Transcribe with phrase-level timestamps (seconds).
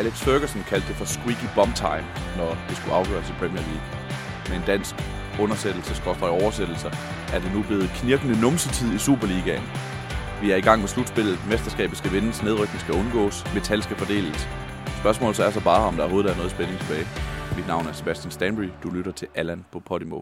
[0.00, 2.06] Alex Ferguson kaldte det for squeaky bomb time,
[2.38, 3.86] når det skulle afgøres i Premier League.
[4.48, 4.94] Med en dansk
[5.44, 6.90] undersættelse, skråstrej oversættelser,
[7.34, 9.66] er det nu blevet knirkende numsetid i Superligaen.
[10.42, 11.36] Vi er i gang med slutspillet.
[11.50, 14.40] Mesterskabet skal vindes, nedrykning skal undgås, metal skal fordeles.
[15.02, 17.06] Spørgsmålet så er så bare, om der overhovedet er noget spænding tilbage.
[17.56, 18.70] Mit navn er Sebastian Stanbury.
[18.82, 20.20] Du lytter til Allan på Podimo.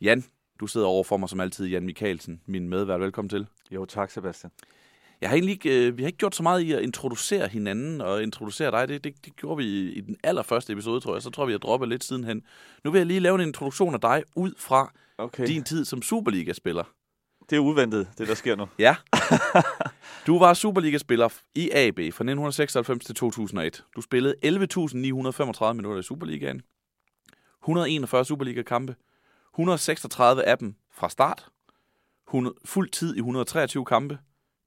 [0.00, 0.24] Jan,
[0.60, 3.00] du sidder over for mig som altid, Jan Mikkelsen, min medvært.
[3.00, 3.46] Velkommen til.
[3.70, 4.50] Jo, tak Sebastian.
[5.20, 8.00] Jeg har egentlig ikke, øh, vi har ikke gjort så meget i at introducere hinanden
[8.00, 8.88] og introducere dig.
[8.88, 11.22] Det, det, det gjorde vi i, i den allerførste episode, tror jeg.
[11.22, 12.42] Så tror jeg, vi har droppet lidt sidenhen.
[12.84, 15.46] Nu vil jeg lige lave en introduktion af dig ud fra Okay.
[15.46, 16.84] din tid som Superliga-spiller.
[17.50, 18.66] Det er uventet, det der sker nu.
[18.78, 18.96] Ja.
[20.26, 23.84] Du var Superliga-spiller i AB fra 1996 til 2001.
[23.96, 26.62] Du spillede 11.935 minutter i Superligaen.
[27.62, 28.94] 141 Superliga-kampe.
[29.54, 31.48] 136 af dem fra start.
[32.28, 34.18] 100, fuld tid i 123 kampe.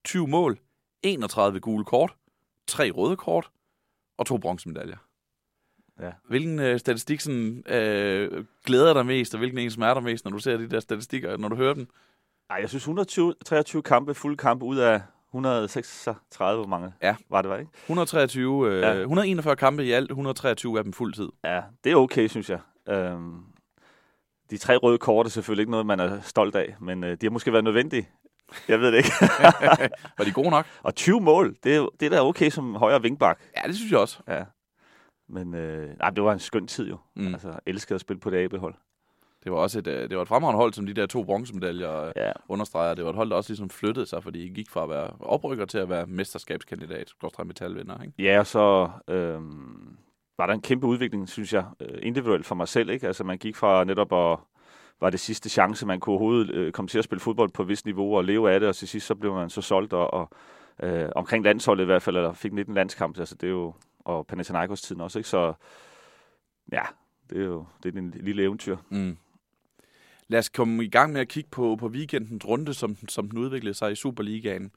[0.05, 0.59] 20 mål.
[1.03, 2.15] 31 gule kort.
[2.67, 3.49] 3 røde kort.
[4.17, 4.97] Og to bronzemedaljer.
[5.99, 6.11] Ja.
[6.29, 10.39] Hvilken øh, statistik sådan, øh, glæder dig mest, og hvilken en smerter mest, når du
[10.39, 11.87] ser de der statistikker, når du hører dem?
[12.49, 17.15] Ej, jeg synes 123 kampe, fulde kampe ud af 136, hvor mange Ja.
[17.29, 17.71] var det, var ikke?
[17.83, 18.93] 123, øh, Ja.
[19.01, 21.29] 141 kampe i alt, 123 af dem fuld tid.
[21.43, 22.59] Ja, det er okay, synes jeg.
[22.89, 23.39] Øhm,
[24.49, 27.25] de tre røde kort er selvfølgelig ikke noget, man er stolt af, men øh, de
[27.25, 28.09] har måske været nødvendige.
[28.67, 29.11] Jeg ved det ikke.
[30.17, 30.65] Var de gode nok?
[30.83, 33.39] Og 20 mål, det er, det er da okay som højre vingbak.
[33.57, 34.19] Ja, det synes jeg også.
[34.27, 34.43] Ja.
[35.29, 36.97] Men øh, nej, det var en skøn tid jo.
[37.15, 37.33] Mm.
[37.33, 38.75] Altså, elskede at spille på det AB-hold.
[39.43, 42.11] Det var også et, øh, det var et fremragende hold, som de der to bronzemedaljer
[42.15, 42.25] ja.
[42.25, 42.31] Ja.
[42.49, 42.93] understreger.
[42.93, 45.09] Det var et hold, der også ligesom flyttede sig, fordi I gik fra at være
[45.19, 48.13] oprykker til at være mesterskabskandidat, skråstrej metalvinder, ikke?
[48.19, 49.97] Ja, og så øhm,
[50.37, 52.89] var der en kæmpe udvikling, synes jeg, øh, individuelt for mig selv.
[52.89, 53.07] Ikke?
[53.07, 54.39] Altså, man gik fra netop at
[55.03, 57.67] var det sidste chance, man kunne overhovedet øh, komme til at spille fodbold på et
[57.67, 60.13] vist niveau og leve af det, og til sidst så blev man så solgt, og,
[60.13, 60.29] og
[60.83, 64.27] øh, omkring landsholdet i hvert fald, eller fik 19 landskampe, altså det er jo, og
[64.27, 65.29] Panathinaikos-tiden også, ikke?
[65.29, 65.53] Så
[66.71, 66.81] ja,
[67.29, 68.77] det er jo det er en lille eventyr.
[68.89, 69.17] Mm.
[70.27, 73.39] Lad os komme i gang med at kigge på, på weekendens runde, som, som den
[73.39, 74.71] udviklede sig i Superligaen.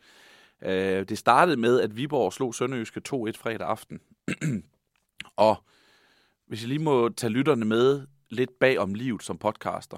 [0.62, 4.00] Øh, det startede med, at Viborg slog Sønderjyske 2-1 fredag aften.
[5.36, 5.56] og
[6.46, 9.96] hvis jeg lige må tage lytterne med lidt bag om livet som podcaster,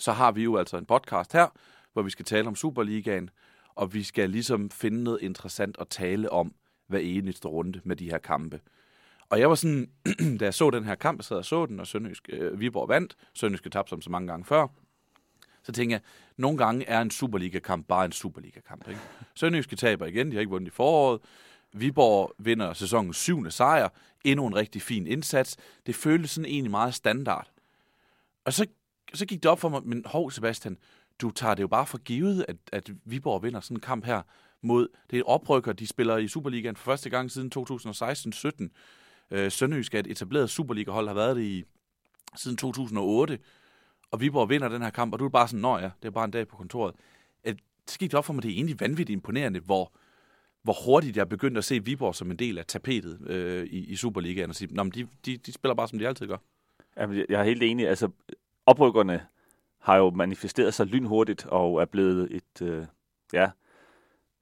[0.00, 1.46] så har vi jo altså en podcast her,
[1.92, 3.30] hvor vi skal tale om Superligaen,
[3.74, 6.54] og vi skal ligesom finde noget interessant at tale om
[6.86, 8.60] hver eneste runde med de her kampe.
[9.30, 9.90] Og jeg var sådan,
[10.40, 12.88] da jeg så den her kamp, jeg sad og så den, og Sønderjysk, øh, Viborg
[12.88, 14.66] vandt, Sønderjyske tabte som så mange gange før,
[15.62, 16.02] så tænker jeg,
[16.36, 18.88] nogle gange er en Superliga-kamp bare en Superliga-kamp.
[18.88, 19.00] Ikke?
[19.34, 21.20] Sønderjyske taber igen, de har ikke vundet i foråret.
[21.72, 23.88] Viborg vinder sæsonens syvende sejr.
[24.24, 25.56] Endnu en rigtig fin indsats.
[25.86, 27.50] Det føltes sådan egentlig meget standard.
[28.44, 28.66] Og så,
[29.14, 30.78] så gik det op for mig, men hov Sebastian,
[31.20, 34.22] du tager det jo bare for givet, at, at Viborg vinder sådan en kamp her
[34.62, 38.68] mod, det oprykker, de spiller i Superligaen for første gang siden 2016-17.
[39.30, 41.64] Øh, Sønderjysk er et etableret Superliga-hold, har været det i
[42.36, 43.38] siden 2008
[44.10, 46.10] og Viborg vinder den her kamp, og du er bare sådan, nå ja, det er
[46.10, 46.94] bare en dag på kontoret.
[47.44, 47.56] At,
[47.86, 49.92] så gik det op for mig, det er egentlig vanvittigt imponerende, hvor,
[50.62, 53.96] hvor hurtigt jeg begyndte at se Viborg som en del af tapetet øh, i, i
[53.96, 56.36] Superligaen, og sige, nå, men de, de, de spiller bare, som de altid gør.
[56.96, 57.88] Jamen, jeg er helt enig.
[57.88, 58.08] Altså,
[58.70, 59.26] oprykkerne
[59.78, 62.86] har jo manifesteret sig lynhurtigt og er blevet et øh,
[63.32, 63.50] ja,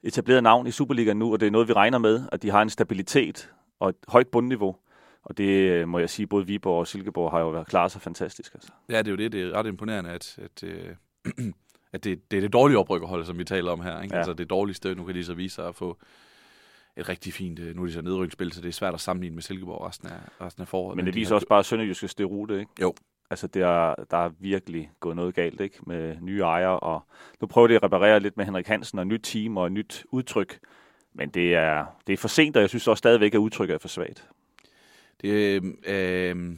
[0.02, 2.62] etableret navn i Superligaen nu, og det er noget, vi regner med, at de har
[2.62, 4.76] en stabilitet og et højt bundniveau.
[5.22, 8.00] Og det øh, må jeg sige, både Viborg og Silkeborg har jo været klaret sig
[8.00, 8.54] fantastisk.
[8.54, 8.70] Altså.
[8.88, 9.32] Ja, det er jo det.
[9.32, 10.94] Det er ret imponerende, at, at, øh,
[11.94, 14.02] at det, det er det dårlige oprykkerhold, som vi taler om her.
[14.02, 14.14] Ikke?
[14.14, 14.18] Ja.
[14.18, 15.98] Altså det dårligste, nu kan de så vise sig at få
[16.96, 19.34] et rigtig fint, øh, nu er de så nedrykningsspil, så det er svært at sammenligne
[19.34, 20.96] med Silkeborg resten af, resten af foråret.
[20.96, 22.72] Men det de viser har også bare Sønderjyskes derute, ikke?
[22.80, 22.94] Jo.
[23.30, 23.62] Altså, det
[24.10, 25.78] der er virkelig gået noget galt, ikke?
[25.86, 27.06] Med nye ejere, og
[27.40, 30.58] nu prøver de at reparere lidt med Henrik Hansen og nyt team og nyt udtryk.
[31.12, 33.78] Men det er, det er for sent, og jeg synes også stadigvæk, at udtrykket er
[33.78, 34.28] for svagt.
[35.20, 36.56] Det, øh, øh,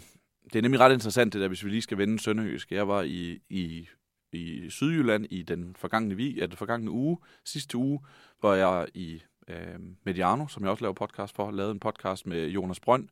[0.52, 2.72] det er nemlig ret interessant, det der, hvis vi lige skal vende Sønderjysk.
[2.72, 3.88] Jeg var i, i,
[4.32, 8.00] i Sydjylland i den forgangne, vi, ja, den forgangne uge, sidste uge,
[8.40, 12.48] hvor jeg i øh, Mediano, som jeg også laver podcast for, lavede en podcast med
[12.48, 13.08] Jonas Brønd,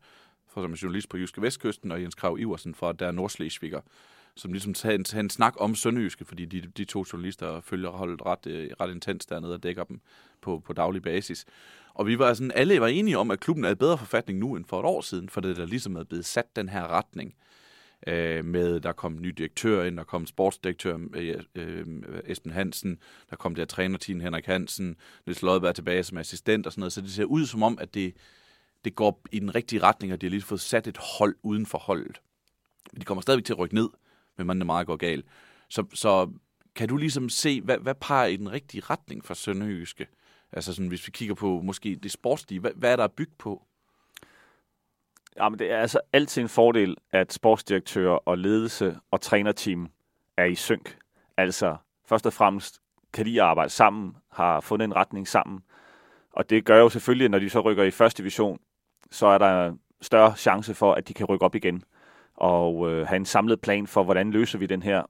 [0.59, 3.81] for som er journalist på Jyske Vestkysten, og Jens Krav Iversen fra der Nordslesviger,
[4.35, 7.91] som ligesom tager en, tager en snak om Sønderjyske, fordi de, de to journalister følger
[7.91, 10.01] holdet ret, øh, ret intens dernede og dækker dem
[10.41, 11.45] på, på daglig basis.
[11.95, 14.57] Og vi var sådan, alle var enige om, at klubben er i bedre forfatning nu
[14.57, 17.35] end for et år siden, for det der ligesom er blevet sat den her retning
[18.07, 21.87] øh, med, der kom en ny direktør ind, der kom en sportsdirektør, øh, øh,
[22.27, 22.99] Esben Hansen,
[23.31, 24.97] der kom der trænerteam Henrik Hansen,
[25.27, 27.95] Niels Lodberg tilbage som assistent og sådan noget, så det ser ud som om, at
[27.95, 28.15] det,
[28.85, 31.67] det går i den rigtige retning, og de har lige fået sat et hold uden
[31.67, 32.21] for holdet.
[33.01, 33.89] De kommer stadigvæk til at rykke ned,
[34.37, 35.27] men man er meget går galt.
[35.69, 36.31] Så, så
[36.75, 40.07] kan du ligesom se, hvad, hvad peger i den rigtige retning for Sønderjyske?
[40.53, 43.33] Altså sådan, hvis vi kigger på måske det sportslige, hvad, hvad er der at bygge
[43.39, 43.63] på?
[45.37, 49.91] Ja, men det er altså altid en fordel, at sportsdirektører og ledelse og trænerteam
[50.37, 50.99] er i synk.
[51.37, 51.77] Altså,
[52.07, 52.81] først og fremmest
[53.13, 55.61] kan de arbejde sammen, har fundet en retning sammen.
[56.39, 58.59] Og det gør jo selvfølgelig, at når de så rykker i første division,
[59.11, 61.83] så er der større chance for, at de kan rykke op igen
[62.35, 65.03] og øh, have en samlet plan for, hvordan løser vi den her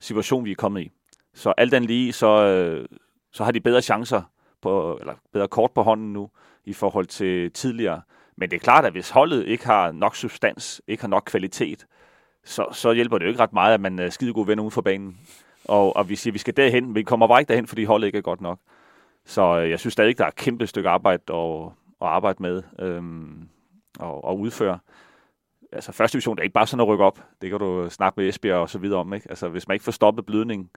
[0.00, 0.90] situation, vi er kommet i.
[1.34, 2.86] Så alt andet lige, så, øh,
[3.32, 4.22] så har de bedre chancer,
[4.62, 6.30] på, eller bedre kort på hånden nu,
[6.64, 8.02] i forhold til tidligere.
[8.36, 11.86] Men det er klart, at hvis holdet ikke har nok substans, ikke har nok kvalitet,
[12.44, 14.62] så, så hjælper det jo ikke ret meget, at man øh, er skide gode venner
[14.62, 15.18] uden for banen.
[15.64, 17.84] Og, og vi siger, at vi skal derhen, men vi kommer bare ikke derhen, fordi
[17.84, 18.58] holdet ikke er godt nok.
[19.24, 21.64] Så øh, jeg synes stadig, der er et kæmpe stykke arbejde at,
[22.00, 23.48] at arbejde med øhm,
[23.98, 24.78] og, og udføre.
[25.72, 27.24] Altså første division, det er ikke bare sådan at rykke op.
[27.42, 29.12] Det kan du snakke med Esbjerg og så videre om.
[29.12, 29.30] Ikke?
[29.30, 30.70] Altså hvis man ikke får stoppet blødningen,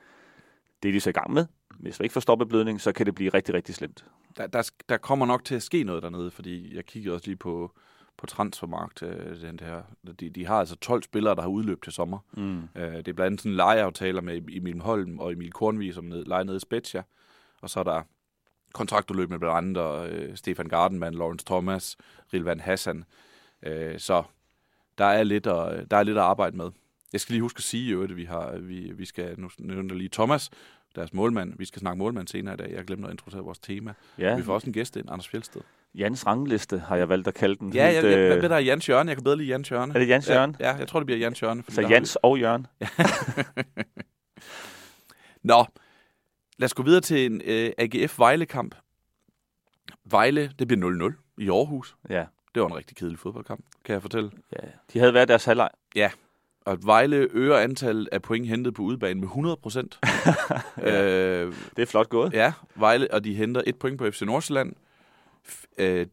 [0.83, 1.45] det er de så i gang med.
[1.79, 4.05] Hvis man ikke får stoppet blødningen, så kan det blive rigtig, rigtig slemt.
[4.37, 7.37] Der, der, der kommer nok til at ske noget dernede, fordi jeg kiggede også lige
[7.37, 7.71] på,
[8.17, 9.03] på transfermarkt.
[9.03, 9.81] øh, Den der.
[10.19, 12.17] De, de har altså 12 spillere, der har udløb til sommer.
[12.37, 12.61] Mm.
[12.75, 16.25] Øh, Det er blandt andet sådan lejeaftaler med Emil Holm og Emil Kornvig, som ned,
[16.25, 17.03] leger nede i Spezia.
[17.61, 18.01] Og så er der
[18.75, 21.97] kontraktudløb med blandt andet øh, Stefan Gardenman, Lawrence Thomas,
[22.33, 23.03] Rilvan Hassan.
[23.63, 24.23] Øh, så
[24.97, 26.69] der er, lidt at, der er lidt at arbejde med.
[27.13, 29.93] Jeg skal lige huske at sige, jo, at vi, har, vi, vi skal, nu nævner
[29.93, 30.49] jeg lige Thomas,
[30.95, 31.53] deres målmand.
[31.57, 32.71] Vi skal snakke målmand senere i dag.
[32.71, 33.93] Jeg glemte at introducere vores tema.
[34.17, 35.61] Ja, Vi får også en gæst ind, Anders Fjeldsted.
[35.95, 37.73] Jans rangliste har jeg valgt at kalde den.
[37.73, 39.07] Ja, jeg, Helt, jeg, øh, jeg, ved der er Jens Jørgen.
[39.07, 39.91] Jeg kan bedre lide Jens Jørgen.
[39.91, 40.55] Er det Jens Jørgen?
[40.59, 41.65] Ja, ja, jeg tror, det bliver Jens Jørgen.
[41.69, 42.67] Så Jens og Jørgen.
[45.43, 45.65] Nå,
[46.57, 48.75] lad os gå videre til en øh, AGF Vejle-kamp.
[50.05, 51.95] Vejle, det bliver 0-0 i Aarhus.
[52.09, 52.25] Ja.
[52.55, 54.31] Det var en rigtig kedelig fodboldkamp, kan jeg fortælle.
[54.53, 54.67] ja.
[54.93, 55.69] De havde været deres halvleg.
[56.65, 59.99] Og at Vejle øger antallet af point hentet på udebane med 100 procent.
[60.83, 62.33] øh, Det er flot gået.
[62.33, 64.73] ja, Vejle, og de henter et point på FC Nordsjælland.
[65.77, 66.07] Øh,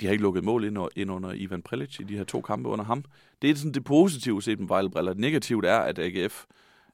[0.00, 2.68] de har ikke lukket mål ind, ind under Ivan Prelic i de her to kampe
[2.68, 3.04] under ham.
[3.42, 5.12] Det er sådan det positive set med Vejle-briller.
[5.12, 6.44] Det negative er, at AGF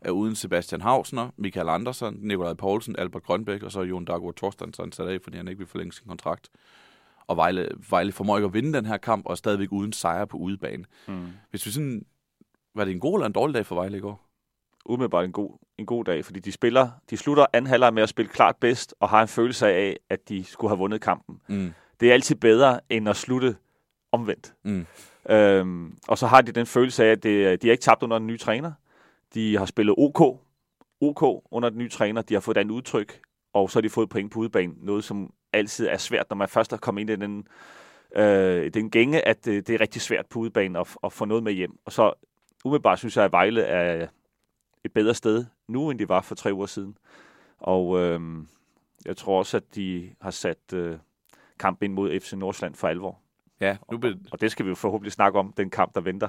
[0.03, 4.93] er uden Sebastian Hausner, Michael Andersen, Nikolaj Poulsen, Albert Grønbæk og så Jon Dago Thorstensson
[4.93, 6.49] sat af, fordi han ikke vil forlænge sin kontrakt.
[7.27, 10.25] Og Vejle, Vejle formår ikke at vinde den her kamp, og er stadigvæk uden sejr
[10.25, 10.85] på udebane.
[11.09, 11.29] Mm.
[11.51, 12.05] Hvis vi sådan...
[12.75, 14.27] Var det en god eller en dårlig dag for Vejle i går?
[14.85, 18.09] Umiddelbart en god, en god dag, fordi de spiller, de slutter anden halvleg med at
[18.09, 21.41] spille klart bedst, og har en følelse af, at de skulle have vundet kampen.
[21.49, 21.73] Mm.
[22.01, 23.57] Det er altid bedre, end at slutte
[24.13, 24.55] omvendt.
[24.63, 24.87] Mm.
[25.31, 28.19] Øhm, og så har de den følelse af, at det, de har ikke tabt under
[28.19, 28.73] den nye træner.
[29.35, 30.21] De har spillet OK,
[31.01, 32.23] OK under den nye træner.
[32.23, 33.21] De har fået et andet udtryk,
[33.53, 34.75] og så har de fået point på udebane.
[34.77, 37.47] Noget, som altid er svært, når man først er kommet ind i den,
[38.17, 41.43] øh, den gænge, at det, det er rigtig svært på udebane at, at få noget
[41.43, 41.79] med hjem.
[41.85, 42.13] Og så
[42.65, 44.07] umiddelbart synes jeg, at Vejle er
[44.85, 46.99] et bedre sted nu, end de var for tre uger siden.
[47.59, 48.21] Og øh,
[49.05, 50.99] jeg tror også, at de har sat øh,
[51.59, 53.19] kampen ind mod FC Nordsjælland for alvor.
[53.61, 56.29] Ja, nu bliver, Og det skal vi jo forhåbentlig snakke om, den kamp, der venter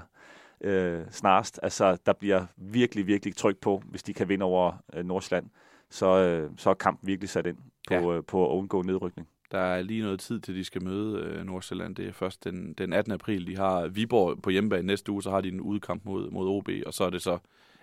[0.63, 1.59] øh, snarest.
[1.63, 5.45] Altså, der bliver virkelig, virkelig tryk på, hvis de kan vinde over øh, Nordsjælland.
[5.89, 8.17] Så, øh, så er kampen virkelig sat ind på, Ja.
[8.17, 9.27] øh, på at undgå nedrykning.
[9.51, 11.95] Der er lige noget tid til, de skal møde øh, Nordsjælland.
[11.95, 13.13] Det er først den, den 18.
[13.13, 13.47] april.
[13.47, 16.69] De har Viborg på hjemmebane næste uge, så har de en udkamp mod, mod OB,
[16.85, 17.37] og så er det så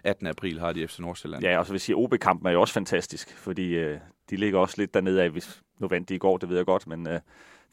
[0.04, 0.26] 18.
[0.26, 1.42] april har de FC Nordsjælland.
[1.44, 3.98] Ja, og så vil jeg sige, OB-kampen er jo også fantastisk, fordi øh,
[4.30, 6.66] de ligger også lidt dernede af, hvis nu vandt de i går, det ved jeg
[6.66, 7.20] godt, men øh,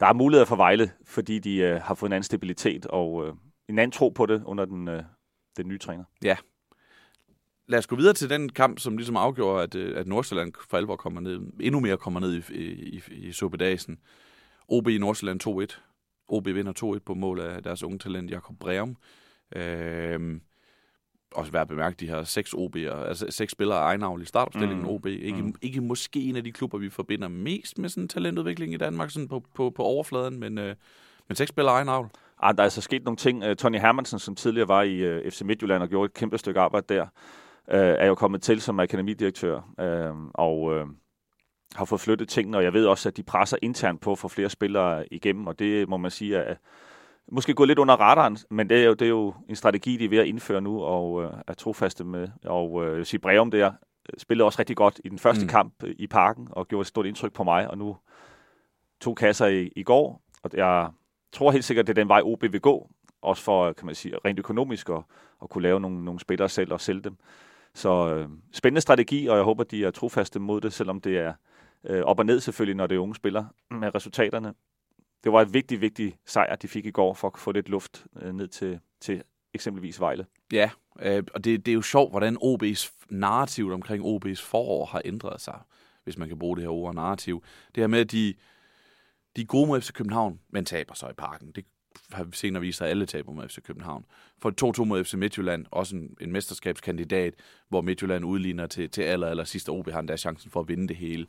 [0.00, 3.34] der er muligheder for Vejle, fordi de øh, har fået en anden stabilitet og øh,
[3.68, 5.02] en anden tro på det under den, øh,
[5.56, 6.04] den nye træner.
[7.68, 10.76] Lad os gå videre til den kamp, som ligesom afgjorde, at, øh, at Nordsjælland for
[10.76, 13.98] alvor kommer ned, endnu mere kommer ned i, i, i, i Suppedagen.
[14.68, 15.80] OB i Nordsjælland 2-1.
[16.28, 18.96] OB vinder 2-1 på mål af deres unge talent, Jakob Breum.
[19.56, 20.40] Øhm,
[21.32, 24.84] også værd at bemærke, de har seks OB'er, altså seks spillere af egenavl i startopstillingen
[24.84, 24.90] Mm.
[24.90, 25.06] OB.
[25.06, 25.54] Ikke, mm.
[25.62, 29.28] ikke måske en af de klubber, vi forbinder mest med sådan talentudvikling i Danmark, sådan
[29.28, 30.76] på, på, på overfladen, men, øh,
[31.28, 32.10] men seks spillere af egenavl.
[32.42, 33.44] Ah, der er altså sket nogle ting.
[33.44, 36.60] Uh, Tony Hermansen, som tidligere var i uh, FC Midtjylland og gjorde et kæmpe stykke
[36.60, 37.08] arbejde der, uh,
[37.74, 40.88] er jo kommet til som akademidirektør uh, og uh,
[41.74, 44.28] har fået flyttet tingene, og jeg ved også, at de presser internt på at få
[44.28, 46.54] flere spillere igennem, og det må man sige er
[47.32, 50.04] måske gået lidt under radaren, men det er jo, det er jo en strategi, de
[50.04, 52.28] er ved at indføre nu, og er trofaste med.
[52.44, 55.44] Og uh, jeg vil sige, Breum der øh, spillede også rigtig godt i den første
[55.44, 55.48] Mm.
[55.48, 57.96] kamp øh, i parken, og gjorde et stort indtryk på mig, og nu
[59.00, 60.88] to kasser i, i går, og jeg
[61.32, 62.90] tror helt sikkert, det er den vej, OB vil gå,
[63.22, 65.02] også for, kan man sige, rent økonomisk at,
[65.42, 67.16] at kunne lave nogle, nogle spillere selv og sælge dem.
[67.74, 71.32] Så øh, spændende strategi, og jeg håber, de er trofaste mod det, selvom det er
[71.84, 74.54] øh, op og ned selvfølgelig, når det er unge spillere med resultaterne.
[75.24, 78.06] Det var et vigtigt, vigtigt sejr, de fik i går, for at få lidt luft
[78.22, 79.22] øh, ned til, til
[79.54, 80.26] eksempelvis Vejle.
[80.52, 80.70] Ja,
[81.02, 85.40] øh, og det, det er jo sjovt, hvordan OB's narrativ omkring OB's forår har ændret
[85.40, 85.60] sig,
[86.04, 87.42] hvis man kan bruge det her ord narrativ.
[87.74, 88.34] Det her med, at de,
[89.36, 91.52] de er gode mod FC København, men taber så i parken.
[91.54, 91.64] Det
[92.12, 94.04] har vi senere vist sig, at alle taber mod FC København.
[94.42, 97.34] For 2-2 mod FC Midtjylland, også en, en mesterskabskandidat,
[97.68, 100.88] hvor Midtjylland udligner til, til aller, aller sidste OB, har der chancen for at vinde
[100.88, 101.26] det hele.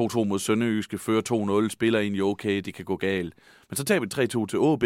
[0.00, 3.34] 2-2 mod Sønderjyske, fører 2-0, spiller egentlig okay, det kan gå galt.
[3.68, 4.84] Men så taber vi 3-2 til OB,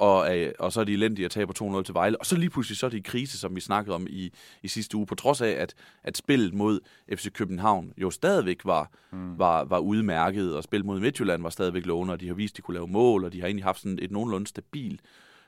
[0.00, 2.20] og, øh, og så er de elendige og taber 2-0 til Vejle.
[2.20, 4.68] Og så lige pludselig så er de i krise, som vi snakkede om i, i
[4.68, 6.80] sidste uge, på trods af, at, at spillet mod
[7.14, 9.38] FC København jo stadigvæk var, mm.
[9.38, 12.56] var, var udmærket, og spillet mod Midtjylland var stadigvæk lovende, og de har vist, at
[12.56, 15.00] de kunne lave mål, og de har egentlig haft sådan et nogenlunde stabil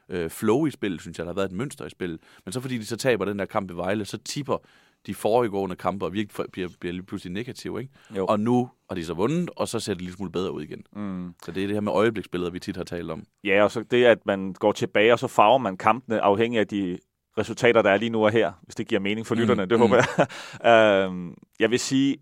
[0.08, 2.20] øh, flow i spillet, synes jeg, der har været et mønster i spillet.
[2.44, 4.58] Men så fordi de så taber den der kamp i Vejle, så tipper
[5.06, 7.80] de foregående kampe og virkelig bliver, bliver lige pludselig negative.
[7.80, 7.92] Ikke?
[8.16, 8.26] Jo.
[8.26, 10.84] Og nu har de så vundet, og så ser det lidt smule bedre ud igen.
[10.92, 11.34] Mm.
[11.44, 13.24] Så det er det her med øjebliksbilleder, vi tit har talt om.
[13.44, 16.66] Ja, og så det, at man går tilbage, og så farver man kampene afhængig af
[16.66, 16.98] de
[17.38, 19.40] resultater, der er lige nu og her, hvis det giver mening for mm.
[19.40, 19.66] lytterne.
[19.66, 19.80] Det mm.
[19.80, 21.08] håber jeg.
[21.10, 22.16] uh, jeg vil sige,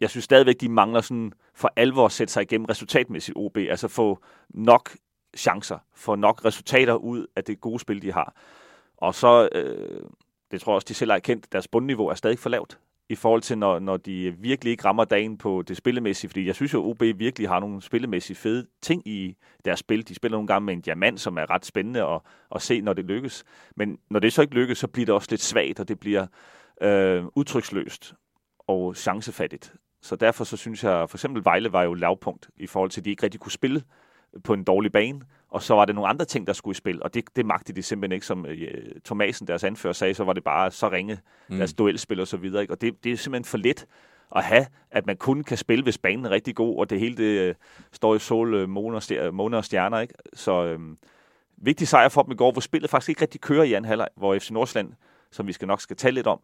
[0.00, 3.88] jeg synes stadigvæk, de mangler sådan for alvor at sætte sig igennem resultatmæssigt OB, altså
[3.88, 4.18] få
[4.50, 4.90] nok
[5.36, 8.34] chancer, få nok resultater ud af det gode spil, de har.
[8.96, 10.00] Og så, øh,
[10.52, 12.78] det tror jeg også, de selv har erkendt, deres bundniveau er stadig for lavt
[13.08, 16.28] i forhold til, når, når de virkelig ikke rammer dagen på det spillemæssige.
[16.28, 20.08] Fordi jeg synes jo, OB virkelig har nogle spillemæssige fede ting i deres spil.
[20.08, 22.20] De spiller nogle gange med en diamant, som er ret spændende at,
[22.54, 23.44] at se, når det lykkes.
[23.76, 26.26] Men når det så ikke lykkes, så bliver det også lidt svagt, og det bliver
[26.82, 28.14] øh, udtryksløst
[28.58, 29.74] og chancefattigt.
[30.02, 33.04] Så derfor så synes jeg, for eksempel Vejle var jo lavpunkt i forhold til, at
[33.04, 33.82] de ikke rigtig kunne spille
[34.44, 35.20] på en dårlig bane
[35.52, 37.76] og så var det nogle andre ting, der skulle i spil, og det, det magtede
[37.76, 41.18] de simpelthen ikke, som øh, Thomasen, deres anfører, sagde, så var det bare så ringe,
[41.48, 41.56] mm.
[41.56, 42.74] deres duelspil og så videre, ikke?
[42.74, 43.86] og det, det er simpelthen for let
[44.36, 47.16] at have, at man kun kan spille, hvis banen er rigtig god, og det hele
[47.16, 47.54] det, øh,
[47.92, 50.14] står i sol, øh, måne, og stjerner, måne og stjerner, ikke?
[50.34, 50.78] så øh,
[51.56, 54.08] vigtig sejr for dem i går, hvor spillet faktisk ikke rigtig kører i anden halvleg,
[54.16, 54.92] hvor FC Nordsjælland,
[55.30, 56.40] som vi skal nok skal tale lidt om,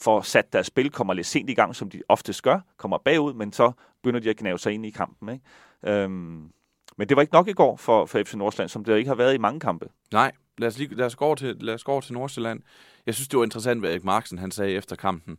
[0.00, 3.34] får sat deres spil, kommer lidt sent i gang, som de oftest gør, kommer bagud,
[3.34, 5.28] men så begynder de at knæve sig ind i kampen.
[5.28, 6.02] Ikke?
[6.02, 6.52] Øhm,
[6.98, 9.14] men det var ikke nok i går for, for FC Nordsjælland, som det ikke har
[9.14, 9.88] været i mange kampe.
[10.12, 12.60] Nej, lad os, lige, lad os, gå, over til, lad os gå over til Nordsjælland.
[13.06, 15.38] Jeg synes, det var interessant, hvad Erik Marksen han sagde efter kampen.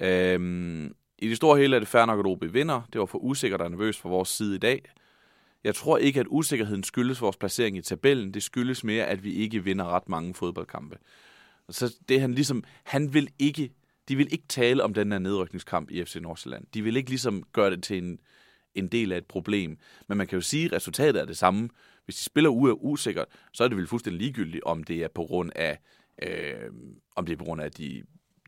[0.00, 2.82] Øhm, I det store hele er det fair nok, at OB vinder.
[2.92, 4.82] Det var for usikkert og nervøst fra vores side i dag.
[5.64, 8.34] Jeg tror ikke, at usikkerheden skyldes vores placering i tabellen.
[8.34, 10.98] Det skyldes mere, at vi ikke vinder ret mange fodboldkampe.
[11.70, 13.70] Så det han ligesom, han vil ikke,
[14.08, 16.64] de vil ikke tale om den her nedrykningskamp i FC Nordsjælland.
[16.74, 18.18] De vil ikke ligesom gøre det til en,
[18.76, 19.78] en del af et problem.
[20.08, 21.68] Men man kan jo sige, at resultatet er det samme.
[22.04, 25.22] Hvis de spiller u- usikkert, så er det vel fuldstændig ligegyldigt, om det er på
[25.24, 25.78] grund af,
[26.22, 26.70] øh,
[27.16, 28.02] om det er på grund af de,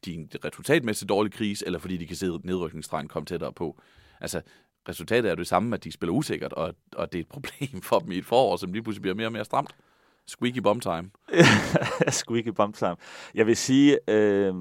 [0.04, 3.80] de resultatmæssigt dårlige krise, eller fordi de kan se nedrykningsstrengen komme tættere på.
[4.20, 4.40] Altså,
[4.88, 7.98] resultatet er det samme, at de spiller usikkert, og, og det er et problem for
[7.98, 9.74] dem i et forår, som lige pludselig bliver mere og mere stramt.
[10.26, 11.10] Squeaky bomb time.
[12.20, 12.96] Squeaky bomb time.
[13.34, 14.54] Jeg vil sige, øh,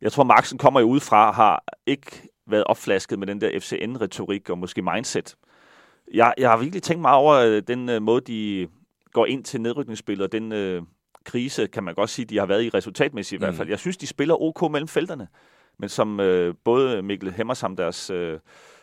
[0.00, 4.58] jeg tror, Maxen kommer jo udefra, har ikke været opflasket med den der FCN-retorik og
[4.58, 5.36] måske mindset.
[6.14, 8.68] Jeg, jeg har virkelig tænkt meget over øh, den øh, måde, de
[9.12, 10.82] går ind til nedrykningsspillet, og den øh,
[11.24, 13.68] krise, kan man godt sige, de har været i resultatmæssigt i hvert fald.
[13.68, 13.70] Mm.
[13.70, 15.28] Jeg synes, de spiller OK mellem felterne.
[15.78, 18.38] Men som øh, både Mikkel Hemmersam, deres øh,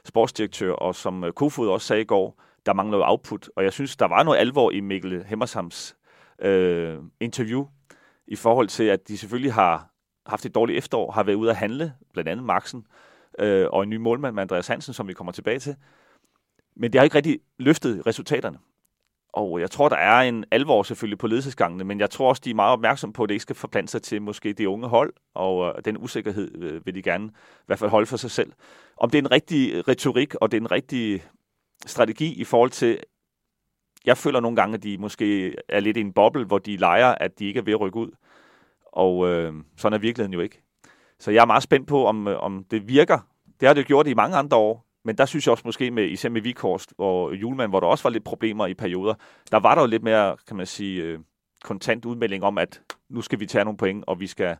[0.05, 3.49] sportsdirektør, og som øh, Kofod også sagde i går, der mangler jo output.
[3.55, 5.95] Og jeg synes, der var noget alvor i Mikkel Hemmersams
[6.41, 7.65] øh, interview,
[8.27, 9.89] i forhold til, at de selvfølgelig har
[10.25, 12.85] haft et dårligt efterår, har været ude at handle, blandt andet Maxen,
[13.39, 15.75] øh, og en ny målmand med Andreas Hansen, som vi kommer tilbage til.
[16.75, 18.57] Men det har ikke rigtig løftet resultaterne.
[19.33, 22.49] Og jeg tror, der er en alvor selvfølgelig på ledelsesgangene, men jeg tror også, de
[22.49, 25.13] er meget opmærksomme på, at det ikke skal forplante sig til måske det unge hold,
[25.33, 28.53] og øh, den usikkerhed øh, vil de gerne i hvert fald holde for sig selv.
[28.97, 31.23] Om det er en rigtig retorik, og det er en rigtig
[31.85, 32.99] strategi i forhold til,
[34.05, 37.15] jeg føler nogle gange, at de måske er lidt i en boble, hvor de leger,
[37.15, 38.11] at de ikke er ved at rykke ud.
[38.85, 40.61] Og øh, sådan er virkeligheden jo ikke.
[41.19, 43.19] Så jeg er meget spændt på, om, øh, om det virker.
[43.59, 46.03] Det har det gjort i mange andre år, men der synes jeg også måske, med,
[46.03, 49.13] især med Vikhorst og Julemand, hvor der også var lidt problemer i perioder,
[49.51, 51.19] der var der jo lidt mere, kan man sige, øh,
[51.63, 54.57] kontant udmelding om, at nu skal vi tage nogle point, og vi skal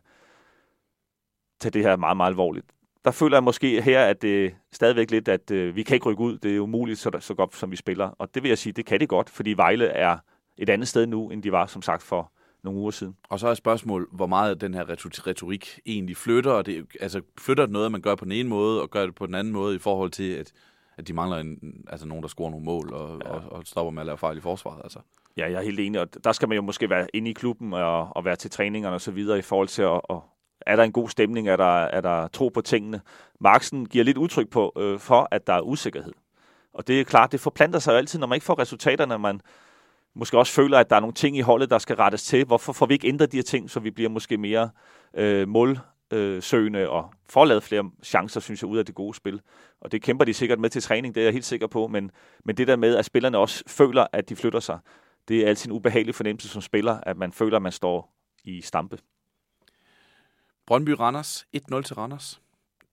[1.60, 2.66] tage det her meget, meget alvorligt.
[3.04, 6.22] Der føler jeg måske her, at det stadigvæk lidt, at øh, vi kan ikke rykke
[6.22, 6.38] ud.
[6.38, 8.08] Det er umuligt så, så godt, som vi spiller.
[8.18, 10.18] Og det vil jeg sige, det kan det godt, fordi Vejle er
[10.58, 13.16] et andet sted nu, end de var, som sagt, for nogle uger siden.
[13.28, 14.90] Og så er spørgsmål, hvor meget den her
[15.26, 16.50] retorik egentlig flytter.
[16.50, 19.14] Og det, altså, flytter det noget, man gør på den ene måde, og gør det
[19.14, 20.52] på den anden måde i forhold til, at,
[20.96, 23.30] at de mangler en, altså nogen, der scorer nogle mål og, ja.
[23.30, 24.80] og, og stopper med at lave fejl i forsvaret.
[24.84, 24.98] Altså.
[25.36, 27.72] Ja, jeg er helt enig, og der skal man jo måske være inde i klubben
[27.72, 30.16] og, og være til træningerne og så videre i forhold til at, at
[30.66, 33.00] er der en god stemning, er der, er der tro på tingene.
[33.40, 36.12] Marksen giver lidt udtryk på, øh, for, at der er usikkerhed.
[36.74, 39.40] Og det er klart, det forplanter sig jo altid, når man ikke får resultaterne, man,
[40.18, 42.44] måske også føler, at der er nogle ting i holdet, der skal rettes til.
[42.44, 44.70] Hvorfor får vi ikke ændret de her ting, så vi bliver måske mere
[45.14, 49.40] øh, målsøgende øh, og får lavet flere chancer, synes jeg, ud af det gode spil.
[49.80, 51.86] Og det kæmper de sikkert med til træning, det er jeg helt sikker på.
[51.86, 52.10] Men,
[52.44, 54.78] men det der med, at spillerne også føler, at de flytter sig,
[55.28, 58.60] det er altid en ubehagelig fornemmelse som spiller, at man føler, at man står i
[58.60, 58.98] stampe.
[60.66, 62.40] Brøndby Randers, 1-0 til Randers.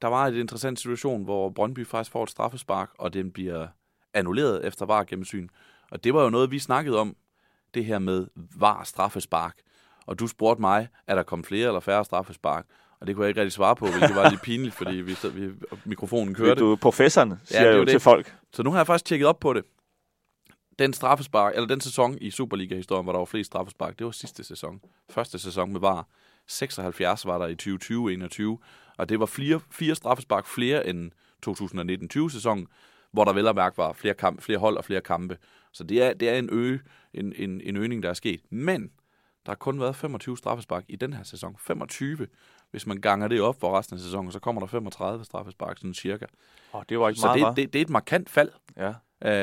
[0.02, 3.68] Der var en interessant situation, hvor Brøndby faktisk får et straffespark, og den bliver
[4.14, 5.48] annulleret efter var gennemsyn.
[5.92, 7.16] Og det var jo noget, vi snakkede om,
[7.74, 9.56] det her med var straffespark.
[10.06, 12.66] Og du spurgte mig, er der kommet flere eller færre straffespark?
[13.00, 15.52] Og det kunne jeg ikke rigtig svare på, hvilket var lidt pinligt, fordi vi, vi,
[15.86, 16.60] mikrofonen kørte.
[16.60, 17.90] Du er professoren, siger ja, det jo det.
[17.90, 18.36] til folk.
[18.54, 19.64] Så nu har jeg faktisk tjekket op på det.
[20.80, 24.44] Den straffespark, eller den sæson i Superliga-historien, hvor der var flest straffespark, det var sidste
[24.44, 24.82] sæson.
[25.10, 26.08] Første sæson med VAR.
[26.48, 27.56] 76 var der i
[28.58, 28.64] 2020-21,
[28.98, 31.12] og det var flere, fire straffespark flere end
[31.48, 32.68] 2019-20-sæsonen,
[33.12, 35.38] hvor der vel og mærke var flere, kamp, flere hold og flere kampe.
[35.76, 36.80] Så det er, det er en, øge,
[37.14, 38.42] en, en, en øgning, der er sket.
[38.50, 38.82] Men
[39.46, 41.56] der har kun været 25 straffespark i den her sæson.
[41.60, 42.28] 25.
[42.72, 45.94] Hvis man ganger det op for resten af sæsonen, så kommer der 35 straffespark, sådan
[45.94, 46.26] cirka.
[46.74, 48.94] Oh, det var ikke så meget, det, det, det er et markant fald, ja.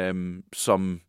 [0.09, 1.01] øhm, som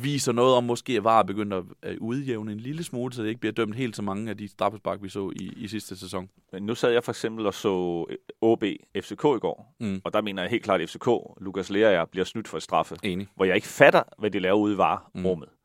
[0.00, 3.40] viser noget om, måske at VAR begyndt at udjævne en lille smule, så det ikke
[3.40, 6.28] bliver dømt helt så mange af de straffespark, vi så i, i sidste sæson.
[6.52, 8.04] Men nu sad jeg for eksempel og så
[8.40, 8.64] OB
[8.96, 10.00] FCK i går, mm.
[10.04, 11.08] og der mener jeg helt klart, at FCK,
[11.40, 12.96] Lukas Lerager, bliver snydt for et straffe.
[13.02, 13.28] Enig.
[13.36, 15.48] Hvor jeg ikke fatter, hvad de laver ude i VAR-rummet.
[15.48, 15.56] Mm.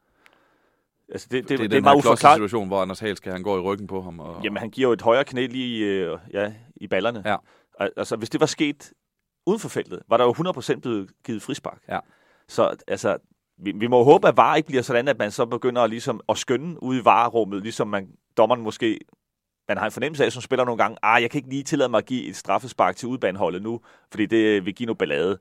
[1.12, 2.36] Altså, det, det, det, det, det er uforklart.
[2.36, 4.20] situation, hvor Anders Hals skal han gå i ryggen på ham.
[4.20, 7.24] Og, Jamen, han giver jo et højre knæ lige øh, ja, i ballerne.
[7.26, 7.36] Ja.
[7.80, 8.94] Altså, hvis det var sket
[9.46, 11.82] uden for feltet, var der jo 100% blevet givet frispark.
[11.90, 12.00] Ja.
[12.48, 13.18] Så altså,
[13.58, 16.22] vi, vi må håbe, at VAR ikke bliver sådan, at man så begynder at, ligesom,
[16.30, 19.00] at skønne ude i varerummet, ligesom man, dommeren måske
[19.68, 21.90] man har en fornemmelse af, som spiller nogle gange, ah, jeg kan ikke lige tillade
[21.90, 25.40] mig at give et straffespark til udbaneholdet nu, fordi det vil give noget ballade.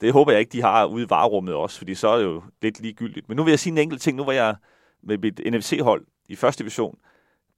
[0.00, 2.42] Det håber jeg ikke, de har ude i varerummet også, fordi så er det jo
[2.62, 3.28] lidt ligegyldigt.
[3.28, 4.16] Men nu vil jeg sige en enkelt ting.
[4.16, 4.54] Nu var jeg
[5.02, 6.98] med mit NFC-hold i første division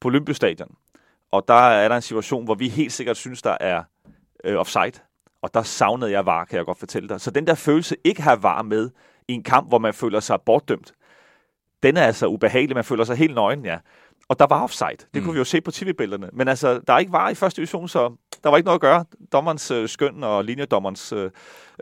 [0.01, 0.75] på Olympiastadion,
[1.31, 3.83] og der er der en situation, hvor vi helt sikkert synes, der er
[4.45, 5.01] øh, offside,
[5.43, 7.21] og der savnede jeg var, kan jeg godt fortælle dig.
[7.21, 8.91] Så den der følelse ikke have var med,
[9.29, 10.93] i en kamp, hvor man føler sig bortdømt.
[11.83, 13.79] Den er altså ubehagelig, man føler sig helt nøgen, ja.
[14.29, 14.89] Og der var offside.
[14.91, 15.23] Det mm.
[15.23, 16.31] kunne vi jo se på tv-billederne.
[16.33, 18.81] Men altså, der er ikke var i første division, så der var ikke noget at
[18.81, 19.05] gøre.
[19.33, 21.31] Dommerens øh, skøn og linjedommerens øh,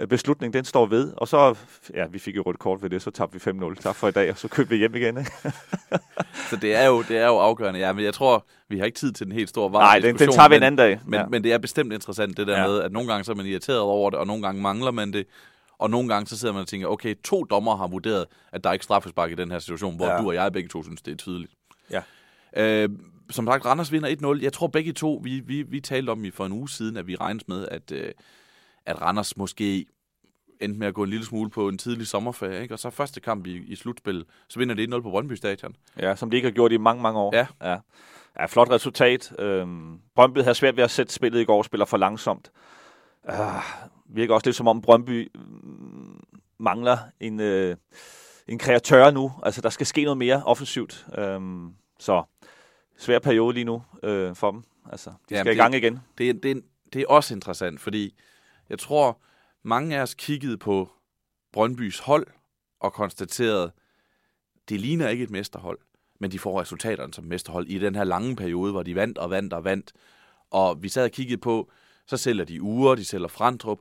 [0.08, 1.12] beslutning, den står ved.
[1.16, 1.58] Og så,
[1.94, 3.74] ja, vi fik jo rødt kort ved det, så tabte vi 5-0.
[3.74, 5.18] Tak for i dag, og så købte vi hjem igen.
[6.50, 7.92] Så det er, jo, det er jo afgørende, ja.
[7.92, 10.32] Men jeg tror, vi har ikke tid til den helt store var Nej, den, den
[10.32, 11.00] tager vi en anden dag.
[11.06, 11.26] Men, ja.
[11.26, 12.66] men det er bestemt interessant, det der ja.
[12.66, 15.12] med, at nogle gange så er man irriteret over det, og nogle gange mangler man
[15.12, 15.26] det.
[15.82, 18.70] Og nogle gange så sidder man og tænker, okay, to dommer har vurderet, at der
[18.70, 20.22] er ikke straffespark i den her situation, hvor ja.
[20.22, 21.52] du og jeg begge to synes, det er tydeligt.
[21.90, 22.02] Ja.
[22.56, 22.88] Øh,
[23.30, 24.42] som sagt, Randers vinder 1-0.
[24.42, 27.06] Jeg tror begge to, vi, vi, vi talte om i for en uge siden, at
[27.06, 28.12] vi regnes med, at, øh,
[28.86, 29.86] at Randers måske
[30.60, 32.62] endte med at gå en lille smule på en tidlig sommerferie.
[32.62, 32.74] Ikke?
[32.74, 35.76] Og så første kamp i, i slutspil, så vinder det 1-0 på Brøndby Stadion.
[35.98, 37.36] Ja, som de ikke har gjort i mange, mange år.
[37.36, 37.46] Ja.
[37.62, 37.78] ja.
[38.38, 39.32] ja flot resultat.
[39.38, 42.50] Øhm, Brøndby havde svært ved at sætte spillet i går, spiller for langsomt.
[43.28, 43.34] Uh,
[44.14, 46.20] virker også lidt som om Brøndby mm,
[46.58, 47.76] mangler en, øh,
[48.48, 49.32] en kreatør nu.
[49.42, 51.06] Altså, der skal ske noget mere offensivt.
[51.18, 52.22] Um, så
[52.98, 54.62] svær periode lige nu øh, for dem.
[54.90, 56.00] Altså, de Jamen, skal det, i gang igen.
[56.18, 58.14] Det, det, det er også interessant, fordi
[58.68, 59.20] jeg tror,
[59.62, 60.90] mange af os kiggede på
[61.52, 62.26] Brøndbys hold
[62.80, 63.72] og konstaterede,
[64.68, 65.78] det ligner ikke et mesterhold,
[66.20, 69.30] men de får resultaterne som mesterhold i den her lange periode, hvor de vandt og
[69.30, 69.92] vandt og vandt.
[70.50, 71.70] Og vi sad og kiggede på,
[72.06, 73.78] så sælger de uger, de sælger Frandrup.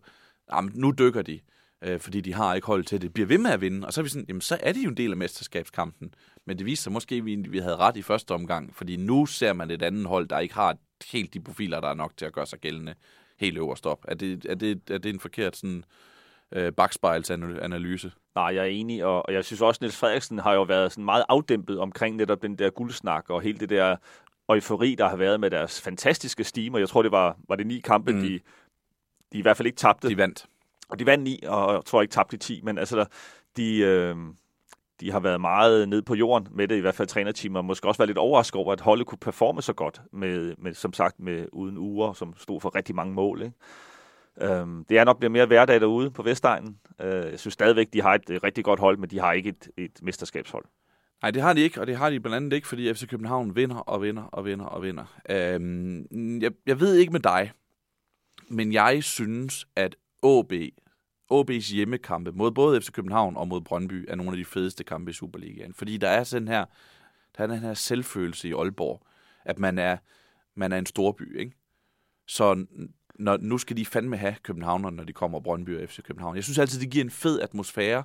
[0.53, 1.39] Jamen, nu dykker de,
[1.81, 3.13] øh, fordi de har ikke hold til det.
[3.13, 3.87] Bliver ved med at vinde.
[3.87, 6.13] Og så er vi sådan, jamen, så er det jo en del af mesterskabskampen.
[6.45, 9.25] Men det viste sig måske, at vi, vi havde ret i første omgang, fordi nu
[9.25, 10.77] ser man et andet hold, der ikke har
[11.11, 12.93] helt de profiler, der er nok til at gøre sig gældende
[13.39, 14.05] helt øverst op.
[14.07, 15.83] Er det, er det, er det en forkert sådan,
[16.51, 18.11] øh, bagspejlsanalyse?
[18.35, 20.91] Nej, jeg er enig, og, og jeg synes også, at Niels Frederiksen har jo været
[20.91, 23.95] sådan meget afdæmpet omkring netop den der guldsnak og hele det der
[24.49, 27.79] eufori, der har været med deres fantastiske og jeg tror, det var, var det ni
[27.79, 28.21] kampe, mm.
[28.21, 28.39] de,
[29.33, 30.09] de i hvert fald ikke tabte.
[30.09, 30.45] De vandt.
[30.89, 33.05] Og de vandt ni, og jeg tror ikke tabte de 10, men altså, der,
[33.57, 34.15] de, øh,
[34.99, 37.87] de har været meget ned på jorden med det, i hvert fald trænerteamet, og måske
[37.87, 41.19] også været lidt overrasket over, at holdet kunne performe så godt, med, med som sagt,
[41.19, 43.41] med uden uger, som stod for rigtig mange mål.
[43.41, 43.55] Ikke?
[44.41, 46.77] Øhm, det er nok blevet mere hverdag derude på Vestegnen.
[47.01, 49.49] Øh, jeg synes stadigvæk, de har et, et rigtig godt hold, men de har ikke
[49.49, 50.65] et, et mesterskabshold.
[51.21, 53.55] Nej, det har de ikke, og det har de blandt andet ikke, fordi FC København
[53.55, 55.05] vinder og vinder og vinder og vinder.
[55.29, 57.51] Øhm, jeg, jeg ved ikke med dig,
[58.51, 60.53] men jeg synes, at AB,
[61.33, 65.11] AB's hjemmekampe mod både FC København og mod Brøndby er nogle af de fedeste kampe
[65.11, 65.73] i Superligaen.
[65.73, 66.65] Fordi der er sådan her,
[67.37, 69.05] der er den her selvfølelse i Aalborg,
[69.45, 69.97] at man er,
[70.55, 71.51] man er en storby, ikke?
[72.27, 72.65] Så
[73.15, 76.35] når, nu skal de fandme have københavnerne, når de kommer Brøndby og FC København.
[76.35, 78.03] Jeg synes altid, det giver en fed atmosfære,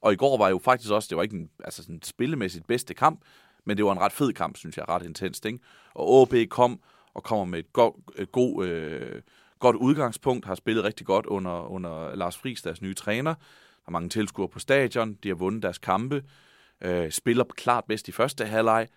[0.00, 2.94] og i går var jo faktisk også, det var ikke en altså sådan spillemæssigt bedste
[2.94, 3.20] kamp,
[3.64, 5.46] men det var en ret fed kamp, synes jeg, ret intenst.
[5.46, 5.58] Ikke?
[5.94, 6.80] Og AB kom
[7.14, 8.00] og kommer med et go-
[8.32, 9.22] god, øh,
[9.64, 13.34] godt udgangspunkt, har spillet rigtig godt under, under Lars Friis, deres nye træner.
[13.34, 16.22] Der er mange tilskuere på stadion, de har vundet deres kampe.
[16.80, 18.88] øh, spiller klart bedst i første halvleg,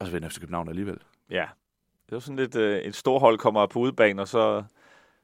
[0.00, 0.98] og så vinder FC København alligevel.
[1.30, 1.46] Ja,
[2.06, 4.64] det var sådan lidt, øh, et stort hold kommer på udebane, og så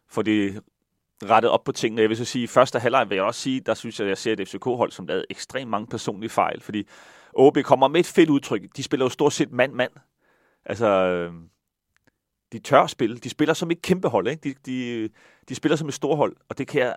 [0.08, 0.60] får de
[1.22, 2.02] rettet op på tingene.
[2.02, 4.08] Jeg vil så sige, i første halvleg vil jeg også sige, der synes jeg, at
[4.08, 6.88] jeg ser et FCK-hold, som lavede ekstremt mange personlige fejl, fordi
[7.34, 8.62] OB kommer med et fedt udtryk.
[8.76, 9.92] De spiller jo stort set mand-mand.
[10.64, 11.32] Altså, øh,
[12.52, 13.16] de tør at spille.
[13.16, 14.40] De spiller som et kæmpe hold, ikke?
[14.44, 15.08] De, de,
[15.48, 16.96] de spiller som et stort hold, og det kan jeg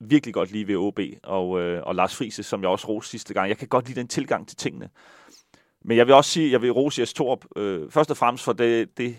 [0.00, 3.34] virkelig godt lide ved OB og, øh, og Lars Friese, som jeg også roste sidste
[3.34, 3.48] gang.
[3.48, 4.88] Jeg kan godt lide den tilgang til tingene.
[5.84, 8.52] Men jeg vil også sige, jeg vil rose Jes Torp, øh, først og fremmest for
[8.52, 9.16] det, det,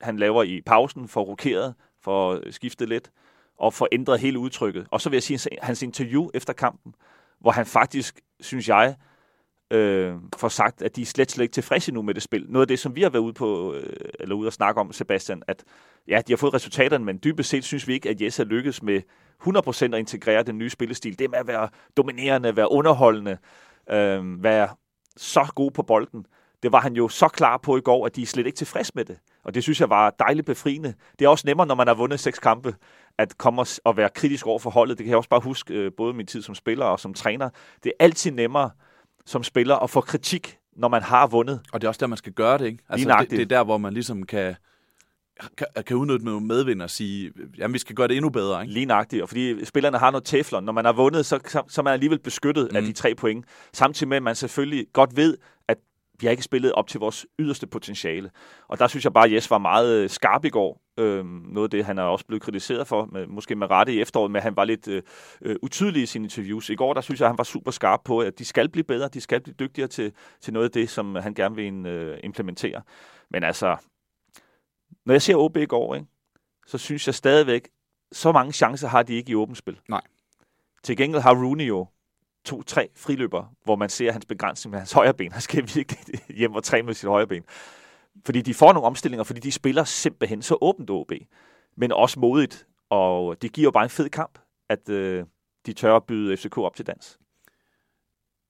[0.00, 3.10] han laver i pausen, for rokeret, for skiftet lidt,
[3.58, 4.86] og for ændret hele udtrykket.
[4.90, 6.94] Og så vil jeg sige hans interview efter kampen,
[7.40, 8.96] hvor han faktisk, synes jeg,
[9.70, 12.46] øh, får sagt, at de er slet, slet ikke tilfredse nu med det spil.
[12.48, 14.92] Noget af det, som vi har været ude på, øh, eller ude at snakke om,
[14.92, 15.64] Sebastian, at
[16.08, 18.82] ja, de har fået resultaterne, men dybest set synes vi ikke, at Jes er lykkes
[18.82, 19.00] med
[19.40, 21.18] 100% at integrere den nye spillestil.
[21.18, 23.38] Det med at være dominerende, være underholdende,
[23.90, 24.68] øh, være
[25.16, 26.26] så god på bolden.
[26.62, 28.92] Det var han jo så klar på i går, at de er slet ikke tilfredse
[28.94, 29.18] med det.
[29.44, 30.94] Og det synes jeg var dejligt befriende.
[31.18, 32.74] Det er også nemmere, når man har vundet seks kampe,
[33.18, 34.98] at komme og være kritisk over for holdet.
[34.98, 37.50] Det kan jeg også bare huske, øh, både min tid som spiller og som træner.
[37.84, 38.70] Det er altid nemmere
[39.26, 41.60] som spiller at få kritik, når man har vundet.
[41.72, 42.84] Og det er også der, man skal gøre det, ikke?
[42.88, 44.54] Altså, det, det er der, hvor man ligesom kan,
[45.56, 48.62] kan, kan udnytte med medvind og sige, jamen vi skal gøre det endnu bedre.
[48.62, 48.74] Ikke?
[48.74, 50.64] Lige nøjagtigt, og fordi spillerne har noget teflon.
[50.64, 52.76] Når man har vundet, så, så, så er man alligevel beskyttet mm.
[52.76, 53.44] af de tre point.
[53.72, 55.36] Samtidig med, at man selvfølgelig godt ved,
[55.68, 55.78] at
[56.20, 58.30] vi har ikke spillet op til vores yderste potentiale.
[58.68, 60.82] Og der synes jeg bare, at Jes var meget øh, skarp i går.
[60.98, 64.00] Øhm, noget af det, han er også blevet kritiseret for, med, måske med rette i
[64.00, 65.02] efteråret, men han var lidt øh,
[65.42, 66.70] øh, utydelig i sine interviews.
[66.70, 68.84] I går, der synes jeg, at han var super skarp på, at de skal blive
[68.84, 72.18] bedre, de skal blive dygtigere til, til noget af det, som han gerne vil øh,
[72.24, 72.82] implementere.
[73.30, 73.76] Men altså,
[75.06, 76.06] når jeg ser OB i går, ikke,
[76.66, 77.68] så synes jeg stadigvæk,
[78.12, 79.80] så mange chancer har de ikke i åbent spil.
[79.88, 80.02] Nej.
[80.82, 81.86] Til gengæld har Rooney jo
[82.46, 85.32] to-tre friløber, hvor man ser hans begrænsning med hans højre ben.
[85.32, 87.42] Han skal virkelig hjem og træne med sit højre ben.
[88.26, 91.12] Fordi de får nogle omstillinger, fordi de spiller simpelthen så åbent OB.
[91.76, 92.66] Men også modigt.
[92.90, 95.24] Og det giver jo bare en fed kamp, at øh,
[95.66, 97.18] de tør at byde FCK op til dans.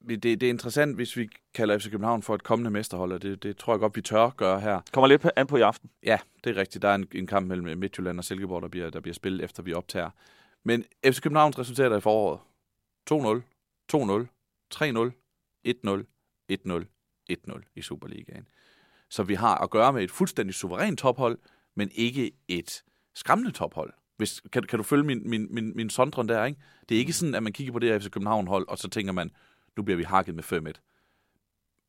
[0.08, 3.42] Det, det er interessant, hvis vi kalder FC København for et kommende mesterhold, og det,
[3.42, 4.80] det tror jeg godt, vi tør gøre her.
[4.92, 5.90] Kommer lidt an på i aften.
[6.02, 6.82] Ja, det er rigtigt.
[6.82, 9.62] Der er en, en kamp mellem Midtjylland og Silkeborg, der bliver, der bliver spillet, efter
[9.62, 10.10] vi optager.
[10.64, 12.40] Men FC Københavns resultater i foråret.
[13.10, 13.55] 2-0,
[13.92, 13.96] 2-0,
[14.74, 15.10] 3-0,
[15.68, 16.04] 1-0,
[16.52, 16.84] 1-0,
[17.30, 18.48] 1-0 i Superligaen.
[19.08, 21.38] Så vi har at gøre med et fuldstændig suverænt tophold,
[21.74, 22.82] men ikke et
[23.14, 23.92] skræmmende tophold.
[24.16, 26.60] Hvis, kan, kan du følge min, min, min, min sondren der, ikke?
[26.88, 29.12] Det er ikke sådan, at man kigger på det her FC København-hold, og så tænker
[29.12, 29.30] man,
[29.76, 30.80] nu bliver vi hakket med 5-1.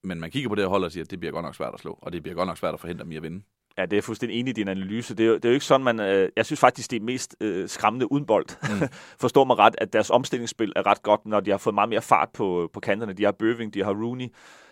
[0.04, 1.74] Men man kigger på det her hold og siger, at det bliver godt nok svært
[1.74, 3.44] at slå, og det bliver godt nok svært at forhindre dem i at vinde.
[3.78, 5.16] Ja, det er fuldstændig enig i din analyse.
[5.16, 6.00] Det er, jo, det er jo ikke sådan, man...
[6.00, 8.46] Øh, jeg synes faktisk, det er mest øh, skræmmende uden bold.
[8.82, 8.88] Mm.
[9.22, 12.02] Forstår mig ret, at deres omstillingsspil er ret godt, når de har fået meget mere
[12.02, 13.14] fart på, på kanterne.
[13.14, 14.28] De har Bøving, de har Rooney,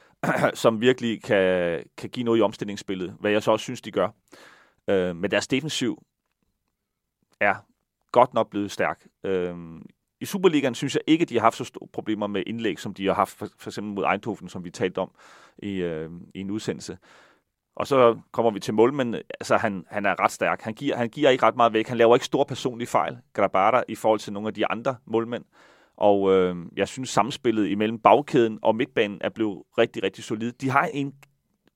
[0.64, 4.10] som virkelig kan, kan give noget i omstillingsspillet, hvad jeg så også synes, de gør.
[4.90, 6.04] Øh, men deres defensiv
[7.40, 7.56] er
[8.12, 9.08] godt nok blevet stærk.
[9.24, 9.56] Øh,
[10.22, 13.06] I Superligaen synes jeg ikke, de har haft så store problemer med indlæg, som de
[13.06, 15.12] har haft for, for eksempel mod Eindhoven, som vi talte om
[15.58, 16.98] i, øh, i en udsendelse.
[17.76, 19.22] Og så kommer vi til målmanden.
[19.40, 20.62] Altså, han, han er ret stærk.
[20.62, 21.88] Han giver, han giver ikke ret meget væk.
[21.88, 25.44] Han laver ikke store personlige fejl, Grabara, i forhold til nogle af de andre målmænd.
[25.98, 30.52] Og øh, jeg synes, samspillet imellem bagkæden og midtbanen er blevet rigtig, rigtig solid.
[30.52, 31.14] De har en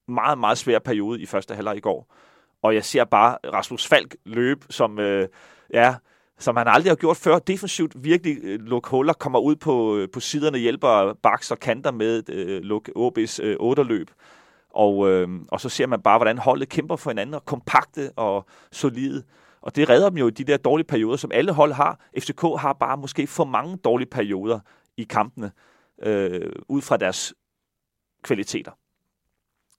[0.07, 2.15] meget, meget svær periode i første halvleg i går.
[2.61, 5.27] Og jeg ser bare Rasmus Falk løbe, som, øh,
[5.73, 5.95] ja,
[6.39, 7.39] som han aldrig har gjort før.
[7.39, 11.91] Defensivt virkelig øh, lukke huller, kommer ud på, øh, på siderne, hjælper baks og kanter
[11.91, 14.11] med øh, lukke OB's øh, otterløb.
[14.69, 18.45] Og, øh, og så ser man bare, hvordan holdet kæmper for hinanden, og kompakte og
[18.71, 19.23] solide.
[19.61, 21.99] Og det redder dem jo i de der dårlige perioder, som alle hold har.
[22.19, 24.59] FCK har bare måske for mange dårlige perioder
[24.97, 25.51] i kampene,
[26.01, 27.33] øh, ud fra deres
[28.23, 28.71] kvaliteter.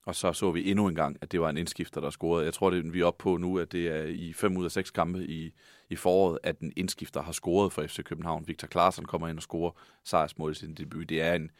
[0.05, 2.45] Og så så vi endnu en gang, at det var en indskifter, der scorede.
[2.45, 4.71] Jeg tror, det vi er oppe på nu, at det er i fem ud af
[4.71, 5.53] seks kampe i,
[5.89, 8.47] i foråret, at en indskifter har scoret for FC København.
[8.47, 9.71] Victor Klaarsson kommer ind og scorer
[10.03, 11.09] sejrsmål i sin debut.
[11.09, 11.51] Det er en,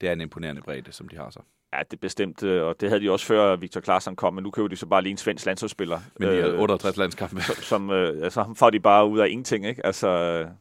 [0.00, 1.40] det er en imponerende bredde, som de har så.
[1.72, 4.50] Ja, det er bestemt, og det havde de også før Victor Klaarsson kom, men nu
[4.50, 6.00] køber de så bare lige en svensk landsholdsspiller.
[6.18, 7.42] Men de har 68 øh, landskampe.
[7.42, 9.86] Som, som øh, altså, ham får de bare ud af ingenting, ikke?
[9.86, 10.08] Altså,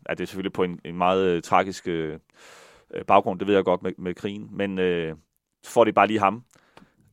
[0.10, 2.20] ja, det er selvfølgelig på en, en meget øh, tragisk øh,
[3.08, 5.16] baggrund, det ved jeg godt med, med krigen, men øh,
[5.66, 6.44] får de bare lige ham.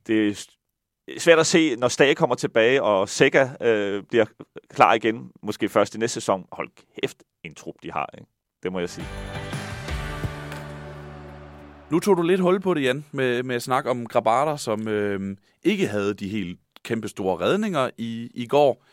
[0.06, 0.46] Det er
[1.18, 4.24] svært at se, når Stage kommer tilbage, og Sega øh, bliver
[4.70, 6.46] klar igen, måske først i næste sæson.
[6.52, 6.68] Hold
[7.00, 8.30] kæft, en trup de har, ikke?
[8.62, 9.06] Det må jeg sige.
[11.90, 14.88] Nu tog du lidt hul på det, Jan, med, med at snakke om Grabater, som
[14.88, 18.84] øh, ikke havde de helt kæmpe store redninger i, i går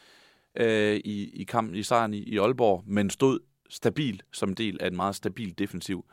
[0.57, 4.87] øh, i, i kampen i sejren i, i Aalborg, men stod stabil som del af
[4.87, 6.05] en meget stabil defensiv.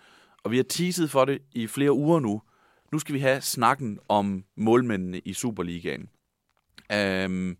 [0.44, 2.42] Og vi har teaset for det i flere uger nu.
[2.92, 6.08] nu skal vi have snakken om målmændene i Superligaen.
[6.92, 7.56] Øhm,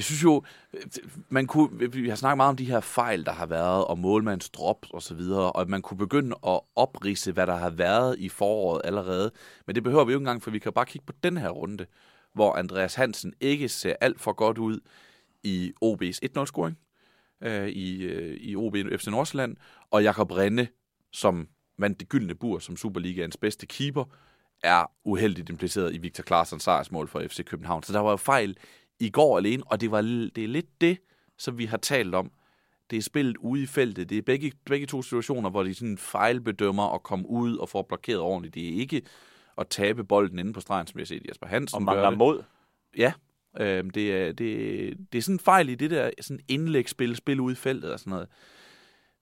[0.00, 0.42] jeg synes jo,
[0.74, 0.80] øh,
[1.28, 3.98] man kunne, øh, vi har snakket meget om de her fejl, der har været, og
[3.98, 7.70] målmands drop og så videre, og at man kunne begynde at oprise, hvad der har
[7.70, 9.30] været i foråret allerede.
[9.66, 11.48] Men det behøver vi jo ikke engang, for vi kan bare kigge på den her
[11.48, 11.86] runde,
[12.34, 14.80] hvor Andreas Hansen ikke ser alt for godt ud
[15.42, 16.78] i OB's 1-0-scoring,
[17.42, 19.56] øh, i, øh, i OB FC Nordsjælland,
[19.90, 20.66] og Jakob Rinde,
[21.12, 24.04] som vandt det gyldne bur som Superligaens bedste keeper,
[24.62, 27.82] er uheldigt impliceret i Victor Claessens sejrsmål for FC København.
[27.82, 28.56] Så der var jo fejl
[29.00, 30.98] i går alene, og det, var, det er lidt det,
[31.38, 32.30] som vi har talt om.
[32.90, 34.10] Det er spillet ude i feltet.
[34.10, 37.82] Det er begge, begge to situationer, hvor de sådan fejlbedømmer og kommer ud og får
[37.82, 38.54] blokeret ordentligt.
[38.54, 39.02] Det er ikke
[39.58, 42.42] at tabe bolden inde på stregen, som jeg har set Jesper Hansen Og mangler mod.
[42.96, 43.12] Ja,
[43.60, 47.40] øh, det, er, det, det er sådan en fejl i det der sådan indlægsspil, spil
[47.40, 48.28] ude i feltet og sådan noget.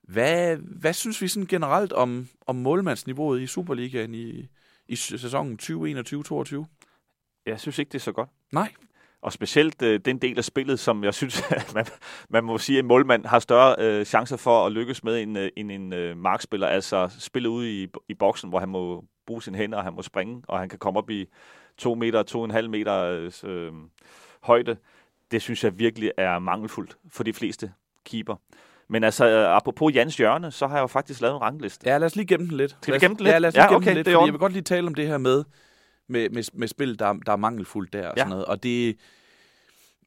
[0.03, 4.49] Hvad, hvad synes vi sådan generelt om, om målmandsniveauet i Superligaen i,
[4.89, 6.65] i sæsonen 2021-2022?
[7.47, 8.29] Jeg synes ikke, det er så godt.
[8.53, 8.73] Nej.
[9.23, 11.87] Og specielt øh, den del af spillet, som jeg synes, at man,
[12.29, 15.39] man må sige, at en målmand har større øh, chancer for at lykkes med end,
[15.39, 16.67] øh, end en øh, markspiller.
[16.67, 20.03] Altså spillet ude i, i boksen, hvor han må bruge sine hænder, og han må
[20.03, 21.27] springe, og han kan komme op i
[21.79, 23.73] to meter, to og en halv meter øh,
[24.43, 24.77] højde.
[25.31, 27.73] Det synes jeg virkelig er mangelfuldt for de fleste
[28.05, 28.37] keeper.
[28.89, 31.91] Men altså, øh, apropos Jans Hjørne, så har jeg jo faktisk lavet en rangliste.
[31.91, 32.77] Ja, lad os lige gemme den lidt.
[32.83, 33.35] Skal vi gemme den lidt?
[33.35, 34.95] Ja, lad os lige Ja, okay, den lidt, det jeg vil godt lige tale om
[34.95, 35.45] det her med,
[36.09, 38.21] med, med, med spil, der, der er mangelfuldt der og Ja.
[38.21, 38.45] sådan noget.
[38.45, 38.97] Og det,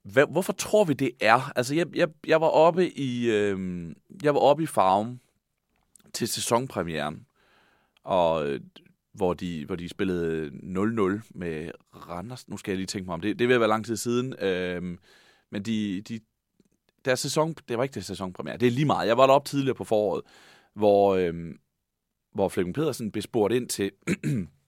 [0.04, 1.52] hvad, hvorfor tror vi, det er?
[1.56, 3.86] Altså, jeg, jeg, jeg var oppe i, øh,
[4.24, 5.20] jeg var oppe i Farum
[6.14, 7.26] til sæsonpremieren,
[8.04, 8.62] og øh,
[9.14, 12.48] hvor de, hvor de spillede 0-0 med Randers.
[12.48, 13.40] Nu skal jeg lige tænke mig om det.
[13.40, 14.36] Det vil være lang tid siden.
[14.40, 14.98] Øh,
[15.52, 16.20] men de, de,
[17.06, 18.58] deres sæson, det var ikke det sæsonpremiere.
[18.58, 19.08] Det er lige meget.
[19.08, 20.22] Jeg var deroppe tidligere på foråret,
[20.74, 21.34] hvor, øh,
[22.34, 23.92] hvor Flemming Pedersen blev spurgt ind til,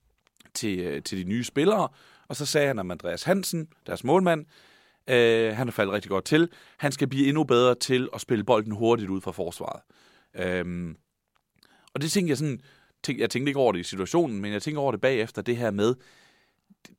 [0.53, 1.87] til, øh, til de nye spillere,
[2.27, 4.45] og så sagde han om Andreas Hansen, deres målmand,
[5.07, 6.49] øh, han er faldet rigtig godt til.
[6.77, 9.81] Han skal blive endnu bedre til at spille bolden hurtigt ud fra forsvaret.
[10.35, 10.97] Øhm,
[11.93, 12.61] og det tænkte jeg sådan,
[13.03, 15.57] tænkte, jeg tænkte ikke over det i situationen, men jeg tænker over det bagefter, det
[15.57, 15.95] her med,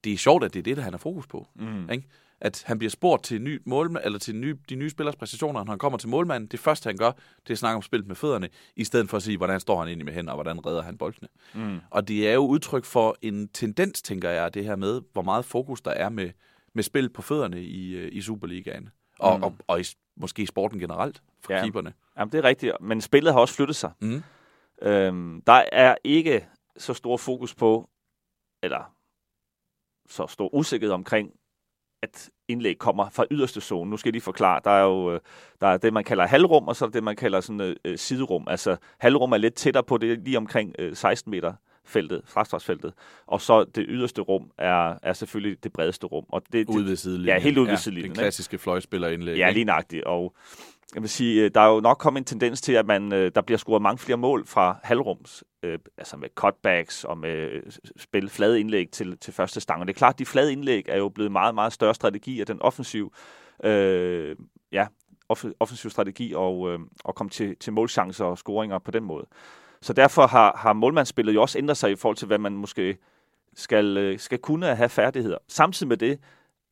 [0.04, 1.48] det er sjovt, at det er det, der han har fokus på.
[1.54, 1.90] Mm.
[1.90, 2.08] Ikke?
[2.40, 5.72] At han bliver spurgt til, ny målmand, eller til ny, de nye spillers præstationer, når
[5.72, 6.48] han kommer til målmanden.
[6.48, 9.16] Det første, han gør, det er at snakke om spillet med fødderne, i stedet for
[9.16, 11.28] at sige, hvordan står han egentlig med hænder, og hvordan redder han boldene.
[11.54, 11.78] Mm.
[11.90, 15.44] Og det er jo udtryk for en tendens, tænker jeg, det her med, hvor meget
[15.44, 16.30] fokus der er med,
[16.74, 18.88] med spil på fødderne i, øh, i Superligaen.
[19.18, 19.42] Og, Mm.
[19.42, 19.84] og, og i,
[20.16, 21.62] måske i sporten generelt, for ja.
[21.62, 21.92] keeperne.
[22.18, 23.90] Jamen, det er rigtigt, men spillet har også flyttet sig.
[24.00, 24.22] Mm.
[24.82, 27.90] Øhm, der er ikke så stor fokus på,
[28.62, 28.94] eller
[30.08, 31.30] så stor usikkerhed omkring,
[32.02, 33.90] at indlæg kommer fra yderste zone.
[33.90, 34.60] Nu skal jeg lige forklare.
[34.64, 35.20] Der er jo øh,
[35.60, 38.44] der er det, man kalder halvrum, og så er det, man kalder sådan, øh, siderum.
[38.48, 41.52] Altså halvrum er lidt tættere på det, lige omkring øh, 16 meter
[41.86, 42.92] feltet, straksfeltet.
[43.26, 46.24] Og så det yderste rum er, er selvfølgelig det bredeste rum.
[46.28, 47.36] Og det, Ude ved sidelinjen.
[47.36, 49.36] Ja, helt ude ved sidelinjen, Den klassiske fløjspillerindlæg.
[49.36, 50.04] Ja, lige nøjagtigt.
[50.04, 50.34] Og
[50.94, 53.30] jeg vil sige, øh, der er jo nok kommet en tendens til, at man, øh,
[53.34, 57.62] der bliver scoret mange flere mål fra halvrums, øh, altså med cutbacks og med øh,
[57.70, 59.80] spille spil flade indlæg til, til første stang.
[59.80, 62.40] Og det er klart, at de flade indlæg er jo blevet meget, meget større strategi
[62.40, 63.14] af den offensiv,
[63.64, 64.36] øh,
[64.72, 64.86] ja,
[65.32, 69.26] off- offensiv strategi og, øh, og komme til, til målchancer og scoringer på den måde.
[69.82, 72.96] Så derfor har, har målmandsspillet jo også ændret sig i forhold til, hvad man måske
[73.54, 75.38] skal, øh, skal kunne have færdigheder.
[75.48, 76.20] Samtidig med det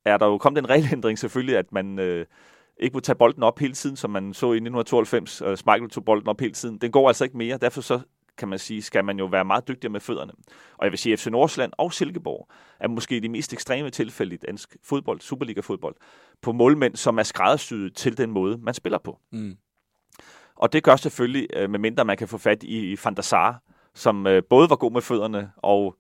[0.04, 2.26] er der jo kommet en regelændring selvfølgelig, at man øh,
[2.76, 5.42] ikke må tage bolden op hele tiden, som man så i 1992.
[5.42, 6.78] Øh, Michael tog bolden op hele tiden.
[6.78, 7.58] Den går altså ikke mere.
[7.58, 8.00] Derfor så
[8.42, 10.32] kan man sige, skal man jo være meget dygtigere med fødderne.
[10.78, 12.48] Og jeg vil sige, at FC Nordsjælland og Silkeborg
[12.80, 15.94] er måske de mest ekstreme tilfælde i dansk fodbold, Superliga-fodbold,
[16.40, 19.18] på målmænd, som er skræddersyet til den måde, man spiller på.
[19.32, 19.56] Mm.
[20.56, 23.62] Og det gør selvfølgelig, øh, medmindre man kan få fat i, Van der Sar,
[23.94, 25.96] som øh, både var god med fødderne og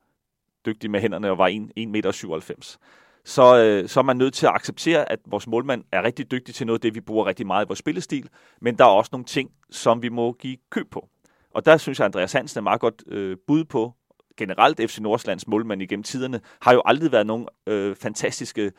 [0.66, 2.76] dygtig med hænderne og var 1,97 meter.
[3.24, 6.54] Så, øh, så er man nødt til at acceptere, at vores målmand er rigtig dygtig
[6.54, 8.28] til noget af det, vi bruger rigtig meget i vores spillestil,
[8.60, 11.08] men der er også nogle ting, som vi må give køb på.
[11.54, 13.94] Og der synes jeg, Andreas Hansen er meget godt øh, bud på.
[14.36, 18.72] Generelt FC Nordslands målmand igennem tiderne har jo aldrig været nogen øh, fantastiske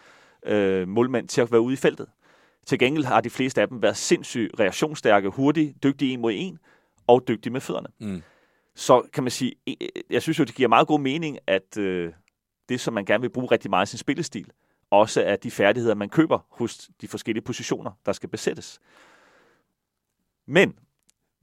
[0.46, 2.08] øh, målmænd til at være ude i feltet.
[2.66, 6.60] Til gengæld har de fleste af dem været sindssygt reaktionsstærke, hurtige, dygtige en mod en
[7.08, 7.88] og dygtige med fødderne.
[8.00, 8.22] Mm.
[8.76, 9.54] Så kan man sige,
[10.10, 12.14] jeg synes jo, det giver meget god mening, at øh,
[12.70, 14.52] det, som man gerne vil bruge rigtig meget i sin spillestil,
[14.92, 18.80] også er de færdigheder, man køber hos de forskellige positioner, der skal besættes.
[20.46, 20.76] Men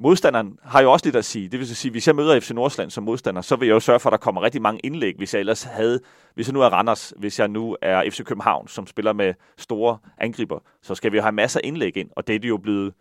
[0.01, 1.49] modstanderen har jo også lidt at sige.
[1.49, 3.81] Det vil så sige, hvis jeg møder FC Nordsjælland som modstander, så vil jeg jo
[3.81, 6.01] sørge for, at der kommer rigtig mange indlæg, hvis jeg ellers havde,
[6.35, 9.99] hvis jeg nu er Randers, hvis jeg nu er FC København, som spiller med store
[10.19, 12.57] angriber, så skal vi jo have masser af indlæg ind, og det er de jo
[12.57, 12.95] blevet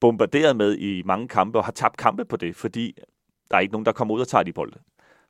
[0.00, 2.94] bombarderet med i mange kampe, og har tabt kampe på det, fordi
[3.50, 4.78] der er ikke nogen, der kommer ud og tager de bolde.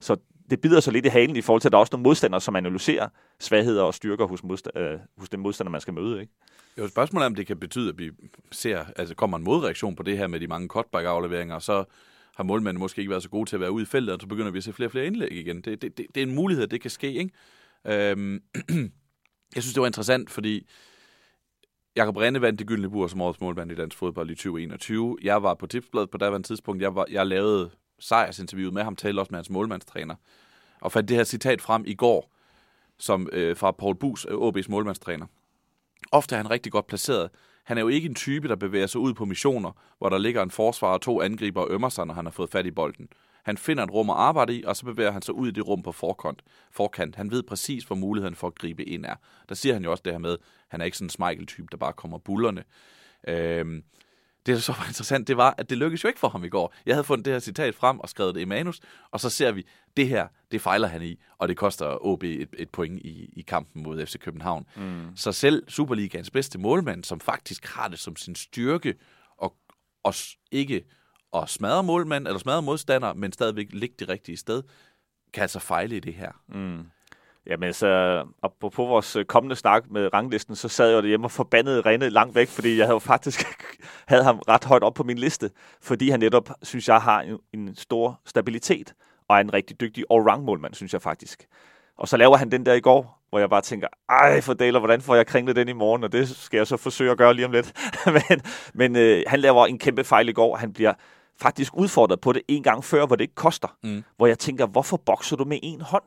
[0.01, 0.17] Så
[0.51, 2.41] det bider så lidt i halen i forhold til, at der er også nogle modstandere,
[2.41, 3.09] som analyserer
[3.41, 6.21] svagheder og styrker hos, modsta- øh, hos den modstander, man skal møde.
[6.21, 6.33] Ikke?
[6.79, 8.11] Jo, spørgsmålet er, om det kan betyde, at vi
[8.53, 11.85] ser, altså kommer en modreaktion på det her med de mange cutback-afleveringer, og så
[12.37, 14.27] har målmanden måske ikke været så gode til at være ude i feltet, og så
[14.27, 15.57] begynder vi at se flere og flere indlæg igen.
[15.57, 17.31] Det, det, det, det er en mulighed, at det kan ske, ikke?
[17.87, 18.43] Øhm,
[19.55, 20.67] jeg synes, det var interessant, fordi
[21.97, 25.17] Jakob Rinde vandt det gyldne bur som årets målmand i dansk fodbold i 2021.
[25.23, 26.83] Jeg var på tipsbladet på daværende tidspunkt.
[26.83, 30.15] Jeg, var, jeg lavede sejrsinterviewet med ham, talte også med hans målmandstræner,
[30.81, 32.33] og fandt det her citat frem i går,
[32.99, 35.27] som øh, fra Paul Bus, OB's øh, målmandstræner.
[36.13, 37.31] Ofte er han rigtig godt placeret.
[37.65, 40.43] Han er jo ikke en type, der bevæger sig ud på missioner, hvor der ligger
[40.43, 43.09] en forsvar og to angriber og ømmer sig, når han har fået fat i bolden.
[43.43, 45.69] Han finder et rum at arbejde i, og så bevæger han sig ud i det
[45.69, 46.43] rum på forkant.
[46.71, 47.17] forkant.
[47.17, 49.15] Han ved præcis, hvor muligheden for at gribe ind er.
[49.49, 50.37] Der siger han jo også det her med,
[50.69, 52.65] han er ikke sådan en smeichel-type, der bare kommer bullerne.
[53.29, 53.83] Øhm,
[54.47, 56.49] det, der så var interessant, det var, at det lykkedes jo ikke for ham i
[56.49, 56.75] går.
[56.87, 59.53] Jeg havde fundet det her citat frem og skrevet det i manus, og så ser
[59.53, 63.31] vi, det her, det fejler han i, og det koster OB et, et point i,
[63.33, 64.67] i kampen mod FC København.
[64.77, 65.17] Mm.
[65.17, 68.95] Så selv Superligans bedste målmand, som faktisk har det som sin styrke,
[69.37, 69.57] og,
[70.03, 70.15] og
[70.51, 70.85] ikke
[71.37, 74.63] at smadre målmand eller smadre modstander, men stadigvæk ligge det rigtige sted,
[75.33, 76.33] kan altså fejle i det her.
[76.49, 76.85] Mm.
[77.51, 78.23] Jamen så,
[78.61, 82.09] på, på vores øh, kommende snak med ranglisten, så sad jeg hjemme og forbandede Rene
[82.09, 83.45] langt væk, fordi jeg havde faktisk
[84.09, 85.51] havde ham ret højt op på min liste,
[85.83, 88.95] fordi han netop, synes jeg, har en, en stor stabilitet,
[89.29, 91.47] og er en rigtig dygtig all-round målmand, synes jeg faktisk.
[91.99, 94.79] Og så laver han den der i går, hvor jeg bare tænker, ej for deler,
[94.79, 97.35] hvordan får jeg kringlet den i morgen, og det skal jeg så forsøge at gøre
[97.35, 97.73] lige om lidt.
[98.29, 98.41] men
[98.75, 100.93] men øh, han laver en kæmpe fejl i går, han bliver
[101.41, 103.77] faktisk udfordret på det en gang før, hvor det ikke koster.
[103.83, 104.05] Mm.
[104.17, 106.05] Hvor jeg tænker, hvorfor bokser du med en hånd?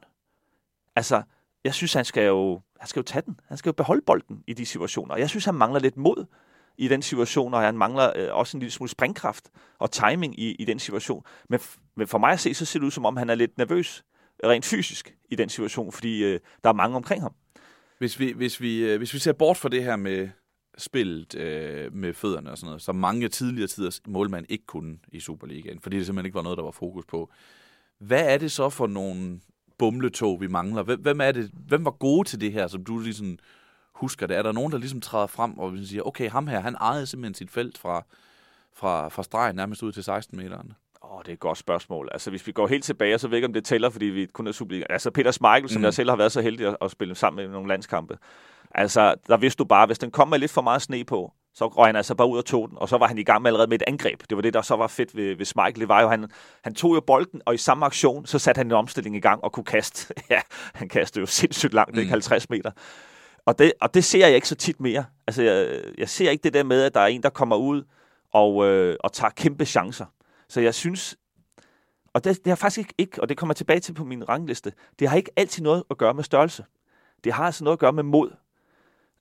[0.95, 1.21] Altså,
[1.63, 3.39] jeg synes, han skal jo, han skal jo tage den.
[3.47, 5.17] Han skal jo beholde bolden i de situationer.
[5.17, 6.25] Jeg synes, han mangler lidt mod
[6.77, 10.51] i den situation, og han mangler øh, også en lille smule springkraft og timing i,
[10.51, 11.25] i den situation.
[11.49, 11.60] Men,
[11.95, 14.03] men for mig at se, så ser det ud som om, han er lidt nervøs
[14.43, 17.34] øh, rent fysisk i den situation, fordi øh, der er mange omkring ham.
[17.97, 20.29] Hvis vi, hvis, vi, øh, hvis vi ser bort fra det her med
[20.77, 25.19] spillet øh, med fødderne og sådan noget, som mange tidligere tiders målmand ikke kunne i
[25.19, 27.32] Superligaen, fordi det simpelthen ikke var noget, der var fokus på.
[27.99, 29.39] Hvad er det så for nogle
[29.83, 30.83] bumletog, vi mangler?
[30.83, 33.37] Hvem, er det, hvem var gode til det her, som du ligesom
[33.93, 34.37] husker det?
[34.37, 37.33] Er der nogen, der ligesom træder frem og siger, okay, ham her, han ejede simpelthen
[37.33, 38.03] sit felt fra,
[38.73, 40.73] fra, fra stregen nærmest ud til 16 meteren?
[41.03, 42.09] Åh, oh, det er et godt spørgsmål.
[42.11, 44.25] Altså, hvis vi går helt tilbage, så ved jeg ikke, om det tæller, fordi vi
[44.25, 44.85] kun er Superliga.
[44.89, 45.85] Altså, Peter Schmeichel, som mm.
[45.85, 48.17] jeg selv har været så heldig at, at spille sammen med nogle landskampe.
[48.71, 51.67] Altså, der vidste du bare, hvis den kom med lidt for meget sne på, så
[51.67, 53.49] røg han altså bare ud og tog den, og så var han i gang med
[53.49, 54.23] allerede med et angreb.
[54.29, 55.79] Det var det, der så var fedt ved, ved Schmeichel.
[55.79, 56.29] Det var jo, han,
[56.63, 59.43] han tog jo bolden, og i samme aktion, så satte han en omstilling i gang
[59.43, 60.13] og kunne kaste.
[60.29, 60.41] ja,
[60.73, 61.99] han kastede jo sindssygt langt, mm.
[61.99, 62.71] ikke 50 meter.
[63.45, 65.05] Og det, og det ser jeg ikke så tit mere.
[65.27, 67.83] Altså, jeg, jeg ser ikke det der med, at der er en, der kommer ud
[68.33, 70.05] og, øh, og tager kæmpe chancer.
[70.49, 71.17] Så jeg synes,
[72.13, 74.73] og det, det har faktisk ikke, ikke, og det kommer tilbage til på min rangliste,
[74.99, 76.65] det har ikke altid noget at gøre med størrelse.
[77.23, 78.31] Det har altså noget at gøre med mod.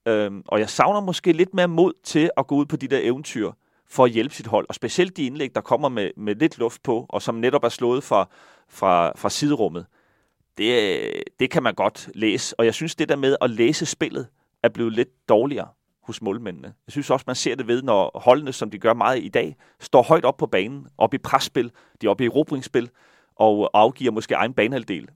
[0.07, 2.99] Øhm, og jeg savner måske lidt mere mod til at gå ud på de der
[3.03, 3.53] eventyr
[3.87, 4.67] for at hjælpe sit hold.
[4.69, 7.69] Og specielt de indlæg, der kommer med, med lidt luft på, og som netop er
[7.69, 8.29] slået fra,
[8.69, 9.87] fra, fra siderummet.
[10.59, 11.01] Det,
[11.41, 12.61] det kan man godt læse.
[12.61, 14.27] Og jeg synes, det der med at læse spillet
[14.62, 15.69] er blevet lidt dårligere
[16.03, 16.75] hos målmændene.
[16.87, 19.57] Jeg synes også, man ser det ved, når holdene, som de gør meget i dag,
[19.81, 22.91] står højt op på banen, op i presspil, de er oppe i erobringsspil,
[23.37, 25.09] og afgiver måske egen banehalvdel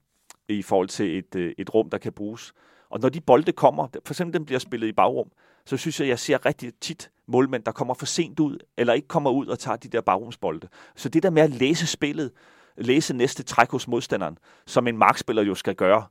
[0.48, 2.52] i forhold til et, øh, et rum, der kan bruges.
[2.96, 5.30] Og når de bolde kommer, for eksempel den bliver spillet i bagrum,
[5.66, 9.08] så synes jeg, jeg ser rigtig tit målmænd, der kommer for sent ud, eller ikke
[9.08, 10.68] kommer ud og tager de der bagrumsbolde.
[10.94, 12.30] Så det der med at læse spillet,
[12.76, 16.06] læse næste træk hos modstanderen, som en markspiller jo skal gøre,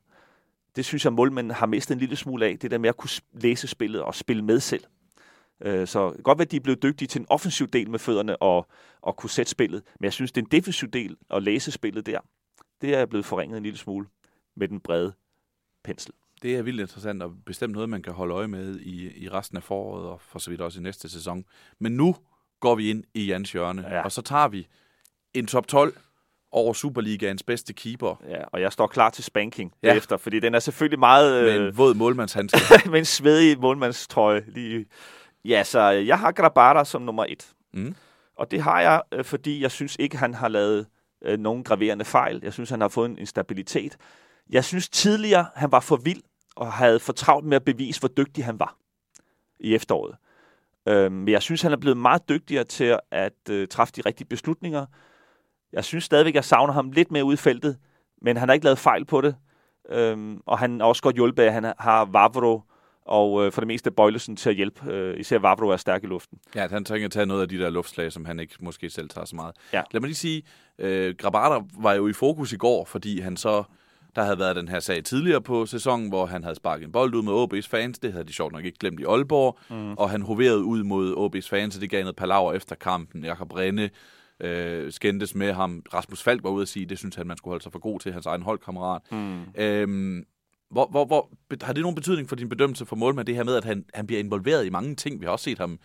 [0.76, 3.10] det synes jeg, målmænden har mistet en lille smule af, det der med at kunne
[3.32, 4.84] læse spillet og spille med selv.
[5.60, 8.42] Øh, så godt være, at de er blevet dygtige til en offensiv del med fødderne
[8.42, 8.66] og,
[9.02, 12.06] og kunne sætte spillet, men jeg synes, det er en defensiv del at læse spillet
[12.06, 12.20] der.
[12.80, 14.06] Det er blevet forringet en lille smule
[14.56, 15.12] med den brede
[15.84, 16.12] pensel.
[16.46, 19.56] Det er vildt interessant og bestemt noget, man kan holde øje med i, i resten
[19.56, 21.44] af foråret og for så vidt også i næste sæson.
[21.78, 22.16] Men nu
[22.60, 24.02] går vi ind i Jans hjørne, ja.
[24.02, 24.66] og så tager vi
[25.34, 25.96] en top 12
[26.52, 28.22] over Superligaens bedste keeper.
[28.28, 29.94] Ja, og jeg står klar til spanking ja.
[29.94, 31.44] efter, fordi den er selvfølgelig meget...
[31.44, 32.58] Med en øh, våd målmandshandske.
[32.90, 34.44] med en svedig målmandstrøje.
[34.48, 34.86] Lige.
[35.44, 37.48] Ja, så jeg har Grabara som nummer et.
[37.74, 37.94] Mm.
[38.36, 40.86] Og det har jeg, øh, fordi jeg synes ikke, han har lavet
[41.24, 42.40] øh, nogen graverende fejl.
[42.42, 43.96] Jeg synes, han har fået en, en stabilitet.
[44.50, 46.22] Jeg synes tidligere, han var for vild
[46.56, 48.76] og havde for travlt med at bevise, hvor dygtig han var
[49.60, 50.16] i efteråret.
[50.88, 54.28] Øh, men jeg synes, han er blevet meget dygtigere til at øh, træffe de rigtige
[54.28, 54.86] beslutninger.
[55.72, 57.78] Jeg synes stadigvæk, jeg savner ham lidt mere ud i feltet,
[58.22, 59.36] men han har ikke lavet fejl på det.
[59.88, 62.62] Øhm, og han er også godt hjulpet at han har Vavro
[63.04, 64.92] og øh, for det meste Bøjlesen til at hjælpe.
[64.92, 66.38] Øh, især Vavro er stærk i luften.
[66.54, 69.08] Ja, han trænger at tage noget af de der luftslag, som han ikke måske selv
[69.08, 69.56] tager så meget.
[69.72, 69.82] Ja.
[69.90, 70.42] Lad mig lige sige,
[70.78, 73.62] øh, Grabata var jo i fokus i går, fordi han så
[74.16, 77.14] Der havde været den her sag tidligere på sæsonen, hvor han havde sparket en bold
[77.14, 77.98] ud med OB's fans.
[77.98, 79.58] Det havde de sjovt nok ikke glemt i Aalborg.
[79.70, 79.92] Mm.
[79.92, 83.24] Og han hoverede ud mod OB's fans, og det gav noget palaver efter kampen.
[83.24, 83.90] Jakob Renne
[84.40, 85.82] øh, skændtes med ham.
[85.94, 88.00] Rasmus Falk var ude at sige, det synes han, man skulle holde sig for god
[88.00, 89.02] til, hans egen holdkammerat.
[89.12, 89.42] Mm.
[89.58, 90.24] Øhm,
[90.70, 91.30] hvor, hvor, hvor,
[91.62, 94.06] har det nogen betydning for din bedømmelse for målmand, det her med, at han, han
[94.06, 95.20] bliver involveret i mange ting?
[95.20, 95.78] Vi har også set ham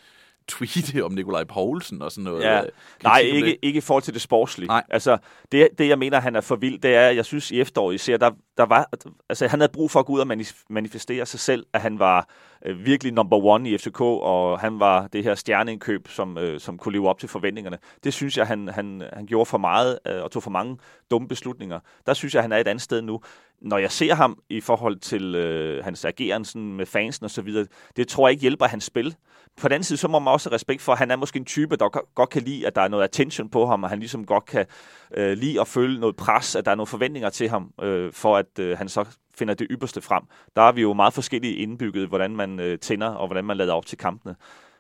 [0.52, 2.44] tweete om Nikolaj Poulsen og sådan noget.
[2.44, 2.62] Ja.
[3.04, 4.68] Nej, ikke, ikke i forhold til det sportslige.
[4.68, 4.84] Nej.
[4.90, 5.18] Altså,
[5.52, 8.18] det, det, jeg mener, han er for vild, det er, jeg synes i efteråret især,
[8.18, 8.32] der,
[8.62, 8.90] der var,
[9.30, 10.28] altså, han havde brug for at gå ud og
[10.70, 12.30] manifestere sig selv, at han var
[12.66, 16.78] øh, virkelig number one i FCK, og han var det her stjerneindkøb, som, øh, som
[16.78, 17.78] kunne leve op til forventningerne.
[18.04, 20.78] Det synes jeg, han, han, han gjorde for meget, øh, og tog for mange
[21.12, 21.80] dumme beslutninger.
[22.06, 23.22] Der synes jeg, han er et andet sted nu.
[23.62, 27.42] Når jeg ser ham i forhold til øh, hans ageren sådan med fansen og så
[27.42, 29.16] videre, det tror jeg ikke hjælper hans spil.
[29.58, 31.40] På den anden side, så må man også have respekt for, at han er måske
[31.40, 34.00] en type, der godt kan lide, at der er noget attention på ham, og han
[34.00, 34.66] ligesom godt kan
[35.14, 38.38] øh, lide at føle noget pres, at der er nogle forventninger til ham, øh, for
[38.38, 40.24] at øh, han så finder det ypperste frem.
[40.56, 43.74] Der er vi jo meget forskellige indbygget, hvordan man øh, tænder, og hvordan man lader
[43.74, 44.36] op til kampene.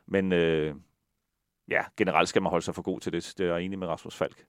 [0.07, 0.75] Men øh,
[1.69, 3.33] ja, generelt skal man holde sig for god til det.
[3.37, 4.45] Det er jeg enig med Rasmus Falk.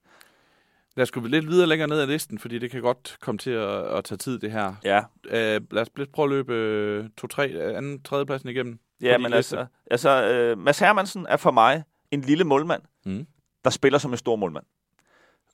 [0.96, 3.50] Lad os gå lidt videre længere ned ad listen, fordi det kan godt komme til
[3.50, 4.74] at, at tage tid, det her.
[4.84, 4.98] Ja.
[5.24, 8.78] Uh, lad os prøve at løbe uh, to-tre, anden, tredjepladsen igennem.
[9.00, 13.26] Ja, men altså, altså uh, Mads Hermansen er for mig en lille målmand, mm.
[13.64, 14.64] der spiller som en stor målmand.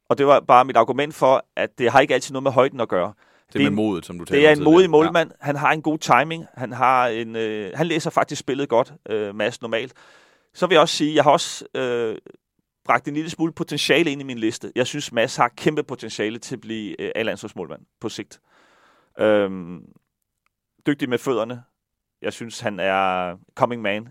[0.08, 2.80] Og det var bare mit argument for, at det har ikke altid noget med højden
[2.80, 3.12] at gøre.
[3.52, 5.30] Det er med modet, som du taler Det er en modig målmand.
[5.30, 5.46] Ja.
[5.46, 6.46] Han har en god timing.
[6.54, 9.92] Han, har en, øh, han læser faktisk spillet godt, øh, Mads, normalt.
[10.54, 12.16] Så vil jeg også sige, jeg har også øh,
[12.84, 14.72] bragt en lille smule potentiale ind i min liste.
[14.74, 18.40] Jeg synes, Mads har kæmpe potentiale til at blive øh, A-landsholdsmålmand på sigt.
[19.18, 19.82] Øhm,
[20.86, 21.62] dygtig med fødderne.
[22.22, 24.08] Jeg synes, han er coming man.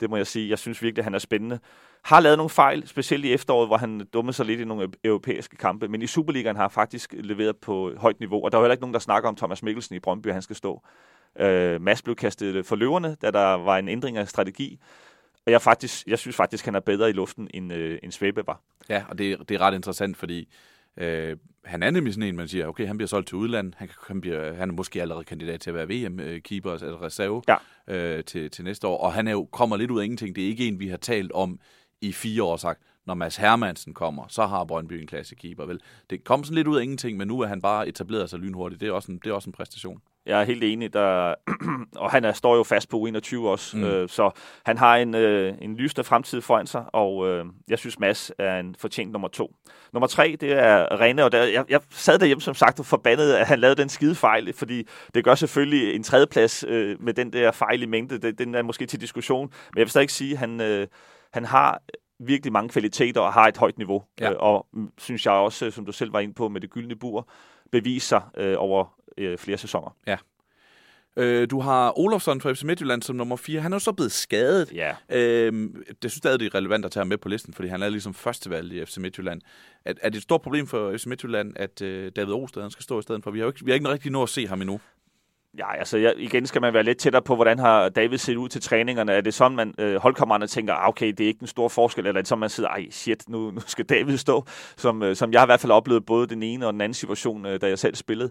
[0.00, 0.50] Det må jeg sige.
[0.50, 1.58] Jeg synes virkelig, han er spændende.
[2.04, 5.00] Har lavet nogle fejl, specielt i efteråret, hvor han dummede sig lidt i nogle e-
[5.04, 5.88] europæiske kampe.
[5.88, 8.44] Men i Superligaen har han faktisk leveret på højt niveau.
[8.44, 10.56] Og der er heller ikke nogen, der snakker om Thomas Mikkelsen i Brøndby, han skal
[10.56, 10.82] stå.
[11.40, 14.78] Øh, Mads blev kastet for løverne, da der var en ændring af strategi.
[15.46, 18.46] Og jeg, faktisk, jeg synes faktisk, han er bedre i luften, end, øh, end Svebe
[18.46, 18.60] var.
[18.88, 20.48] Ja, og det, det er ret interessant, fordi
[20.96, 23.90] øh, han er nemlig sådan en, man siger, okay, han bliver solgt til udlandet, han,
[24.08, 27.56] han, bliver, han er måske allerede kandidat til at være VM-keeper, altså reserve ja.
[27.94, 30.36] øh, til, til næste år, og han er jo, kommer lidt ud af ingenting.
[30.36, 31.60] Det er ikke en, vi har talt om
[32.00, 35.66] i fire år sagt, når Mads Hermansen kommer, så har Brøndby en klasse keeper.
[35.66, 35.80] Vel?
[36.10, 38.80] Det kom sådan lidt ud af ingenting, men nu er han bare etableret sig lynhurtigt.
[38.80, 40.00] Det er også en, det er også en præstation.
[40.26, 41.34] Jeg er helt enig, der,
[42.02, 43.84] og han er, står jo fast på 21 også, mm.
[43.84, 44.30] øh, så
[44.64, 48.60] han har en, øh, en lysende fremtid foran sig, og øh, jeg synes, Mads er
[48.60, 49.54] en fortjent nummer to.
[49.92, 53.32] Nummer tre, det er Rene, og der, jeg, jeg sad derhjemme som sagt og forbandet,
[53.32, 57.32] at han lavede den skide fejl, fordi det gør selvfølgelig en tredjeplads øh, med den
[57.32, 60.32] der fejl i mængde, det, den er måske til diskussion, men jeg vil stadig sige,
[60.32, 60.86] at han, øh,
[61.32, 61.82] han har
[62.18, 64.30] virkelig mange kvaliteter og har et højt niveau, ja.
[64.30, 66.96] øh, og mm, synes jeg også, som du selv var inde på med det gyldne
[66.96, 67.28] bur,
[67.72, 69.96] beviser øh, over øh, flere sæsoner.
[70.06, 70.16] Ja.
[71.16, 73.60] Øh, du har Olofsson fra FC Midtjylland som nummer 4.
[73.60, 74.72] Han er jo så blevet skadet.
[74.72, 74.94] Ja.
[75.08, 75.52] Øh,
[76.02, 77.88] det synes stadig, det er relevant at tage ham med på listen, fordi han er
[77.88, 79.40] ligesom førstevalg i FC Midtjylland.
[79.84, 82.98] Er, er det et stort problem for FC Midtjylland, at øh, David Osted skal stå
[82.98, 83.30] i stedet for?
[83.30, 84.80] Vi har jo ikke, vi har ikke rigtig nået at se ham endnu.
[85.58, 88.48] Ja, altså jeg, igen skal man være lidt tættere på, hvordan har David set ud
[88.48, 89.12] til træningerne.
[89.12, 92.06] Er det sådan, man øh, holdkammererne tænker, ah, okay, det er ikke en stor forskel,
[92.06, 94.44] eller er det sådan, man sidder, ej shit, nu, nu skal David stå,
[94.76, 96.94] som, øh, som jeg har i hvert fald oplevet både den ene og den anden
[96.94, 98.30] situation, øh, da jeg selv spillede.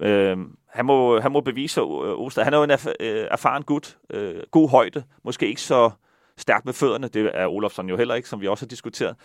[0.00, 0.38] Øh,
[0.68, 4.42] han, må, han må bevise, øh, han er jo en erf- øh, erfaren gut, øh,
[4.50, 5.90] god højde, måske ikke så
[6.36, 9.16] stærk med fødderne, det er Olofsson jo heller ikke, som vi også har diskuteret.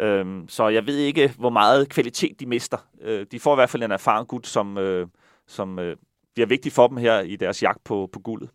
[0.00, 2.78] Øh, så jeg ved ikke, hvor meget kvalitet de mister.
[3.00, 5.06] Øh, de får i hvert fald en erfaren gut, som, øh,
[5.46, 5.96] som øh,
[6.34, 8.50] bliver vigtig for dem her i deres jagt på, på guldet.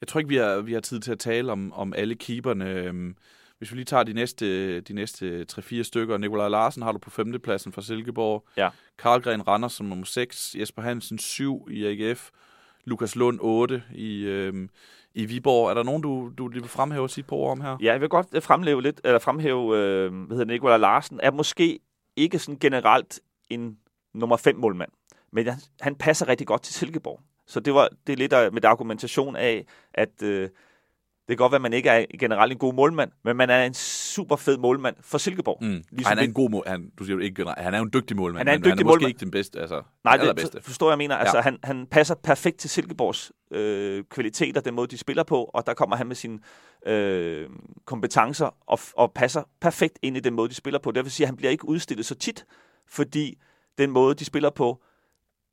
[0.00, 2.70] Jeg tror ikke, vi har, vi har tid til at tale om, om alle keeperne.
[2.70, 3.16] Øhm,
[3.60, 6.18] hvis vi lige tager de næste, de næste 3-4 stykker.
[6.18, 8.46] Nikolaj Larsen har du på femtepladsen fra Silkeborg.
[8.56, 8.70] Ja.
[8.98, 10.56] Karlgren Randers som nummer 6.
[10.58, 12.30] Jesper Hansen 7 i AGF.
[12.84, 14.70] Lukas Lund 8 i, øhm,
[15.14, 15.70] i Viborg.
[15.70, 17.76] Er der nogen, du, du vil fremhæve sige på om her?
[17.80, 21.30] Ja, jeg vil godt øh, fremhæve lidt, eller fremhæve, øh, hvad hedder Nikolaj Larsen, er
[21.30, 21.78] måske
[22.16, 23.78] ikke sådan generelt en
[24.14, 24.90] nummer 5 målmand.
[25.32, 27.20] Men han, han passer rigtig godt til Silkeborg.
[27.46, 30.48] Så det var det er lidt af, med argumentation af, at øh,
[31.30, 33.64] det kan godt være, at man ikke er generelt en god målmand, men man er
[33.64, 35.58] en super fed målmand for Silkeborg.
[35.60, 35.68] Mm.
[35.68, 38.38] Ligesom han er en god mål, han, du siger ikke han er en dygtig målmand,
[38.38, 39.00] han er, en dygtig han er målmand.
[39.00, 40.62] måske ikke den bedste, altså Nej, det bedste.
[40.62, 41.16] forstår jeg mener.
[41.16, 41.42] Altså, ja.
[41.42, 45.74] Han, han passer perfekt til Silkeborgs øh, kvaliteter, den måde, de spiller på, og der
[45.74, 46.38] kommer han med sine
[46.86, 47.48] øh,
[47.84, 50.90] kompetencer og, og passer perfekt ind i den måde, de spiller på.
[50.90, 52.46] Det vil sige, at han bliver ikke udstillet så tit,
[52.88, 53.38] fordi
[53.78, 54.82] den måde, de spiller på,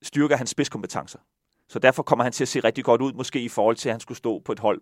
[0.02, 1.20] styrker hans spidskompetencer.
[1.70, 3.94] Så derfor kommer han til at se rigtig godt ud, måske i forhold til, at
[3.94, 4.82] han skulle stå på et hold,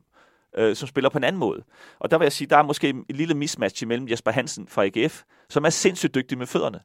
[0.58, 1.64] øh, som spiller på en anden måde.
[2.00, 4.86] Og der vil jeg sige, der er måske et lille mismatch imellem Jesper Hansen fra
[4.86, 6.80] AGF, som er sindssygt dygtig med fødderne,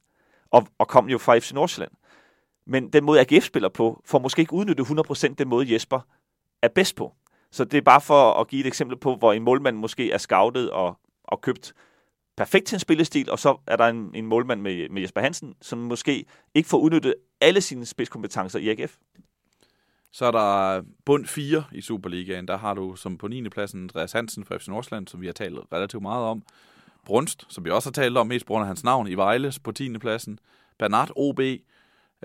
[0.50, 1.92] og, og kom jo fra FC Nordsjælland.
[2.66, 6.00] Men den måde, AGF spiller på, får måske ikke udnyttet 100% den måde, Jesper
[6.62, 7.14] er bedst på.
[7.50, 10.18] Så det er bare for at give et eksempel på, hvor en målmand måske er
[10.18, 11.74] scoutet og, og købt
[12.36, 15.54] perfekt til en spillestil, og så er der en, en målmand med, med Jesper Hansen,
[15.60, 18.96] som måske ikke får udnyttet alle sine spidskompetencer i AGF.
[20.12, 22.48] Så er der bund 4 i Superligaen.
[22.48, 23.48] Der har du som på 9.
[23.48, 26.42] pladsen Andreas Hansen fra FC Nordsjælland, som vi har talt relativt meget om.
[27.06, 29.58] Brunst, som vi også har talt om, mest på grund af hans navn, i Vejles
[29.58, 29.98] på 10.
[29.98, 30.38] pladsen.
[30.78, 31.40] Bernard OB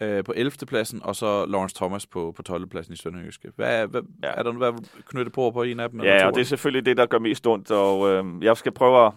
[0.01, 0.51] øh, på 11.
[0.67, 2.67] pladsen, og så Lawrence Thomas på, på 12.
[2.67, 3.51] pladsen i Sønderjyske.
[3.55, 4.27] Hvad, hvad, ja.
[4.27, 6.01] Er der noget, hvad knytte på på en af dem?
[6.01, 9.05] Ja, og det er selvfølgelig det, der gør mest ondt, og øh, jeg skal prøve
[9.05, 9.13] at,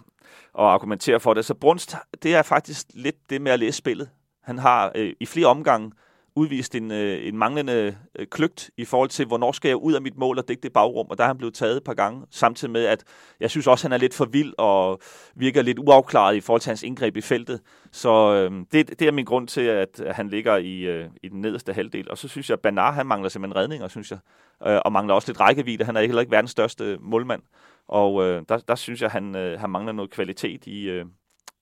[0.59, 1.45] at argumentere for det.
[1.45, 4.09] Så Brunst, det er faktisk lidt det med at læse spillet.
[4.41, 5.91] Han har øh, i flere omgange
[6.39, 10.01] udvist en, øh, en manglende øh, kløgt i forhold til, hvornår skal jeg ud af
[10.01, 12.25] mit mål og dække det bagrum, og der er han blevet taget et par gange,
[12.31, 13.03] samtidig med, at
[13.39, 14.99] jeg synes også, at han er lidt for vild og
[15.35, 17.61] virker lidt uafklaret i forhold til hans indgreb i feltet.
[17.91, 21.41] Så øh, det, det er min grund til, at han ligger i, øh, i den
[21.41, 22.11] nederste halvdel.
[22.11, 24.19] Og så synes jeg, at han mangler simpelthen redninger, synes jeg,
[24.67, 25.85] øh, og mangler også lidt rækkevidde.
[25.85, 27.41] Han er heller ikke verdens største målmand,
[27.87, 31.05] og øh, der, der synes jeg, han, øh, han mangler noget kvalitet i, øh,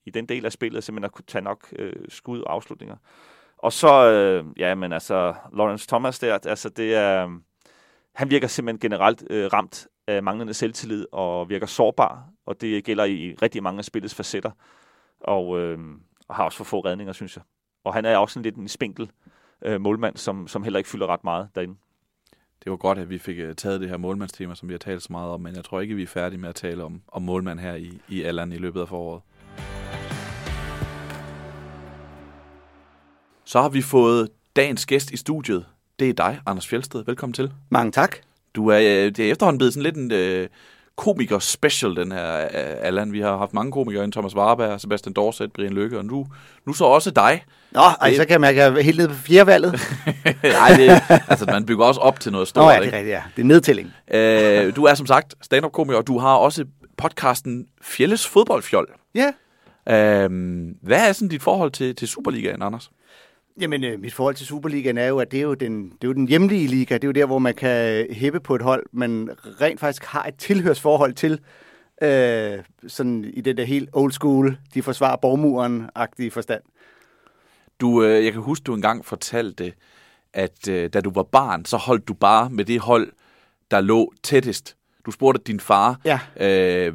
[0.06, 2.96] i den del af spillet, simpelthen at kunne tage nok øh, skud og afslutninger.
[3.58, 7.32] Og så, øh, ja, men altså, Lawrence Thomas der, altså det er, øh,
[8.14, 13.04] han virker simpelthen generelt øh, ramt af manglende selvtillid og virker sårbar, og det gælder
[13.04, 14.50] i rigtig mange af spillets facetter,
[15.20, 15.78] og, øh,
[16.28, 17.44] og har også for få redninger, synes jeg.
[17.84, 19.10] Og han er også sådan lidt en spinkel
[19.62, 21.74] øh, målmand, som, som heller ikke fylder ret meget derinde.
[22.64, 25.02] Det var godt, at vi fik øh, taget det her målmandstema, som vi har talt
[25.02, 27.22] så meget om, men jeg tror ikke, vi er færdige med at tale om, om
[27.22, 29.22] målmand her i, i Allan i løbet af foråret.
[33.48, 35.64] Så har vi fået dagens gæst i studiet.
[35.98, 37.04] Det er dig, Anders Fjeldsted.
[37.06, 37.52] Velkommen til.
[37.70, 38.16] Mange tak.
[38.54, 40.48] Du er, øh, det er efterhånden blevet sådan lidt en øh,
[40.96, 42.48] komiker-special, den her, øh,
[42.80, 43.12] Allan.
[43.12, 46.26] Vi har haft mange komikere, en Thomas Warberg, Sebastian Dorset, Brian Lykke, og nu,
[46.66, 47.44] nu så også dig.
[47.70, 49.72] Nå, ej, så kan jeg mærke, helt nede på fjerdevalget.
[50.42, 52.64] Nej, det, altså man bygger også op til noget stort.
[52.64, 53.22] Nå ja, det er rigtigt, ja.
[53.36, 53.92] Det er nedtælling.
[54.14, 56.64] Øh, du er som sagt stand-up-komiker, og du har også
[56.96, 58.88] podcasten Fjelles Fodboldfjold.
[59.14, 59.32] Ja.
[59.88, 60.30] Øh,
[60.82, 62.90] hvad er sådan dit forhold til, til Superligaen, Anders?
[63.60, 66.08] Jamen, øh, mit forhold til Superligaen er jo, at det er jo, den, det er
[66.08, 66.94] jo den hjemlige liga.
[66.94, 69.30] Det er jo der, hvor man kan hæppe på et hold, men
[69.60, 71.40] rent faktisk har et tilhørsforhold til.
[72.02, 76.62] Øh, sådan i den der helt old school, de forsvarer borgmuren-agtige forstand.
[77.80, 79.72] Du, øh, jeg kan huske, du engang fortalte,
[80.32, 83.12] at øh, da du var barn, så holdt du bare med det hold,
[83.70, 84.76] der lå tættest.
[85.06, 86.20] Du spurgte din far, Ja.
[86.40, 86.92] øh,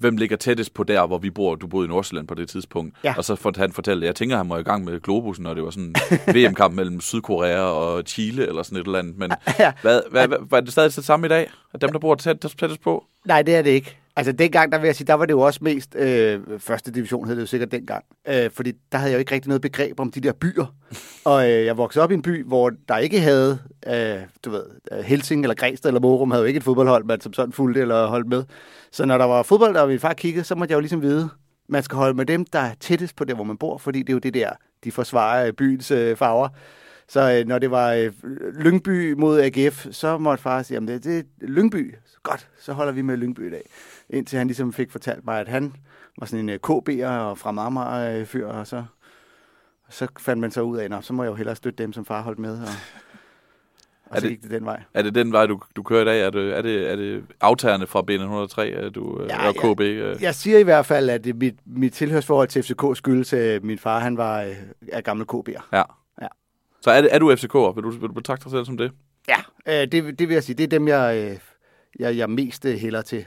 [0.00, 1.54] hvem ligger tættest på der, hvor vi bor.
[1.54, 2.96] Du boede i Nordsjælland på det tidspunkt.
[3.04, 3.14] Ja.
[3.16, 5.62] Og så fortalte han fortalte, jeg tænker, han var i gang med Globusen, når det
[5.62, 5.94] var sådan
[6.34, 9.18] VM-kamp mellem Sydkorea og Chile, eller sådan et eller andet.
[9.18, 9.72] Men Ja.
[9.82, 11.50] hvad, hvad, hvad, var det stadig det samme i dag?
[11.74, 13.04] At dem, der bor tæt, tættest på?
[13.24, 13.96] Nej, det er det ikke.
[14.18, 17.26] Altså dengang, der vil jeg sige, der var det jo også mest øh, første division,
[17.26, 18.04] hed det jo sikkert dengang.
[18.28, 20.74] Øh, fordi der havde jeg jo ikke rigtig noget begreb om de der byer.
[21.24, 24.64] Og øh, jeg voksede op i en by, hvor der ikke havde, øh, du ved,
[24.92, 27.80] øh, Helsing eller Græsted eller Morum havde jo ikke et fodboldhold, man som sådan fulgte
[27.80, 28.44] eller holdt med.
[28.92, 31.28] Så når der var fodbold, og min far kiggede, så måtte jeg jo ligesom vide,
[31.68, 34.08] man skal holde med dem, der er tættest på der, hvor man bor, fordi det
[34.08, 34.50] er jo det der,
[34.84, 36.48] de forsvarer øh, byens øh, farver.
[37.08, 38.12] Så øh, når det var øh,
[38.58, 41.94] Lyngby mod AGF, så måtte far sige, at det, det er Lyngby.
[42.22, 43.62] Godt, så holder vi med Lyngby i dag.
[44.10, 45.72] Indtil han ligesom fik fortalt mig, at han
[46.18, 48.84] var sådan en øh, KB'er og fra Marmar øh, fyr, og så,
[49.90, 52.04] så fandt man så ud af, at så må jeg jo hellere støtte dem, som
[52.04, 52.52] far holdt med.
[52.60, 52.68] Og,
[54.10, 54.82] og Er så det- gik det den vej.
[54.94, 56.20] Er det den vej, du, du kører i dag?
[56.20, 59.80] Er det, er det, er det aftagerne fra B103, at du ja, Ja, og KB?
[59.80, 60.16] Øh?
[60.22, 63.78] Jeg siger i hvert fald, at det, mit, mit tilhørsforhold til FCK skyldes, at min
[63.78, 64.54] far han var øh,
[64.92, 65.62] er gammel KB'er.
[65.72, 65.82] Ja.
[66.22, 66.26] Ja.
[66.80, 67.74] Så er, det, er du FCK'er?
[67.74, 68.92] Vil du, vil du betragte dig selv som det?
[69.28, 69.36] Ja,
[69.82, 70.56] øh, det, det vil jeg sige.
[70.56, 71.38] Det er dem, jeg, øh,
[71.98, 73.26] jeg, jeg mest øh, hælder til.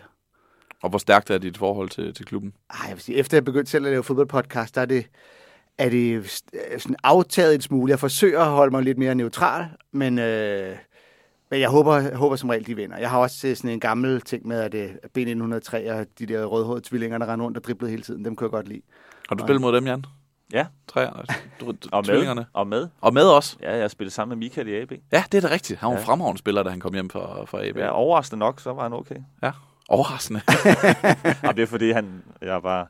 [0.83, 2.53] Og hvor stærkt er dit forhold til, til klubben?
[2.69, 5.05] Ej, jeg vil sige, efter jeg begyndte selv at lave fodboldpodcast, der er det,
[5.77, 6.29] er det
[6.77, 7.89] sådan aftaget en smule.
[7.91, 10.75] Jeg forsøger at holde mig lidt mere neutral, men, øh,
[11.51, 12.97] men jeg håber, jeg håber som regel, de vinder.
[12.97, 16.45] Jeg har også øh, sådan en gammel ting med, at øh, B1903 og de der
[16.45, 18.81] rødhårede tvillinger, der render rundt og driblede hele tiden, dem kunne jeg godt lide.
[19.29, 20.05] Har du spillet mod dem, Jan?
[20.53, 21.23] Ja, Træer,
[21.59, 22.03] du, og med.
[22.03, 22.45] tvillingerne.
[22.53, 22.87] Og med.
[23.01, 23.57] Og med os.
[23.61, 24.91] Ja, jeg har spillet sammen med Michael i AB.
[25.11, 25.79] Ja, det er da rigtigt.
[25.79, 26.05] Han var en Ja.
[26.05, 27.77] fremragende spiller, da han kom hjem fra, fra AB.
[27.77, 29.15] Ja, overraskende nok, så var han okay.
[29.43, 29.51] ja.
[29.89, 30.41] Overraskende.
[31.47, 32.89] og det er fordi, han, jeg var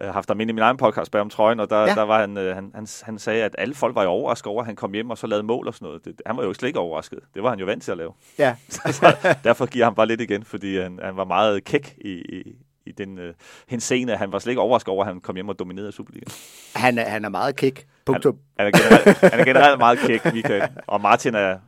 [0.00, 1.94] øh, haft ham inde i min egen podcast bag om trøjen, og der, ja.
[1.94, 4.60] Der var han, øh, han, han, han sagde, at alle folk var jo overrasket over,
[4.60, 6.04] at han kom hjem og så lavede mål og sådan noget.
[6.04, 7.18] Det, han var jo slet ikke overrasket.
[7.34, 8.12] Det var han jo vant til at lave.
[8.38, 12.10] Ja, så derfor giver han bare lidt igen, fordi han, han var meget kæk i,
[12.10, 13.34] i, i den øh,
[13.68, 14.16] henseende.
[14.16, 16.32] Han var slet ikke overrasket over, at han kom hjem og dominerede Superligaen.
[16.74, 17.86] han er, han er meget kæk.
[18.06, 18.38] Punktum.
[18.58, 20.68] Han er generelt, han er generelt meget kæk, Michael.
[20.86, 21.58] Og Martin er,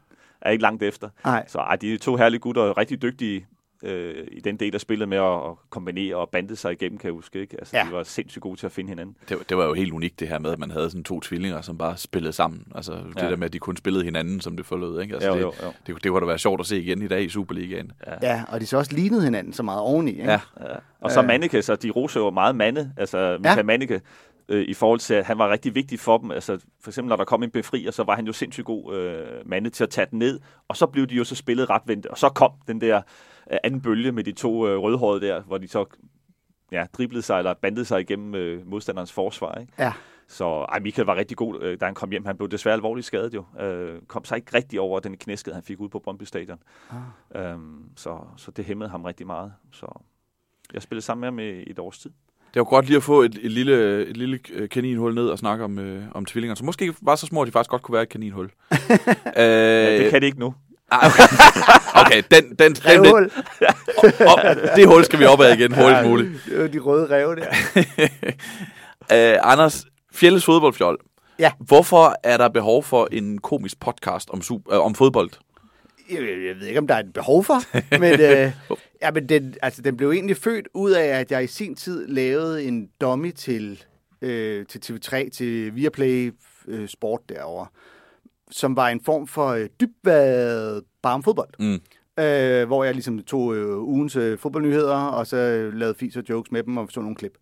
[0.41, 1.09] er ikke langt efter.
[1.25, 1.45] Nej.
[1.49, 3.47] Så ej, de er to herlige gutter, og rigtig dygtige
[3.83, 7.07] øh, i den del af spillet med at, at kombinere og bande sig igennem, kan
[7.07, 7.41] jeg huske.
[7.41, 7.57] Ikke?
[7.59, 7.85] Altså, Ja.
[7.91, 9.17] De var sindssygt gode til at finde hinanden.
[9.29, 11.21] Det, var- det var jo helt unikt det her med, at man havde sådan to
[11.21, 12.67] tvillinger, som bare spillede sammen.
[12.75, 13.31] Altså det Ja.
[13.31, 15.01] der med, at de kun spillede hinanden, som det forlød.
[15.01, 15.15] Ikke?
[15.15, 15.67] Altså, Jo, det, jo, jo.
[15.87, 17.93] Det, det, det kunne da være sjovt at se igen i dag i Superligaen.
[18.23, 20.11] Ja, og de så også lignede hinanden så meget oveni.
[20.11, 20.25] Ikke?
[20.25, 20.41] Ja.
[20.61, 20.67] Ja.
[21.01, 21.27] Og så Øh.
[21.27, 23.63] Manneke, så de roser jo meget Manne, altså Michael Ja.
[23.63, 24.01] Manneke,
[24.49, 26.31] øh, i forhold til, at han var rigtig vigtig for dem.
[26.31, 29.27] Altså, for eksempel, når der kom en befrier, så var han jo sindssygt god øh,
[29.47, 32.07] mande til at tage den ned, og så blev de jo så spillet ret vendt,
[32.07, 33.03] og så kom den der
[33.65, 35.85] anden bølge med de to øh, rødhårede der, hvor de så
[36.73, 39.55] ja, driblede sig eller bandede sig igennem øh, modstanderens forsvar.
[39.61, 39.73] Ikke?
[39.79, 39.93] Ja.
[40.29, 42.25] Så ej, Michael var rigtig god, øh, da han kom hjem.
[42.25, 43.45] Han blev desværre alvorligt skadet jo.
[43.61, 46.59] Øh, kom sig ikke rigtig over den knæskade, han fik ud på Brøndby Stadion.
[47.35, 47.53] Ah.
[47.53, 49.53] Øhm, så, så det hæmmede ham rigtig meget.
[49.73, 50.03] Så
[50.75, 52.11] jeg spillede sammen med ham i et års tid.
[52.55, 55.39] Det var godt lige at få et, et lille, et lille øh, kaninhul ned og
[55.39, 57.83] snakke om, øh, om tvillinger, som måske ikke var så små, at de faktisk godt
[57.83, 58.45] kunne være et kaninhul.
[58.51, 58.51] øh,
[59.37, 60.55] Ja, det kan det ikke nu.
[60.93, 61.23] Okay,
[62.01, 63.31] okay den, den, den, den, Revhul.
[64.27, 64.39] op,
[64.77, 66.31] det hul skal vi op ad igen hurtigst muligt.
[66.47, 67.47] Det var de røde ræve der.
[69.13, 70.99] Øh, Anders, Fjelles fodboldfjold.
[71.39, 71.53] Ja.
[71.59, 75.31] Hvorfor er der behov for en komisk podcast om, super, øh, om fodbold?
[76.11, 77.63] Jeg, jeg ved ikke, om der er et behov for,
[77.99, 78.53] men, øh,
[79.03, 82.09] ja, men den, altså, den blev egentlig født ud af, at jeg i sin tid
[82.09, 83.85] lavede en dummy til,
[84.23, 86.35] øh, til TV3, til Viaplay
[86.69, 87.67] øh, Sport derovre,
[88.53, 91.49] som var en form for øh, dybvad bare fodbold.
[91.59, 91.81] Mm.
[92.25, 96.25] Øh, hvor jeg ligesom tog øh, ugens øh, fodboldnyheder, og så øh, lavede fis og
[96.29, 97.39] jokes med dem, og så nogle klip.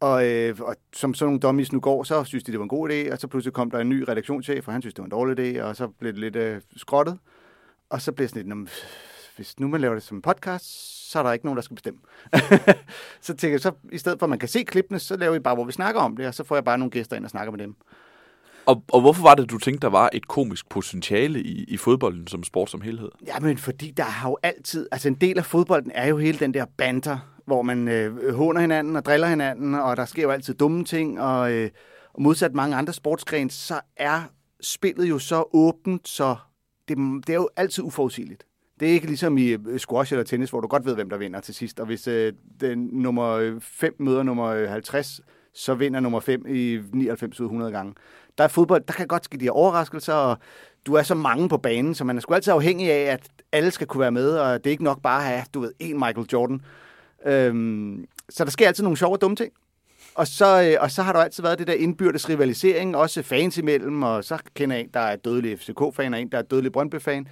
[0.00, 2.68] Og, øh, og som sådan nogle dummies nu går, så synes de, det var en
[2.68, 5.04] god idé, og så pludselig kom der en ny redaktionschef, og han synes, det var
[5.04, 7.18] en dårlig idé, og så blev det lidt øh, skrottet.
[7.90, 8.68] Og så blev sådan lidt, "Nå, men,
[9.36, 10.64] hvis nu man laver det som en podcast,
[11.10, 12.00] så er der ikke nogen, der skal bestemme.
[13.20, 15.38] så tænker jeg, så i stedet for at man kan se klippene, så laver vi
[15.38, 17.30] bare, hvor vi snakker om det, og så får jeg bare nogle gæster ind og
[17.30, 17.76] snakker med dem.
[18.66, 22.26] Og, og hvorfor var det, du tænkte, der var et komisk potentiale i, i fodbolden
[22.26, 23.08] som sport som helhed?
[23.26, 24.88] Jamen, fordi der har jo altid...
[24.92, 28.60] Altså, en del af fodbolden er jo hele den der banter, hvor man øh, håner
[28.60, 31.70] hinanden og driller hinanden, og der sker jo altid dumme ting, og, øh,
[32.14, 34.22] og modsat mange andre sportsgrene, så er
[34.60, 36.36] spillet jo så åbent, så
[36.88, 36.96] det,
[37.26, 38.44] det er jo altid uforudsigeligt.
[38.80, 41.16] Det er ikke ligesom i øh, squash eller tennis, hvor du godt ved, hvem der
[41.16, 41.80] vinder til sidst.
[41.80, 45.20] Og hvis øh, den nummer øh, 5 møder nummer øh, 50,
[45.54, 47.94] så vinder nummer 5 i 99 ud af 100 gange.
[48.38, 50.38] Der er fodbold, der kan godt ske de her overraskelser, og
[50.86, 53.70] du er så mange på banen, så man er sgu altid afhængig af, at alle
[53.70, 55.98] skal kunne være med, og det er ikke nok bare at have, du ved, en
[55.98, 56.60] Michael Jordan.
[57.26, 59.52] Øhm, så der sker altid nogle sjove og dumme ting.
[60.14, 63.58] Og så, øh, og så har der altid været det der indbyrdes rivalisering, også fans
[63.58, 66.72] imellem, og så kender jeg en, der er dødelig FCK-fan, og en, der er dødelig
[66.72, 67.28] Brøndby-fan.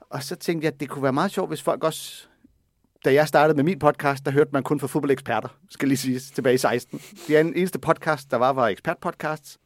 [0.00, 2.26] Og så tænkte jeg, at det kunne være meget sjovt, hvis folk også...
[3.04, 6.18] Da jeg startede med min podcast, der hørte man kun fra fodboldeksperter, skal lige sige,
[6.18, 7.00] tilbage i 16.
[7.28, 9.58] Det eneste podcast, der var, var ekspertpodcasts.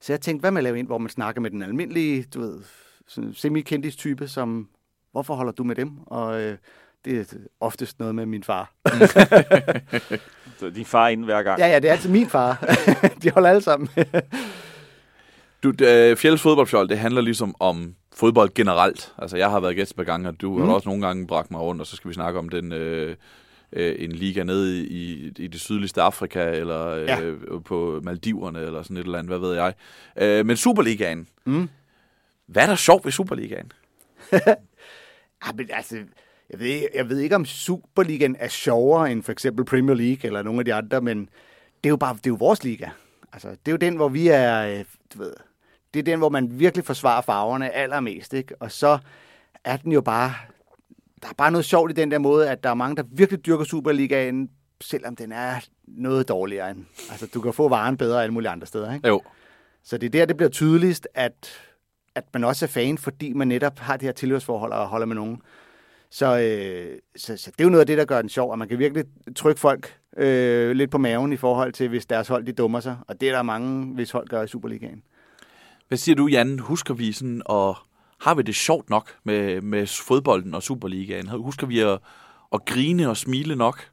[0.00, 2.40] Så jeg tænkte, hvad med at lave en, hvor man snakker med den almindelige, du
[2.40, 2.60] ved,
[3.06, 4.68] sådan semi type som,
[5.12, 5.98] hvorfor holder du med dem?
[6.06, 6.56] Og øh,
[7.04, 8.72] det er oftest noget med min far.
[10.58, 11.60] Så din far er inde hver gang.
[11.60, 12.64] Ja, ja, det er altid min far.
[13.22, 13.88] De holder alle sammen.
[15.62, 19.12] Du, øh, Fjelles fodboldfjold, det handler ligesom om fodbold generelt.
[19.18, 20.66] Altså, jeg har været gæst et par gange, og du mm.
[20.66, 22.72] har også nogle gange bragt mig rundt, og så skal vi snakke om den...
[22.72, 23.16] Øh,
[23.72, 27.18] øh, en liga nede i, i det sydligste Afrika, eller øh, Ja.
[27.64, 29.74] på Maldiverne, eller sådan et eller andet, hvad ved jeg.
[30.16, 31.68] Øh, men Superligaen, Mm.
[32.46, 33.72] hvad er der sjovt ved Superligaen?
[34.32, 34.54] Ja,
[35.56, 35.96] men altså,
[36.50, 40.42] jeg ved, jeg ved ikke, om Superligaen er sjovere end for eksempel Premier League eller
[40.42, 41.18] nogle af de andre, men
[41.84, 42.88] det er jo bare det er jo vores liga.
[43.32, 45.32] Altså, det er jo den, hvor vi er, øh, du ved,
[45.94, 48.54] det er den, hvor man virkelig forsvarer farverne allermest, ikke?
[48.60, 48.98] Og så
[49.64, 50.34] er den jo bare,
[51.22, 53.46] der er bare noget sjovt i den der måde, at der er mange, der virkelig
[53.46, 54.50] dyrker Superligaen,
[54.80, 55.54] selvom den er
[55.86, 56.84] noget dårligere end.
[57.10, 59.08] Altså, du kan få varen bedre alle mulige andre steder, ikke?
[59.08, 59.22] Jo.
[59.84, 61.48] Så det er der, det bliver tydeligst, at,
[62.14, 65.16] at man også er fan, fordi man netop har det her tilhørsforhold og holder med
[65.16, 65.42] nogen.
[66.10, 68.58] Så, øh, så, så det er jo noget af det, der gør den sjov, at
[68.58, 69.04] man kan virkelig
[69.36, 72.96] trykke folk øh, lidt på maven i forhold til, hvis deres hold de dummer sig.
[73.08, 75.02] Og det er der mange, hvis hold gør i Superligaen.
[75.88, 76.58] Hvad siger du, Jan?
[76.58, 77.76] Husker vi sådan, og
[78.20, 81.28] har vi det sjovt nok med, med fodbolden og Superligaen?
[81.28, 81.98] Husker vi at,
[82.52, 83.90] at grine og smile nok?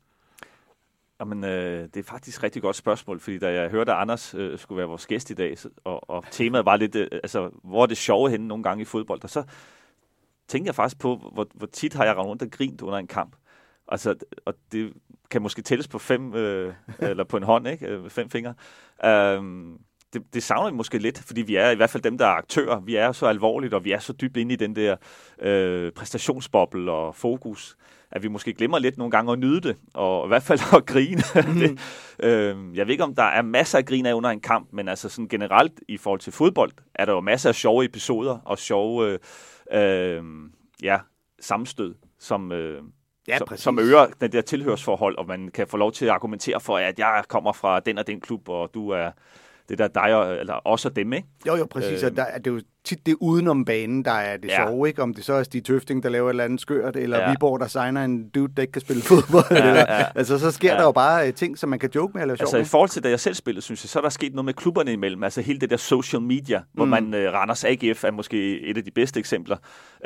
[1.20, 4.34] Jamen, øh, det er faktisk et rigtig godt spørgsmål, fordi da jeg hørte, at Anders
[4.34, 7.50] øh, skulle være vores gæst i dag, så, og, og temaet var lidt, øh, altså,
[7.64, 9.44] hvor er det sjove henne nogle gange i fodbold, og så
[10.48, 13.08] tænkte jeg faktisk på, hvor, hvor tit har jeg rendt rundt og grint under en
[13.08, 13.36] kamp.
[13.88, 14.16] Altså,
[14.46, 14.94] og det
[15.30, 17.88] kan måske tælles på fem, øh, eller på en hånd, ikke?
[17.88, 18.54] Øh, Fem fingre.
[19.06, 19.80] Øhm,
[20.14, 22.32] det, det savner vi måske lidt, fordi vi er i hvert fald dem, der er
[22.32, 22.80] aktører.
[22.80, 24.96] Vi er så alvorligt, og vi er så dybt inde i den der
[25.42, 27.78] øh, præstationsboble og fokus,
[28.12, 30.86] at vi måske glemmer lidt nogle gange at nyde det, og i hvert fald at
[30.86, 31.22] grine.
[31.60, 31.80] det,
[32.20, 34.88] øh, jeg ved ikke, om der er masser af grin af under en kamp, men
[34.88, 38.58] altså sådan generelt i forhold til fodbold, er der jo masser af sjove episoder og
[38.58, 39.20] sjove
[39.72, 40.24] øh, øh,
[40.84, 41.00] ja,
[41.40, 41.96] sammenstød.
[42.20, 42.82] som, øh,
[43.28, 43.64] Ja, som, præcis.
[43.64, 47.00] som øger den der tilhørsforhold, og man kan få lov til at argumentere for, at
[47.00, 49.12] jeg kommer fra den og den klub, og du er
[49.70, 51.28] det der dig og, eller os og dem, ikke?
[51.48, 52.04] Jo, jo, præcis.
[52.04, 54.62] Øh, Øh, der, er det er jo tit det udenom banen, der er det Ja.
[54.62, 54.68] ja.
[54.68, 55.02] sjove, ikke?
[55.02, 57.24] Om det så er Stig Tøfting, der laver et eller andet skørt, eller Ja.
[57.24, 57.32] ja.
[57.32, 59.46] Viborg, der signer en dude, der ikke kan spille fodbold.
[59.52, 60.06] Ja, eller, ja.
[60.16, 60.74] Altså, så sker Ja.
[60.74, 60.80] ja.
[60.80, 62.66] der jo bare øh, ting, som man kan joke med eller Altså sjov i med.
[62.66, 64.94] forhold til da jeg selv spillede, synes jeg, så er der sket noget med klubberne
[64.94, 65.24] imellem.
[65.24, 66.90] Altså hele det der social media, hvor Mm.
[66.92, 69.58] man, uh, Randers AGF er måske et af de bedste eksempler,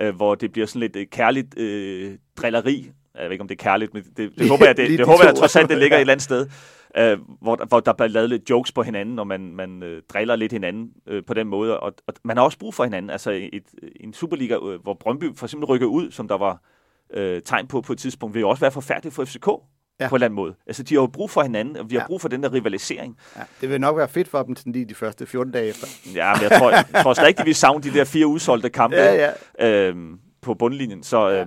[0.04, 2.92] uh, hvor det bliver sådan lidt uh, kærligt uh, drilleri.
[3.16, 4.98] Jeg ved ikke, om det er kærligt, men det, det, det håber jeg, det, Lige
[4.98, 6.48] det de håber jeg trods alt, det ligger et eller andet sted.
[6.98, 9.90] Uh, hvor, der- hvor der bliver lavet lidt jokes på hinanden, og man, man uh,
[10.14, 11.80] driller lidt hinanden uh, på den måde.
[11.80, 13.10] Og, og man har også brug for hinanden.
[13.12, 13.64] Altså et,
[14.00, 16.62] en Superliga, uh, hvor Brøndby for eksempel rykker ud, som der var
[17.18, 19.48] uh, tegn på på et tidspunkt, vil jo også være forfærdeligt for FCK.
[20.00, 20.08] Ja.
[20.10, 20.56] På en eller anden måde.
[20.68, 22.08] Altså, de har jo brug for hinanden, og vi har Ja.
[22.08, 23.18] brug for den der rivalisering.
[23.36, 25.88] Ja, det vil nok være fedt for dem sådan lige de første 14 dage efter.
[26.16, 26.86] Ja, men jeg tror, jeg
[27.16, 29.88] tror ikke, de vil savne de der fire udsolgte kampe Ja, ja.
[29.88, 31.04] øhm, på bundlinjen.
[31.04, 31.46] Så øh, Ja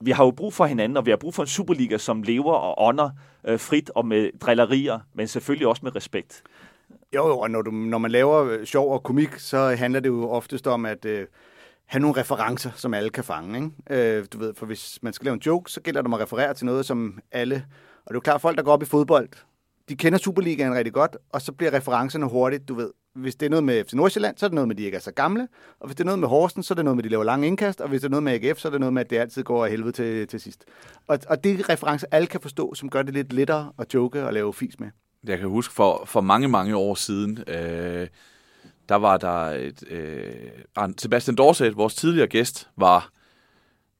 [0.00, 2.52] vi har jo brug for hinanden, og vi har brug for en Superliga, som lever
[2.52, 3.10] og ånder
[3.44, 6.42] øh, frit og med drillerier, men selvfølgelig også med respekt.
[7.14, 10.08] Jo, jo, og når, du, når man laver øh, sjov og komik, så handler det
[10.08, 11.26] jo oftest om at øh,
[11.86, 13.56] have nogle referencer, som alle kan fange.
[13.90, 14.18] Ikke?
[14.18, 16.20] Øh, du ved, for hvis man skal lave en joke, så gælder det om at
[16.20, 17.64] referere til noget, som alle...
[18.04, 19.28] Og det er jo klart, folk, der går op i fodbold,
[19.88, 22.90] de kender Superligaen rigtig godt, og så bliver referencerne hurtigt, du ved.
[23.14, 24.96] Hvis det er noget med FC Nordsjælland, så er det noget med, at de ikke
[24.96, 25.48] er så gamle.
[25.80, 27.24] Og hvis det er noget med Horsen, så er det noget med, at de laver
[27.24, 27.80] lange indkast.
[27.80, 29.42] Og hvis det er noget med AGF, så er det noget med, at det altid
[29.42, 30.64] går af helvede til, til sidst.
[31.06, 34.24] Og, og det er referencer, alle kan forstå, som gør det lidt lettere at joke
[34.26, 34.88] og lave fis med.
[35.24, 38.08] Jeg kan huske for, for mange, mange år siden, øh,
[38.88, 39.84] der var der et...
[39.90, 40.34] Øh,
[40.98, 43.10] Sebastian Dorset, vores tidligere gæst, var,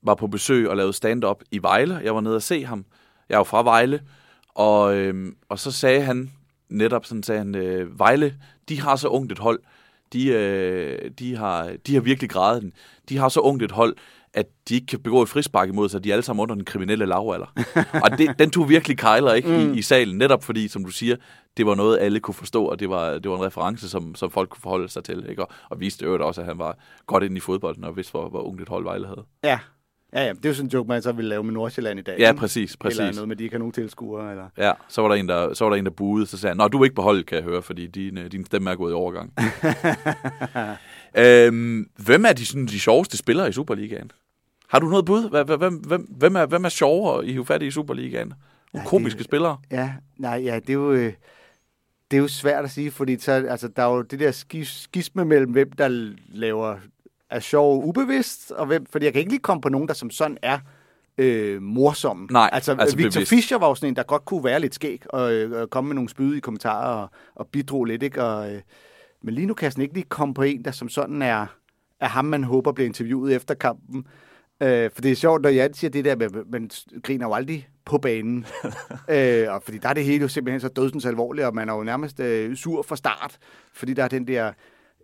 [0.02, 2.00] var på besøg og lavede stand-up i Vejle.
[2.04, 2.84] Jeg var nede og se ham.
[3.28, 4.00] Jeg er jo fra Vejle.
[4.54, 6.30] Og, øh, og så sagde han,
[6.68, 8.34] netop sådan sagde han, øh, Vejle,
[8.70, 9.60] de har så ungt et hold.
[10.12, 12.72] De, øh, de, har, de har virkelig grædet den.
[13.08, 13.96] De har så ungt et hold,
[14.34, 16.04] at de ikke kan begå et frispark imod sig.
[16.04, 17.46] De er alle sammen under den kriminelle lavalder.
[18.04, 19.74] og det, den tog virkelig kejler ikke mm.
[19.74, 21.16] i, i salen, netop fordi, som du siger,
[21.56, 24.30] det var noget, alle kunne forstå, og det var, det var en reference, som, som
[24.30, 25.26] folk kunne forholde sig til.
[25.28, 25.42] Ikke?
[25.44, 28.28] Og, og viste øvrigt også, at han var godt inde i fodbolden, og vidste, hvor,
[28.28, 29.24] hvor ungt et hold Vejle havde.
[29.44, 29.58] Ja.
[30.12, 32.02] Ja, ja, det er jo sådan en joke, man så ville lave med Nordsjælland i
[32.02, 32.18] dag.
[32.18, 32.98] Ja, præcis, præcis.
[33.00, 34.30] Eller noget med, de ikke har nogen tilskuere.
[34.30, 34.44] Eller...
[34.58, 36.56] Ja, så var der en, der, så var der, en, der buede, så sagde han,
[36.56, 38.74] Nå, du er ikke på holdet, kan jeg høre, fordi din, øh, din stemme er
[38.74, 39.32] gået i overgang.
[41.18, 44.10] øhm, hvem er de, sådan, de sjoveste spillere i Superligaen?
[44.68, 45.44] Har du noget bud?
[45.44, 48.28] Hvem, hvem, hvem, er, hvem er sjovere i fat i Superligaen?
[48.28, 49.56] Nogle Ja, komiske det- spillere?
[49.70, 50.92] Ja, nej, ja, det er jo...
[50.92, 51.12] øh,
[52.10, 54.68] Det er jo svært at sige, fordi så, altså, der er jo det der skis,
[54.82, 56.76] skisme mellem, hvem der laver
[57.30, 60.10] er sjov ubevidst, og hvem, fordi jeg kan ikke lige komme på nogen, der som
[60.10, 60.58] sådan er
[61.18, 62.26] øh, morsomme.
[62.30, 63.28] Nej, altså, altså Victor bevidst.
[63.28, 65.94] Fischer var jo sådan en, der godt kunne være lidt skæg, og øh, komme med
[65.94, 68.24] nogle spydige kommentarer, og, og bidro lidt, ikke?
[68.24, 68.60] Og, øh,
[69.22, 71.46] men lige nu kan jeg sådan ikke lige komme på en, der som sådan er,
[72.00, 74.06] er ham, man håber bliver interviewet efter kampen.
[74.62, 76.70] Øh, for det er sjovt, når Jan siger det der med, at man
[77.02, 78.46] griner jo aldrig på banen.
[79.14, 81.74] øh, og fordi der er det hele jo simpelthen så dødsens alvorligt, og man er
[81.74, 83.38] jo nærmest øh, sur fra start.
[83.72, 84.52] Fordi der er den der...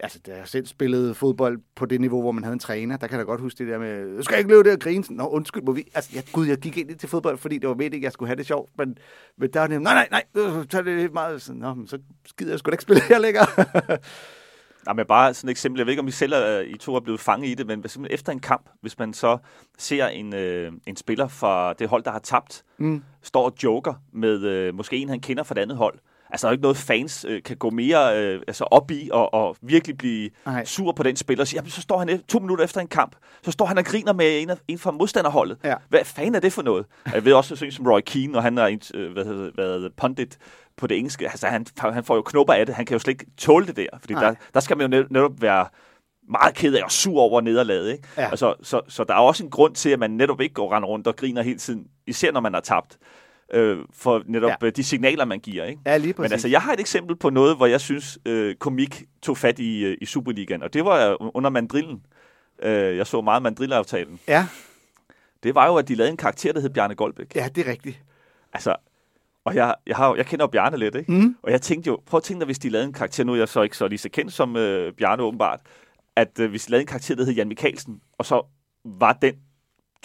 [0.01, 3.07] Altså, da jeg selv spillede fodbold på det niveau, hvor man havde en træner, der
[3.07, 5.05] kan jeg da godt huske det der med, du skal ikke løbe der og grine.
[5.11, 5.88] Nå, undskyld, må vi...
[5.94, 8.36] Altså, jeg, gud, jeg gik ind til fodbold, fordi det var meningen, jeg skulle have
[8.36, 8.70] det sjovt.
[8.78, 8.99] Men,
[9.38, 11.42] men der var det, nej, nej, nej, tag det lidt meget.
[11.42, 13.47] Sådan, Nå, men så skider jeg sgu da ikke spille her længere.
[14.86, 15.78] Nej, men bare sådan et eksempel.
[15.78, 17.88] Jeg ved ikke, om I selv er, I to er blevet fanget i det, men
[17.88, 19.38] simpelthen efter en kamp, hvis man så
[19.78, 23.03] ser en, øh, en spiller fra det hold, der har tabt, mm.
[23.22, 25.99] står og joker med øh, måske en, han kender fra det andet hold.
[26.37, 29.34] Altså, der er ikke noget, fans øh, kan gå mere øh, altså op i og,
[29.34, 30.64] og virkelig blive Nej.
[30.64, 31.43] sur på den spiller.
[31.43, 33.84] Og sige, jamen, så står han to minutter efter en kamp, så står han og
[33.84, 35.59] griner med en, af, en fra modstanderholdet.
[35.64, 35.74] Ja.
[35.89, 36.87] Hvad fanden er det for noget?
[37.07, 39.24] Og Jeg ved også, sådan som Roy Keane, når han er øh, hvad
[39.57, 40.39] været pundit
[40.76, 42.74] på det engelske, altså han, han får jo knopper af det.
[42.74, 44.24] Han kan jo slet ikke tåle det der, fordi Nej.
[44.24, 45.66] der, der skal man jo net- netop være
[46.28, 47.93] meget ked af og sur over nederlaget.
[47.93, 48.09] Ikke?
[48.16, 48.28] Ja.
[48.30, 51.07] Altså, så, så der er også en grund til, at man netop ikke går rundt
[51.07, 52.99] og griner hele tiden, især når man har tabt,
[53.53, 54.57] øh, for netop Ja.
[54.62, 54.70] ja.
[54.70, 55.64] de signaler, man giver.
[55.64, 55.80] Ikke?
[55.86, 56.28] Ja, lige præcis.
[56.28, 59.59] Men altså, jeg har et eksempel på noget, hvor jeg synes, øh, komik tog fat
[59.59, 62.03] i, øh, i Superligaen, og det var øh, under mandrillen.
[62.62, 64.18] Øh, jeg så meget mandrillaftalen.
[64.28, 64.47] Ja,
[65.42, 67.34] Det var jo, at de lavede en karakter, der hed Bjarne Goldbæk.
[67.34, 68.03] ja, det er rigtigt.
[68.53, 68.76] Altså,
[69.44, 71.12] og jeg, jeg, har, jeg kender jo Bjarne lidt, ikke?
[71.12, 71.36] Mm.
[71.42, 73.36] Og jeg tænkte jo, prøv at tænke dig, hvis de lavede en karakter, nu er
[73.36, 75.61] jeg så ikke så lige så kendt som øh, Bjarne åbenbart,
[76.16, 78.47] at øh, hvis de lavede en karakter, der hed Jan Mikkelsen, og så
[78.84, 79.34] var den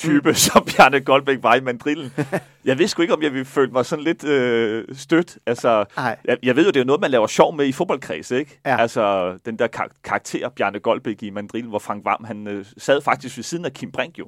[0.01, 0.33] type, mm.
[0.49, 2.13] som Bjarne Goldbæk var i mandrillen.
[2.65, 5.37] jeg vidste sgu ikke, om jeg ville føle mig sådan lidt øh, stødt.
[5.45, 5.85] Altså,
[6.25, 8.59] jeg, jeg ved jo, det er noget, man laver sjov med i fodboldkreds, ikke?
[8.65, 8.77] Ja.
[8.77, 13.01] Altså, den der kar- karakter, Bjarne Goldbæk i mandrillen, hvor Frank Vam, han øh, sad
[13.01, 14.27] faktisk ved siden af Kim Brink jo,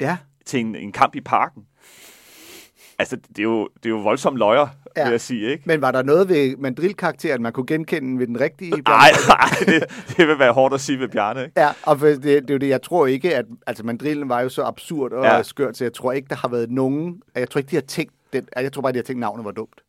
[0.00, 0.16] Ja,
[0.46, 1.62] til en, en kamp i parken.
[3.00, 5.04] Altså, det er jo, det er jo voldsomt løjer, Ja.
[5.04, 5.62] vil jeg sige, ikke?
[5.66, 8.70] Men var der noget ved mandrilkarakteren, man kunne genkende ved den rigtige?
[8.86, 9.84] Nej, nej, det,
[10.16, 11.60] det vil være hårdt at sige ved Bjarne, ikke?
[11.60, 14.40] Ja, og for det, det er jo det, jeg tror ikke, at altså mandrillen var
[14.40, 15.42] jo så absurd og ja.
[15.42, 18.12] Skørt, så jeg tror ikke, der har været nogen, jeg tror ikke, de har tænkt,
[18.32, 19.80] den, jeg tror bare, de har tænkt, navnet var dumt.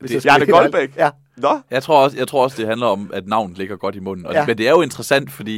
[0.00, 0.96] Hvis Det- Bjarne Goldbæk?
[0.96, 3.96] Ja, Nå, Jeg tror, også, jeg tror også, det handler om, at navnet ligger godt
[3.96, 4.26] i munden.
[4.26, 4.46] Og, ja.
[4.46, 5.56] Men det er jo interessant, fordi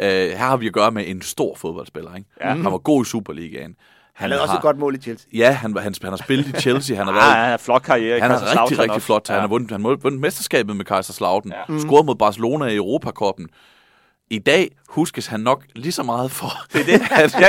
[0.00, 2.14] øh, her har vi at gøre med en stor fodboldspiller.
[2.14, 2.28] Ikke?
[2.40, 2.48] Ja.
[2.54, 3.76] Han var god i Superligaen.
[4.22, 5.28] Han lavede også et godt mål i Chelsea.
[5.34, 6.96] Ja, han, var- han, han har spillet i Chelsea.
[6.96, 8.20] Han har ah, været han har flot karriere.
[8.20, 9.06] Han er Kaiserslautern rigtig, rigtig også.
[9.06, 9.28] flot.
[9.28, 9.32] Ja.
[9.34, 11.52] Han har vundet, han har vundet mesterskabet med Kaiserslautern.
[11.68, 11.74] Ja.
[11.74, 11.78] Ja.
[11.80, 13.48] Scoret mod Barcelona i Europakoppen.
[14.30, 16.92] I dag huskes han nok lige så meget for, Det det.
[17.24, 17.46] at, ja,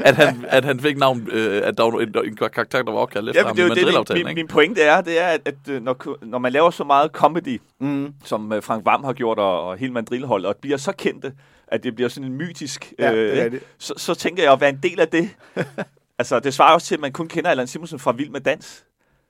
[0.00, 2.98] at, han, at han fik navn, øh, at der var en, en karakter, der var
[2.98, 5.54] opkaldt efter ja, ham det jo det, min, min, pointe er, det er, at, at
[5.68, 8.12] øh, når, når man laver så meget comedy, Mm.
[8.24, 11.32] som øh, Frank Vam har gjort, og, og hele Madrid-holdet, og bliver så kendte,
[11.70, 13.62] at det bliver sådan en mytisk, Ja, det øh, det.
[13.78, 15.30] så, så tænker jeg at være en del af det.
[16.18, 18.84] altså, det svarer også til, at man kun kender Allan Simonsen fra Vild med Dans.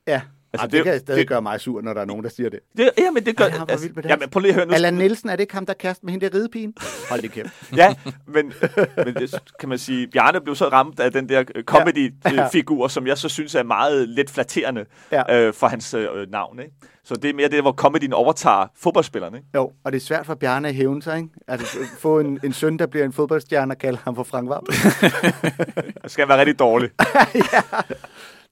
[0.06, 0.20] Ja,
[0.52, 2.24] Altså, altså, det, det- det kan stadig det- gøre mig sur, når der er nogen,
[2.24, 2.60] der siger det.
[2.76, 3.44] Det, ja, men det gør...
[3.44, 4.10] Ja, fra Vild med Dans.
[4.10, 4.72] jamen, prøv lige at høre nu.
[4.74, 6.74] Allan Nielsen, er det ikke ham, der kaster med hende der ridepigen?
[7.10, 7.48] Hold det kæft.
[7.76, 7.94] Ja,
[8.26, 8.52] men,
[9.04, 13.06] men det kan man sige, Bjarne blev så ramt af den der øh, comedy-figur, som
[13.06, 15.36] jeg så synes er meget lidt flatterende Ja.
[15.46, 16.58] øh, for hans øh, navn.
[16.60, 16.72] Ikke?
[17.04, 19.36] Så det er mere det, hvor comedyen overtager fodboldspillerne.
[19.36, 19.48] Ikke?
[19.54, 21.28] Jo, og det er svært for Bjarne at hævne sig, ikke?
[21.48, 24.66] Altså, få en, en søn, der bliver en fodboldstjerne og kalde ham for Frank Vam.
[26.02, 26.90] Det skal være rigtig dårlig.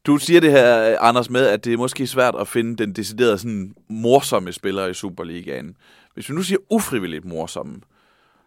[0.07, 3.39] Du siger det her, Anders, med, at det er måske svært at finde den deciderede
[3.39, 5.77] sådan, morsomme spiller i Superligaen.
[6.15, 7.81] Hvis vi nu siger ufrivilligt morsomme,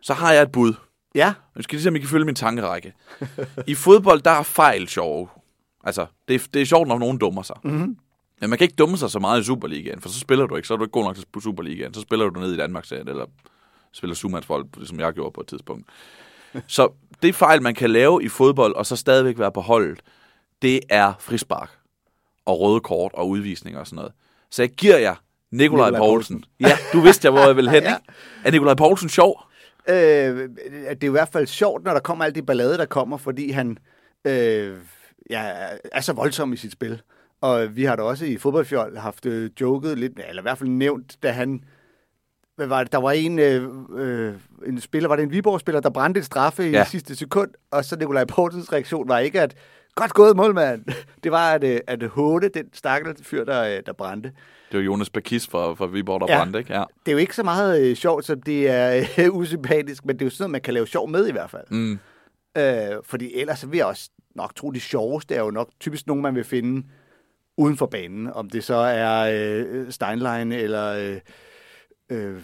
[0.02, 0.74] så har jeg et bud.
[1.16, 2.94] Ja, Nu skal I se, om I kan følge min tankerække.
[3.68, 5.28] I fodbold, der er fejl sjove.
[5.84, 7.56] Altså, det er, det er sjovt, når nogen dummer sig.
[7.64, 7.98] Mm-hmm.
[8.42, 10.68] Men man kan ikke dumme sig så meget i Superligaen, for så spiller du ikke.
[10.68, 11.94] Så er du ikke god nok til Superligaen.
[11.94, 13.26] Så spiller du ned i Danmark, eller
[13.92, 15.88] spiller sumandsbold, som jeg gjorde på et tidspunkt.
[16.68, 16.90] Så
[17.22, 20.00] det fejl, man kan lave i fodbold, og så stadigvæk være på holdet,
[20.62, 21.70] det er frispark
[22.46, 24.12] og røde kort og udvisninger og sådan noget.
[24.52, 25.16] Så jeg giver jer
[25.52, 26.44] Nikolaj, Nikolaj Poulsen.
[26.60, 27.96] Ja, du vidste jeg, hvor jeg ville hen, Ja.
[27.96, 28.12] ikke?
[28.46, 29.42] Er Nikolaj Poulsen sjov?
[29.90, 33.18] øh, det er i hvert fald sjovt, når der kommer alt de ballade, der kommer,
[33.18, 33.78] fordi han
[34.26, 34.78] øh,
[35.30, 35.52] ja,
[35.92, 37.02] er så voldsom i sit spil.
[37.42, 40.70] Og vi har da også i fodboldfjold haft øh, joket lidt, eller i hvert fald
[40.70, 41.64] nævnt, da han
[42.56, 42.92] hvad var det?
[42.92, 44.34] Der var en, øh, øh,
[44.66, 46.84] en spiller, var det en Viborg-spiller, der brændte et straffe i Ja.
[46.86, 49.56] sidste sekund, og så Nikolaj Poulsens reaktion var ikke, at
[50.00, 50.86] godt gået målmand.
[51.24, 54.32] Det var at, øh, at håne den stakkels fyr, der, øh, der brændte.
[54.72, 56.38] Det var Jonas Bakis fra, fra Viborg, der Ja.
[56.40, 56.74] brændte, ikke?
[56.74, 56.84] Ja.
[57.06, 60.22] Det er jo ikke så meget øh, sjovt, som det er øh, usympatisk, men det
[60.22, 61.66] er jo sådan noget, man kan lave sjov med i hvert fald.
[61.70, 62.00] Mm.
[62.58, 66.22] Øh, fordi ellers vil jeg også nok tro, det sjoveste er jo nok typisk nogen,
[66.24, 66.88] man vil finde
[67.58, 68.28] uden for banen.
[68.34, 71.18] Om det så er øh, Steinlein eller øh,
[72.10, 72.42] øh,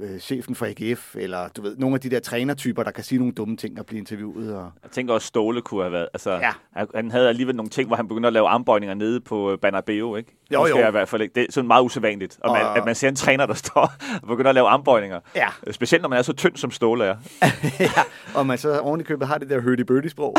[0.00, 3.18] øh, chefen for AGF, eller du ved, nogle af de der trænertyper, der kan sige
[3.18, 4.54] nogle dumme ting og blive interviewet.
[4.56, 4.70] Og...
[4.82, 6.08] Jeg tænker også, Ståle kunne have været...
[6.14, 6.50] Altså, Ja.
[6.94, 10.16] han, havde alligevel nogle ting, hvor han begyndte at lave armbøjninger nede på øh, Bernabeu,
[10.16, 10.36] ikke?
[10.52, 10.88] Jo, jo.
[10.88, 11.34] i hvert fald ikke.
[11.34, 13.92] Det er sådan meget usædvanligt, og man, Og- at man ser en træner, der står
[14.22, 15.20] og begynder at lave armbøjninger.
[15.36, 15.48] Ja.
[15.66, 17.16] Øh, Specielt når man er så tynd, som Ståle er.
[17.80, 17.90] ja,
[18.34, 20.36] og man så oven i købet har det der hurdy-burdy-sprog.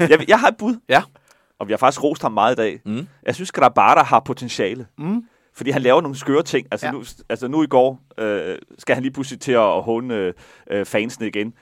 [0.10, 1.02] jeg, jeg har et bud, Ja.
[1.58, 2.80] og vi har faktisk rost ham meget i dag.
[2.84, 3.06] Mm.
[3.26, 4.86] Jeg synes, Grabara har potentiale.
[4.98, 5.22] Mm.
[5.56, 6.66] Fordi han laver nogle skøre ting.
[6.70, 6.92] Altså, Ja.
[6.92, 10.32] nu, altså nu i går øh, skal han lige pludselig til at håne øh,
[10.70, 11.54] øh, fansene igen.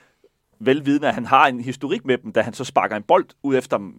[0.60, 3.56] Velvidende, at han har en historik med dem, da han så sparker en bold ud
[3.56, 3.92] efter dem.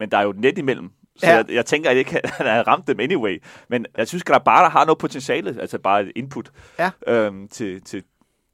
[0.00, 0.90] Men der er jo et net imellem.
[1.16, 1.36] Så Ja.
[1.36, 3.42] jeg, jeg tænker, at ikke, han har ramt dem anyway.
[3.68, 5.56] Men jeg synes, Grabara har noget potentiale.
[5.60, 6.90] Altså bare et input Ja.
[7.06, 8.02] øhm, til, til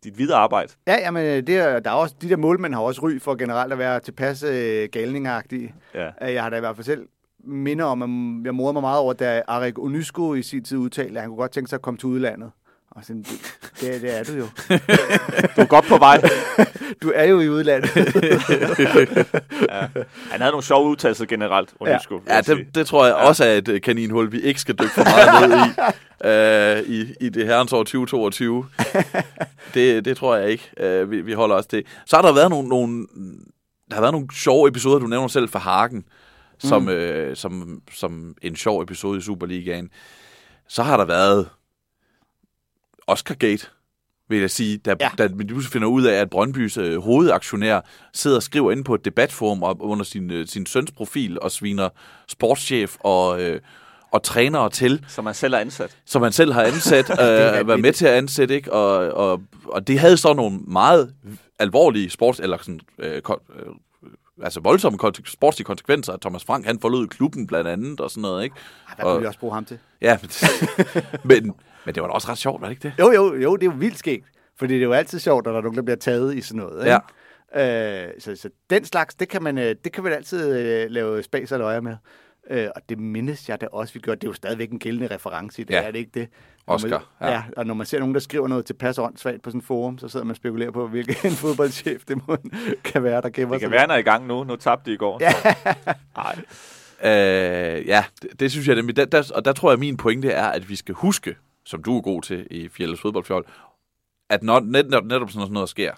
[0.05, 0.73] dit videre arbejde.
[0.87, 3.73] ja, jamen, det er, der er også, de der målmænd har også ry for generelt
[3.73, 5.75] at være tilpas øh, galningagtige.
[5.95, 6.07] Ja.
[6.23, 7.07] Øh, Jeg har da i hvert fald selv
[7.45, 11.15] minder om, at jeg morede mig meget over, da Arik Onysko i sin tid udtalte,
[11.15, 12.51] at han kunne godt tænke sig at komme til udlandet.
[12.91, 14.47] Og sådan, det, det, det er du jo.
[15.57, 16.21] Du er godt på vej.
[17.03, 17.97] Du er jo i udlandet.
[19.71, 19.81] ja.
[20.31, 21.91] Han havde nogle sjove udtalelser generelt, vil
[22.29, 22.57] Ja, sige.
[22.57, 23.27] det, det tror jeg ja.
[23.29, 27.15] også er et øh, kaninhul, vi ikke skal dykke for meget ned i, øh, i,
[27.21, 28.67] i det herrens år 2022.
[29.75, 31.85] Det, det tror jeg ikke, øh, vi, vi holder os til.
[32.07, 33.07] Så har der været nogle, nogle,
[33.89, 36.05] der har været nogle sjove episoder, du nævner selv fra Hagen,
[36.61, 36.89] som, mm.
[36.89, 39.91] øh, som, som en sjov episode i Superligaen.
[40.69, 41.49] Så har der været
[43.07, 43.67] Oscar Gate,
[44.29, 45.11] vil jeg sige, da, Ja.
[45.19, 47.81] da man pludselig finder ud af, at Brøndbys øh, hovedaktionær
[48.15, 51.51] sidder og skriver inde på et debatforum op under sin, øh, sin søns profil og
[51.51, 51.89] sviner
[52.29, 53.61] sportschef og, øh,
[54.13, 55.97] og trænere til, Som han selv er ansat.
[56.05, 58.73] som han selv har ansat, øh, været med til at ansætte, ikke?
[58.73, 61.15] Og, og, og det havde så nogle meget
[61.59, 63.23] alvorlige sports, eller sådan, øh, øh,
[64.43, 68.45] altså voldsomme sportslige konsekvenser, at Thomas Frank, han forlod klubben blandt andet, og sådan noget,
[68.45, 68.57] ikke?
[68.97, 69.79] Hvad kunne vi også bruge ham til?
[70.01, 70.31] Ja, men,
[71.45, 72.95] men, men det var da også ret sjovt, var det ikke det?
[72.99, 74.27] Jo, jo, jo, det er jo vildt skægt.
[74.59, 76.63] Fordi det er jo altid sjovt, når der er nogen, der bliver taget i sådan
[76.63, 76.85] noget.
[76.87, 76.99] Ikke?
[77.55, 78.07] Ja.
[78.07, 81.23] Øh, så, så den slags, det kan man, øh, det kan man altid øh, lave
[81.23, 81.97] spas og løjer med.
[82.51, 84.21] Øh, og det mindes jeg da også, vi gjorde.
[84.21, 85.83] Det er jo stadigvæk en gældende reference i det, Ja.
[85.83, 86.29] er det ikke det?
[86.67, 86.89] Når Oscar,
[87.21, 87.35] Man, ja.
[87.35, 87.43] ja.
[87.57, 89.99] og når man ser nogen, der skriver noget til pas åndssvagt på sådan en forum,
[89.99, 92.37] så sidder man og spekulerer på, hvilken fodboldchef det må,
[92.85, 93.89] kan være, der gemmer Det kan sig.
[93.89, 94.45] være, er i gang nu.
[94.45, 95.19] Nu tabte de i går.
[95.21, 95.33] Ja.
[96.17, 96.37] Nej.
[97.05, 98.97] Øh, ja, det, det synes jeg nemlig.
[98.97, 101.83] Der, der, og der tror jeg, at min pointe er, at vi skal huske, som
[101.83, 103.45] du er god til i Fjellets fodboldfjold,
[104.31, 105.93] at når net, når netop sådan noget sker,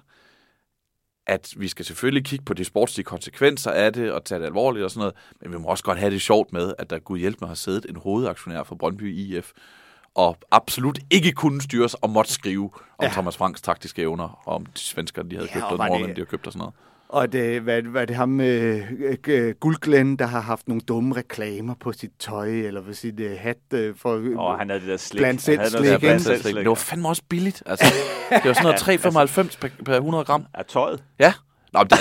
[1.27, 4.85] at vi skal selvfølgelig kigge på de sportslige konsekvenser af det, og tage det alvorligt
[4.85, 7.19] og sådan noget, men vi må også godt have det sjovt med, at der Gud
[7.19, 9.53] hjælp mig har siddet en hovedaktionær for Brøndby IF,
[10.15, 13.09] og absolut ikke kunne styre sig og måtte skrive om ja.
[13.09, 16.17] Thomas Franks taktiske evner, og om de svenskere, de havde Ja, købt, og og nordmænd,
[16.17, 16.75] de har købt og sådan noget.
[17.13, 18.93] Og det, hvad, hvad er det ham, øh,
[19.29, 23.39] øh, Guldglenn, der har haft nogle dumme reklamer på sit tøj, eller på sit øh,
[23.39, 24.23] hat, øh, for...
[24.37, 25.19] Og han havde det der slik.
[25.19, 26.67] Blandt selv Han havde noget slik, der blandt Det slik.
[26.67, 27.63] var fandme også billigt.
[27.67, 27.85] Altså,
[28.31, 30.47] det var sådan noget 3,95 per, per 100 gram.
[30.55, 31.05] Er tøjet?
[31.19, 31.33] Ja.
[31.73, 31.99] Nå, men det,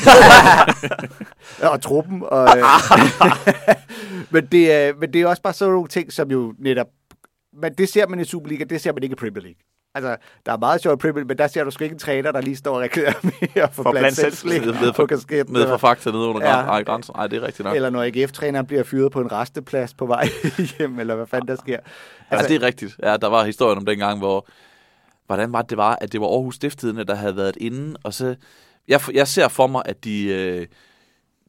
[1.72, 2.24] og truppen.
[2.26, 2.64] Og, øh,
[4.34, 6.88] men, det, er, men det er også bare sådan nogle ting, som jo netop...
[7.62, 9.59] Men det ser man i Superliga, det ser man ikke i Premier League.
[9.96, 12.42] Altså, der er meget sjovt Premier men der ser du sgu ikke en træner, der
[12.42, 15.54] lige står og reklamerer for, For blandt selv nede på for- kasketten.
[15.54, 16.56] nede fra Fakta, nede under Ja.
[16.56, 17.16] Ej, grænsen.
[17.18, 17.76] Ej, det er rigtigt nok.
[17.76, 20.28] Eller når AGF-træneren bliver fyret på en resteplads på vej
[20.78, 21.78] hjem, eller hvad fanden der sker.
[22.30, 22.96] Altså, ja, det er rigtigt.
[23.04, 24.48] Ja, der var historien om dengang, hvor...
[25.26, 28.14] Hvordan var det, det var, at det var Aarhus Stifttidende, der havde været inde, og
[28.14, 28.36] så...
[28.88, 30.68] Jeg, jeg ser for mig, at de, øh,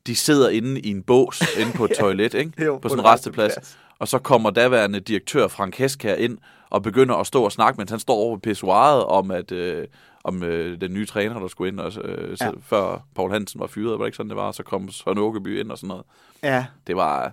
[0.07, 2.65] de sidder inde i en bås, inde på et toilet, ikke?
[2.65, 3.79] Jo, på sådan en resteplads.
[3.99, 6.39] Og så kommer daværende direktør Frank Hesk her ind
[6.73, 9.87] og begynder at stå og snakke, mens han står over ved pissoiret om, at øh,
[10.25, 12.51] om øh, den nye træner, der skulle ind, og, øh, Ja.
[12.63, 14.53] før Paul Hansen var fyret, var det ikke sådan, det var?
[14.53, 16.05] Så kom Søren Åkeby ind og sådan noget.
[16.43, 17.33] Ja, Det var,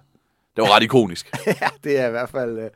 [0.55, 1.31] det var ret ikonisk.
[1.61, 2.59] ja, det er i hvert fald...
[2.59, 2.69] Øh,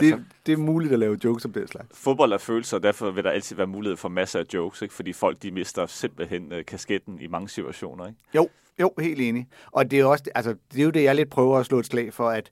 [0.00, 1.88] det, det er muligt at lave jokes om det slags.
[1.94, 4.94] Fodbold er følelser, og derfor vil der altid være mulighed for masser af jokes, ikke?
[4.94, 8.06] fordi folk de mister simpelthen øh, kasketten i mange situationer.
[8.06, 8.18] Ikke?
[8.34, 8.48] Jo,
[8.80, 9.46] jo, helt enig.
[9.72, 11.86] Og det er, også, altså, det er jo det, jeg lidt prøver at slå et
[11.86, 12.50] slag for, at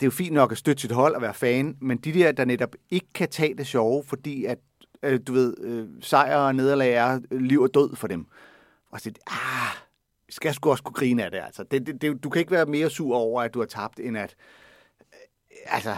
[0.00, 2.32] det er jo fint nok at støtte sit hold og være fan, men de der,
[2.32, 4.58] der netop ikke kan tage det sjove, fordi at,
[5.02, 8.26] øh, du ved, øh, sejr og nederlag er øh, liv og død for dem.
[8.90, 9.76] Og så ah,
[10.28, 11.62] skal skal sgu også kunne grine af det, altså.
[11.62, 14.18] Det, det, det, du kan ikke være mere sur over, at du har tabt, end
[14.18, 14.34] at,
[15.00, 15.96] øh, altså,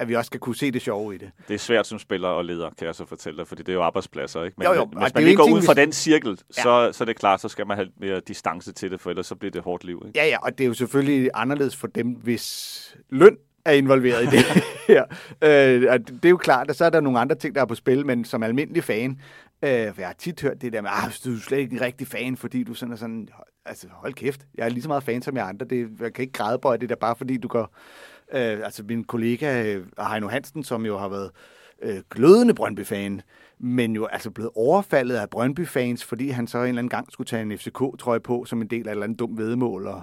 [0.00, 1.30] at vi også skal kunne se det sjove i det.
[1.48, 3.74] Det er svært som spiller og leder, kan jeg så fortælle dig, fordi det er
[3.74, 4.42] jo arbejdspladser.
[4.44, 4.54] Ikke?
[4.58, 7.06] Men, Jo, jo, hvis man lige går ud fra hvis- den cirkel, så, så er
[7.06, 9.62] det klart, så skal man have mere distance til det, for ellers så bliver det
[9.62, 10.02] hårdt liv.
[10.06, 10.18] Ikke?
[10.18, 14.26] Ja, ja, og det er jo selvfølgelig anderledes for dem, hvis løn er involveret i
[14.26, 14.44] det
[14.88, 15.04] her.
[15.42, 17.66] Øh, og det er jo klart, at så er der nogle andre ting, der er
[17.66, 19.10] på spil, men som almindelig fan,
[19.62, 21.80] øh, for jeg har tit hørt det der med, at du er slet ikke en
[21.80, 23.28] rigtig fan, fordi du sådan er sådan,
[23.66, 26.22] altså hold kæft, jeg er lige så meget fan som jeg andre, det, jeg kan
[26.22, 27.74] ikke grædebøje det der, bare fordi du går,
[28.32, 31.30] øh, altså min kollega øh, Heino Hansen, som jo har været
[31.82, 33.22] øh, glødende Brøndby-fan,
[33.58, 37.26] men jo altså blevet overfaldet af Brøndby-fans, fordi han så en eller anden gang skulle
[37.26, 40.02] tage en FCK-trøje på, som en del af et eller andet dumt vedmål, og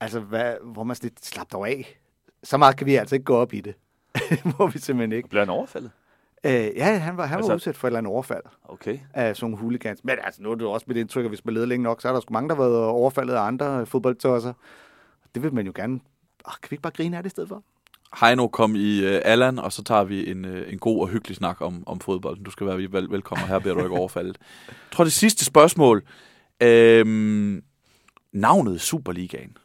[0.00, 1.98] altså, hvad, hvor man lidt slap dog af.
[2.42, 3.74] Så meget kan vi altså ikke gå op i det.
[4.58, 5.28] Må vi simpelthen ikke.
[5.28, 5.90] Bliver han overfaldet?
[6.46, 8.98] Øh, ja, han var, han Altså- var udsat for et eller andet overfald Okay.
[9.14, 10.04] af sådan nogle hooligans.
[10.04, 12.00] Men altså, nu er det jo også mit indtryk, at hvis man leder længe nok,
[12.02, 14.52] så er der sgu mange, der har været overfaldet af andre fodboldtosser.
[15.34, 16.00] Det vil man jo gerne...
[16.44, 17.62] Oh, kan vi ikke bare grine af det i stedet for?
[18.20, 21.36] Heino kom i uh, Allan, og så tager vi en, uh, en god og hyggelig
[21.36, 22.44] snak om, om fodbolden.
[22.44, 24.38] Du skal være vel, velkommen, og her bliver du ikke overfaldet.
[24.68, 26.02] Jeg tror, det sidste spørgsmål.
[26.60, 27.62] Øhm,
[28.32, 29.56] navnet Superligaen.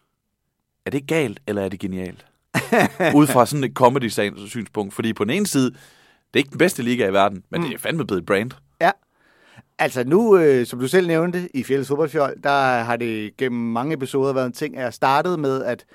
[0.86, 2.26] Er det galt, eller er det genialt?
[3.20, 4.94] Ud fra sådan et comedy-synspunkt.
[4.94, 5.78] Fordi på den ene side, det
[6.34, 7.68] er ikke den bedste liga i verden, men mm.
[7.68, 8.52] det er fandme blevet et brand.
[8.82, 8.92] Ja.
[9.80, 13.94] Altså nu, øh, som du selv nævnte, i Fjældes Fodboldfjold, der har det gennem mange
[13.94, 15.86] episoder været en ting, at jeg startede med at,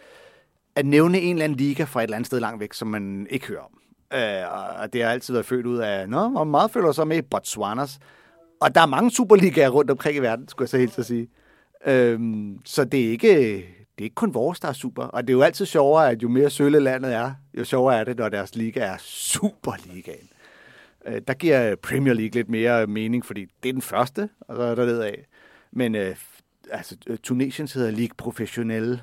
[0.77, 3.27] at nævne en eller anden liga fra et eller andet sted langt væk, som man
[3.31, 3.79] ikke hører om.
[4.15, 7.05] Øh, og det har altid været født ud af, nå, hvor meget føler sig så
[7.05, 7.99] med Botswanas?
[8.61, 11.29] Og der er mange superligaer rundt omkring i verden, skulle jeg så helt så sige.
[11.87, 12.21] Øh,
[12.65, 13.57] så det er, ikke,
[13.99, 15.03] det er ikke kun vores, der er super.
[15.03, 18.05] Og det er jo altid sjovere, at jo mere sølle landet er, jo sjovere er
[18.05, 20.29] det, når deres liga er Superligaen.
[21.07, 24.63] Øh, der giver Premier League lidt mere mening, fordi det er den første, og så
[24.63, 25.27] er der af.
[25.73, 26.17] Men øh,
[26.71, 29.03] altså, Tunesiens hedder Ligue Professionnelle,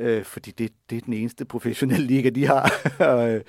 [0.00, 2.72] øh, fordi det, det er den eneste professionelle liga, de har.
[2.98, 3.40] og, øh,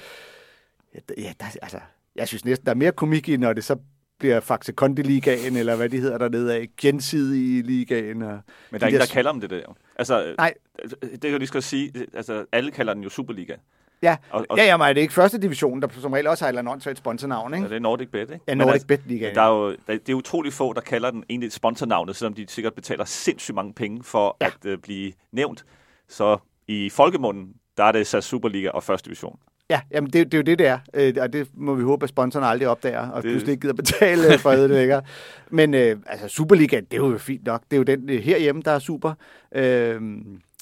[0.96, 1.80] ja, der- ja, altså,
[2.16, 3.76] jeg synes næsten, der er mere komik i, når det så
[4.20, 8.22] bliver Faxe Kondi Ligaen, eller hvad de hedder dernede af, gensidige ligaen.
[8.22, 8.40] Og Men
[8.74, 9.78] de der er ingen, der- der kalder om det der.
[9.96, 10.54] Altså, Nej.
[11.02, 11.92] det kan jeg lige skal sige.
[12.14, 13.56] Altså, alle kalder den jo Superliga.
[14.02, 16.50] Ja, Og, og ja, jamen, er det ikke første division, der som regel også har
[16.54, 17.70] et eller andet sponsornavn, ja, ikke?
[17.70, 18.34] det er Nordic Bet, ikke?
[18.34, 19.36] Ja, Men Nordic altså, Bet Ligaen.
[19.36, 22.46] Der er jo, der, det er utrolig få, der kalder den egentlig sponsornavnet, selvom de
[22.50, 24.46] sikkert betaler sindssygt mange penge for Ja.
[24.46, 24.52] ja.
[24.70, 25.66] at uh, blive nævnt.
[26.10, 26.38] Så
[26.68, 29.40] i folkemunden, der er det SAS Superliga og første division.
[29.70, 30.80] Ja, jamen det, det er jo det, det er.
[30.94, 33.32] Øh, og det må vi håbe, at sponsorerne aldrig opdager, og det...
[33.32, 35.02] Pludselig ikke gider betale øh, for det længere.
[35.50, 37.62] Men øh, altså, Superligaen, det er jo fint nok.
[37.72, 39.14] Det er jo den øh, herhjemme, der er super.
[39.56, 40.02] Øh,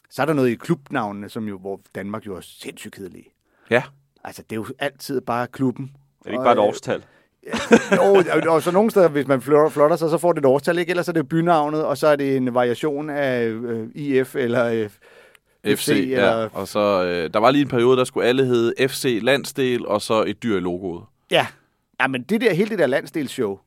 [0.10, 3.26] Så er der noget i klubnavnene, som jo, hvor Danmark jo er sindssygt kedelige.
[3.70, 3.84] Ja.
[4.24, 5.92] Altså, det er jo altid bare klubben.
[5.94, 7.04] Er det ikke bare et Og, øh, årstal?
[7.96, 8.02] jo,
[8.50, 10.90] og- og så nogle steder, hvis man flotter sig, så får det et årstal, ikke?
[10.90, 14.90] Ellers er det bynavnet, og så er det en variation af øh, IF eller øh,
[15.66, 15.94] FC, ja.
[15.94, 16.50] eller...
[16.54, 20.02] Og så, øh, der var lige en periode, der skulle alle hedde FC Landsdel, og
[20.02, 21.04] så et dyr i logoet.
[21.32, 21.48] Ja.
[22.02, 23.58] ja, men det der, hele det der landsdelsshow,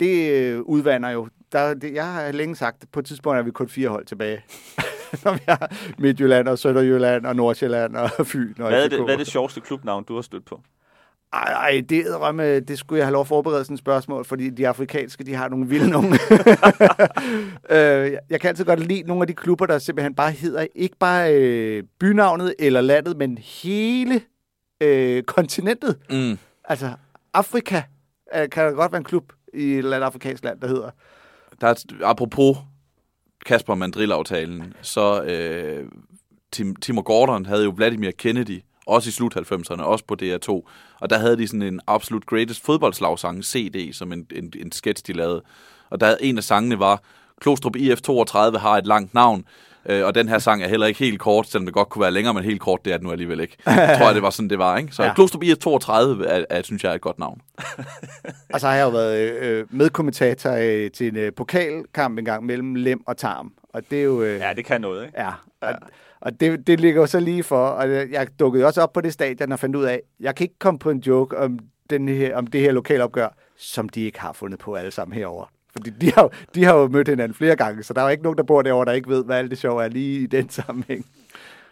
[0.00, 1.28] det øh, udvander jo.
[1.52, 4.44] Der, det, jeg har længe sagt, på et tidspunkt er vi kun fire hold tilbage.
[5.24, 8.54] Når vi har Midtjylland og Sønderjylland og Nordsjælland og Fyn.
[8.58, 10.60] Og Hvad er, det, hvad er det sjoveste klubnavn, du har stødt på?
[11.32, 14.50] Ej, ej det, rømme, det skulle jeg have lov at forberede sådan et spørgsmål, fordi
[14.50, 16.08] de afrikanske, de har nogle vilde nogle.
[17.76, 20.96] øh, jeg kan altid godt lide nogle af de klubber, der simpelthen bare hedder, ikke
[20.96, 24.20] bare øh, bynavnet eller landet, men hele
[24.80, 25.98] øh, kontinentet.
[26.10, 26.38] Mm.
[26.64, 26.92] Altså,
[27.34, 27.82] Afrika
[28.36, 30.90] øh, kan der godt være en klub i et eller andet afrikansk land, der hedder.
[31.60, 31.74] Der er,
[32.04, 32.56] apropos
[33.46, 35.88] Kasper Mandrill-aftalen, så øh,
[36.52, 40.48] Tim, Timur Gordon havde jo Vladimir Kennedy, også i slut 90'erne, også på DR2.
[41.00, 45.04] Og der havde de sådan en absolut greatest fodboldslagsang, CD, som en, en, en sketch,
[45.06, 45.42] de lavede.
[45.90, 47.02] Og der en af sangene var,
[47.40, 49.44] Klostrup IF32 har et langt navn,
[49.86, 52.10] øh, og den her sang er heller ikke helt kort, selvom det godt kunne være
[52.10, 53.56] længere, men helt kort, det er det nu alligevel ikke.
[53.66, 54.92] Jeg tror jeg, det var sådan, det var, ikke?
[54.94, 55.08] Så Ja.
[55.08, 55.14] ja.
[55.14, 55.92] Klostrup IF32
[56.28, 57.40] er, er, synes jeg er et godt navn.
[58.54, 62.74] Og så har jeg jo været øh, medkommentator øh, til en øh, pokalkamp engang mellem
[62.74, 63.52] Lem og Tarm.
[63.74, 64.22] Og det er jo...
[64.22, 65.20] Øh, Ja, det kan noget, ikke?
[65.20, 65.30] Ja,
[65.60, 65.74] og,
[66.22, 69.12] og det, det ligger jo så lige for, og jeg dukkede også op på det
[69.12, 71.58] stadion og fandt ud af, jeg kan ikke komme på en joke om,
[71.90, 75.44] den her, om det her lokalopgør, som de ikke har fundet på alle sammen herover.
[75.72, 78.10] Fordi de har, jo- de har jo mødt hinanden flere gange, så der er jo
[78.10, 80.26] ikke nogen, der bor derovre, der ikke ved, hvad alt det sjove er lige i
[80.26, 81.06] den sammenhæng.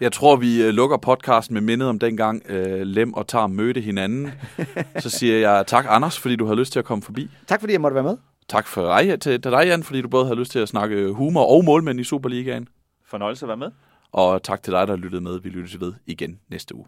[0.00, 3.80] Jeg tror, vi øh, lukker podcasten med mindet om dengang øh, Lem og Tarm mødte
[3.80, 4.30] hinanden.
[4.98, 7.30] Så siger jeg tak, Anders, fordi du har lyst til at komme forbi.
[7.46, 8.16] Tak fordi jeg måtte være med.
[8.48, 11.12] Tak for dig, til, til dig, Jan, fordi du både har lyst til at snakke
[11.12, 12.68] humor og målmænd i Superligaen.
[13.06, 13.70] Fornøjelse at være med.
[14.12, 15.40] Og tak til dig, der lyttede med.
[15.40, 16.86] Vi lyttes ved igen næste uge.